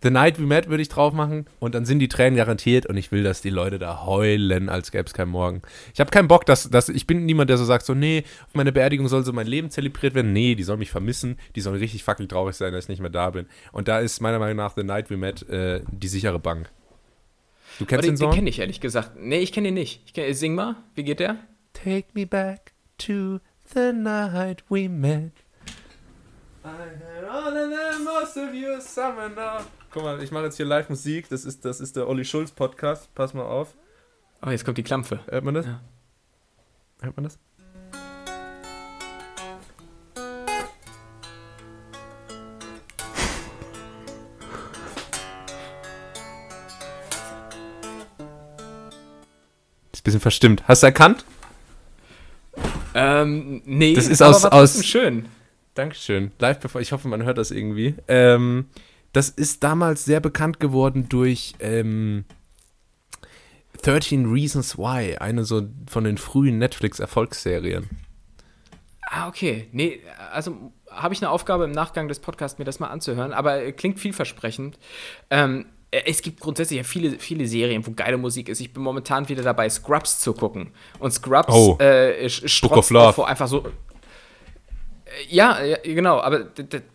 [0.03, 2.97] The Night We Met würde ich drauf machen und dann sind die Tränen garantiert und
[2.97, 5.61] ich will, dass die Leute da heulen, als gäbe es keinen Morgen.
[5.93, 8.53] Ich habe keinen Bock, dass, dass ich bin niemand, der so sagt, so, nee, auf
[8.53, 10.33] meine Beerdigung soll so mein Leben zelebriert werden.
[10.33, 13.09] Nee, die sollen mich vermissen, die sollen richtig fucking traurig sein, dass ich nicht mehr
[13.09, 13.47] da bin.
[13.71, 16.69] Und da ist meiner Meinung nach The Night We Met äh, die sichere Bank.
[17.79, 18.33] Du kennst den den den Song?
[18.33, 19.11] kenne ich ehrlich gesagt.
[19.17, 20.01] Nee, ich kenne ihn nicht.
[20.05, 21.37] Ich kenn, sing mal, wie geht der?
[21.73, 23.39] Take me back to
[23.73, 25.31] the night we met.
[26.63, 29.61] I had all of them, most of you summer now.
[29.97, 31.27] Guck mal, ich mache jetzt hier Live-Musik.
[31.29, 33.11] Das ist, das ist der Olli Schulz Podcast.
[33.15, 33.73] Pass mal auf.
[34.45, 35.21] Oh, jetzt kommt die Klampfe.
[35.27, 35.65] Hört man das?
[35.65, 35.81] Ja.
[37.01, 37.39] Hört man das?
[49.93, 50.63] Ist ein bisschen verstimmt.
[50.67, 51.25] Hast du erkannt?
[52.93, 55.27] Ähm, nee, Das ist aus- aus- schön.
[55.75, 56.31] Dankeschön.
[56.39, 56.81] Live bevor.
[56.81, 57.95] Ich hoffe, man hört das irgendwie.
[58.07, 58.65] Ähm,
[59.13, 62.25] das ist damals sehr bekannt geworden durch ähm,
[63.83, 67.89] 13 Reasons Why, eine so von den frühen Netflix-Erfolgsserien.
[69.09, 69.67] Ah, okay.
[69.71, 70.01] Nee,
[70.33, 73.71] also habe ich eine Aufgabe im Nachgang des Podcasts, mir das mal anzuhören, aber äh,
[73.71, 74.77] klingt vielversprechend.
[75.29, 78.59] Ähm, äh, es gibt grundsätzlich ja viele, viele Serien, wo geile Musik ist.
[78.59, 80.71] Ich bin momentan wieder dabei, Scrubs zu gucken.
[80.99, 81.77] Und Scrubs Oh.
[81.79, 83.07] äh, strotzt Love.
[83.07, 83.65] auch vor einfach so.
[85.29, 86.45] Ja, ja, genau, aber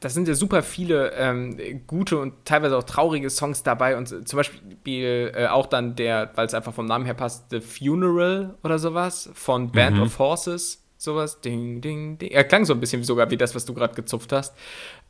[0.00, 1.56] da sind ja super viele ähm,
[1.86, 6.46] gute und teilweise auch traurige Songs dabei und zum Beispiel äh, auch dann der, weil
[6.46, 11.40] es einfach vom Namen her passt, The Funeral oder sowas von Band of Horses, sowas,
[11.40, 12.30] ding, ding, ding.
[12.30, 14.54] Er klang so ein bisschen sogar wie das, was du gerade gezupft hast.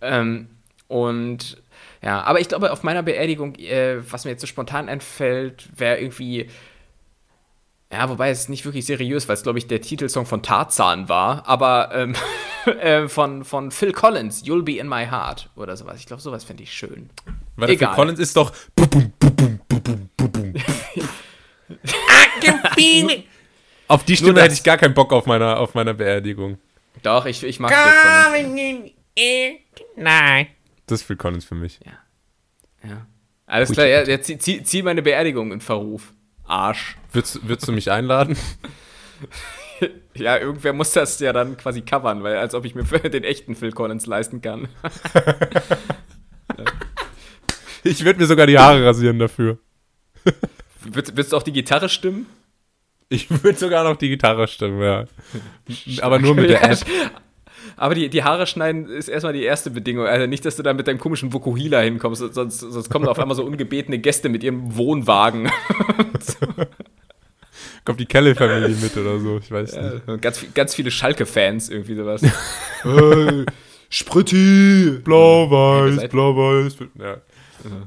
[0.01, 0.49] Ähm,
[0.89, 1.63] und
[2.03, 5.99] ja, aber ich glaube, auf meiner Beerdigung, äh, was mir jetzt so spontan einfällt, wäre
[5.99, 6.49] irgendwie.
[7.93, 11.47] Ja, wobei es nicht wirklich seriös, weil es, glaube ich, der Titelsong von Tarzan war,
[11.47, 12.15] aber ähm,
[12.81, 16.01] äh, von, von Phil Collins, You'll Be in My Heart oder sowas.
[16.01, 17.11] Ich glaube, sowas fände ich schön.
[17.57, 17.95] Weil Phil Egal.
[17.95, 18.53] Collins ist doch.
[18.75, 19.61] bum, bu- bum.
[23.89, 26.59] auf die Stimme hätte ich gar keinen Bock auf meiner, auf meiner Beerdigung.
[27.03, 28.93] Doch, ich, ich mag Phil Collins.
[29.97, 30.47] Nein.
[30.87, 31.81] Das ist Phil Collins für mich.
[32.85, 33.07] Ja.
[33.47, 36.13] Alles klar, ja, ja, zieh, zieh, zieh meine Beerdigung in Verruf.
[36.45, 36.97] Arsch.
[37.13, 38.37] Würdest, würdest du mich einladen?
[40.15, 43.25] Ja, irgendwer muss das ja dann quasi covern, weil als ob ich mir für den
[43.25, 44.69] echten Phil Collins leisten kann.
[47.85, 49.59] Ich würde mir sogar die Haare rasieren dafür.
[50.85, 52.27] Willst, willst du auch die Gitarre stimmen?
[53.09, 55.07] Ich würde sogar noch die Gitarre stimmen, ja.
[56.01, 56.79] Aber nur mit der App.
[57.77, 60.07] Aber die, die Haare schneiden ist erstmal die erste Bedingung.
[60.07, 63.37] Also nicht, dass du da mit deinem komischen Vokuhila hinkommst, sonst, sonst kommen auf einmal
[63.37, 65.51] so ungebetene Gäste mit ihrem Wohnwagen.
[67.85, 70.09] Kommt die Kelly-Familie mit oder so, ich weiß nicht.
[70.09, 72.23] Und ganz, ganz viele Schalke-Fans, irgendwie sowas.
[72.83, 73.45] hey,
[73.89, 74.99] Spritti!
[75.05, 76.77] Blau-Weiß, blau-weiß.
[76.99, 77.17] Ja.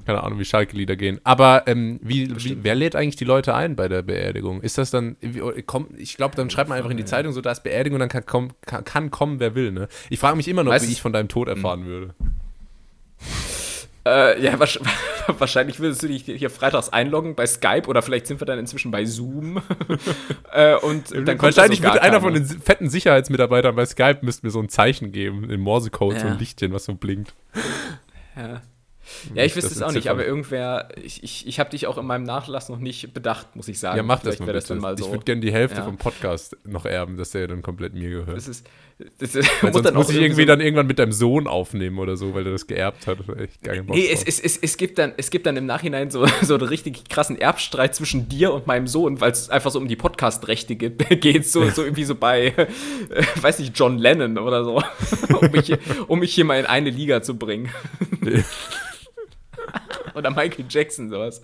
[0.05, 1.19] Keine Ahnung, wie Schalke-Lieder gehen.
[1.23, 4.61] Aber ähm, wie, wie, wer lädt eigentlich die Leute ein bei der Beerdigung?
[4.61, 7.33] Ist das dann, wie- oh, komm, ich glaube, dann schreibt man einfach in die Zeitung
[7.33, 9.87] so, da ist Beerdigung, dann kann, komm, kann, kann kommen, wer will, ne?
[10.09, 12.13] Ich frage mich immer noch, Weißt wie ich von deinem Tod erfahren würde.
[14.07, 14.79] Äh, ja, wahrsch-
[15.39, 18.91] wahrscheinlich würdest du dich hier freitags einloggen bei Skype oder vielleicht sind wir dann inzwischen
[18.91, 19.61] bei Zoom.
[20.53, 24.51] äh, und dann Wahrscheinlich so wird einer von den fetten Sicherheitsmitarbeitern bei Skype müsste mir
[24.51, 26.33] so ein Zeichen geben, in Morsecode, so Ja.
[26.33, 27.33] ein Lichtchen, was so blinkt.
[28.35, 28.61] Ja.
[29.35, 31.99] Ja, ich wüsste Das es auch nicht, aber irgendwer, ich, ich, ich habe dich auch
[31.99, 33.97] in meinem Nachlass noch nicht bedacht, muss ich sagen.
[33.97, 34.61] Ja, mach das Vielleicht mal wäre bitte.
[34.63, 35.05] das dann mal so.
[35.05, 35.83] Ich würde gerne die Hälfte Ja.
[35.85, 38.35] vom Podcast noch erben, dass der dann komplett mir gehört.
[38.35, 38.65] das ist,
[39.19, 42.15] das muss sonst dann muss ich irgendwie so- dann irgendwann mit deinem Sohn aufnehmen oder
[42.15, 43.17] so, weil der das geerbt hat.
[43.43, 46.25] Ich gar Nee, es, es, es, es, gibt dann, es gibt dann im Nachhinein so,
[46.41, 49.87] so einen richtig krassen Erbstreit zwischen dir und meinem Sohn, weil es einfach so um
[49.89, 52.67] die Podcast-Rechte geht, geht so, so irgendwie so bei, äh,
[53.41, 54.81] weiß nicht, John Lennon oder so,
[55.41, 57.69] um, mich, hier- um mich hier mal in eine Liga zu bringen.
[60.19, 61.41] oder Michael Jackson, sowas.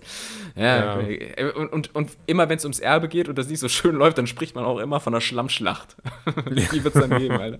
[0.56, 1.08] Ja, Ja.
[1.08, 3.94] äh, Und, und, und immer wenn es ums Erbe geht und das nicht so schön
[3.96, 5.96] läuft, dann spricht man auch immer von einer Schlammschlacht.
[6.50, 7.58] die wird es dann geben, Alter.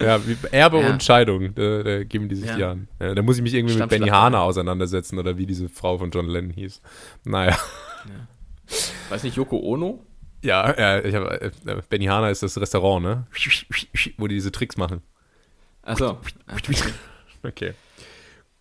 [0.00, 0.90] Ja, wie Erbe Ja.
[0.90, 2.56] und Scheidung, da, da geben die sich Ja.
[2.56, 2.88] die an.
[3.00, 3.88] Ja, da muss ich mich irgendwie mit.
[3.88, 6.82] Benny Hana auseinandersetzen oder wie diese Frau von John Lennon hieß.
[7.24, 7.56] Naja.
[9.08, 10.04] Weiß nicht, Yoko Ono?
[10.42, 11.50] Ja, ja ich hab, äh,
[11.88, 13.26] Benny Hana ist das Restaurant, ne?
[14.18, 15.02] Wo die diese Tricks machen.
[15.82, 16.18] Achso.
[17.42, 17.74] Okay.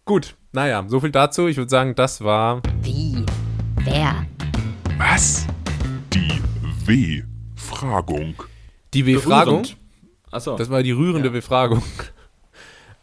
[0.06, 1.48] Gut, naja, so viel dazu.
[1.48, 3.24] Ich würde sagen, das war Wie?
[3.84, 4.26] Wer?
[4.98, 5.46] Was?
[6.14, 6.42] Die
[6.86, 8.36] W-Fragung.
[8.94, 9.64] die Befragung.
[10.32, 10.56] Achso.
[10.56, 11.34] Das war die rührende Ja.
[11.34, 11.84] Befragung.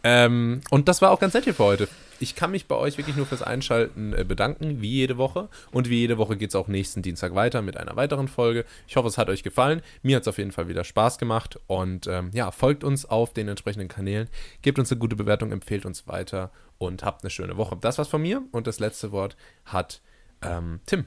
[0.05, 1.89] Ähm, und das war auch ganz nett hier für heute.
[2.23, 5.49] Ich kann mich bei euch wirklich nur fürs Einschalten äh, bedanken, wie jede Woche.
[5.73, 8.65] Und wie jede Woche geht es auch nächsten Dienstag weiter mit einer weiteren Folge.
[8.87, 9.83] Ich hoffe, es hat euch gefallen.
[10.03, 11.59] Mir hat es auf jeden Fall wieder Spaß gemacht.
[11.67, 14.29] Und ähm, ja, folgt uns auf den entsprechenden Kanälen,
[14.63, 17.77] gebt uns eine gute Bewertung, empfehlt uns weiter und habt eine schöne Woche.
[17.81, 18.43] Das war's von mir.
[18.53, 20.01] Und das letzte Wort hat
[20.43, 21.07] ähm, Tim.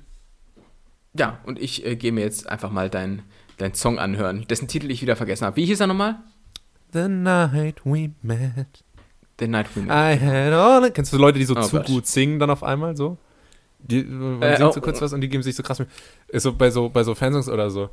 [1.18, 3.24] Ja, und ich äh, gehe mir jetzt einfach mal deinen
[3.58, 5.56] dein Song anhören, dessen Titel ich wieder vergessen habe.
[5.56, 6.18] Wie hieß er nochmal?
[6.92, 8.85] The night we met.
[9.40, 9.92] The Night We Met.
[9.92, 10.90] I had all.
[10.92, 11.86] Kennst du Leute, die so Oh zu Gott.
[11.88, 13.18] gut singen dann auf einmal so?
[13.80, 15.02] Die, man Äh, singt oh, so kurz oh.
[15.02, 15.90] was und die geben sich so krass mit.
[16.30, 17.90] Ist so bei so bei so Fansongs oder so.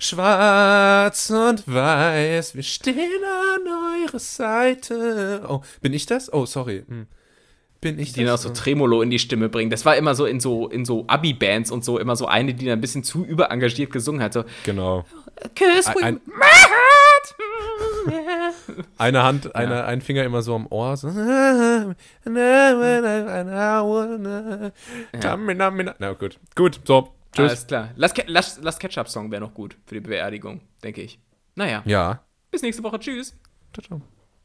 [0.00, 5.44] Schwarz und weiß, wir stehen an eurer Seite.
[5.48, 6.32] Oh, bin ich das?
[6.32, 6.84] Oh, sorry.
[6.88, 7.06] Hm.
[7.80, 8.42] Bin ich die noch das?
[8.42, 9.70] so Tremolo in die Stimme bringen.
[9.70, 12.64] Das war immer so in so, in so Abi-Bands und so, immer so eine, die
[12.66, 14.32] dann ein bisschen zu überengagiert gesungen hat.
[14.32, 15.04] So, genau.
[15.54, 16.20] Kiss Ein, with ein,
[18.98, 20.96] eine Hand, eine, ein Finger immer so am Ohr.
[20.96, 21.08] So.
[25.98, 26.38] Na gut.
[26.54, 27.14] Gut, so.
[27.32, 27.48] Tschüss.
[27.50, 27.88] Alles klar.
[27.96, 31.18] Last, Ke- Last, Last Ketchup-Song wäre noch gut für die Beerdigung, denke ich.
[31.54, 32.22] Naja, Ja.
[32.50, 32.98] bis nächste Woche.
[32.98, 33.36] Tschüss.
[33.74, 34.17] Ciao, ciao.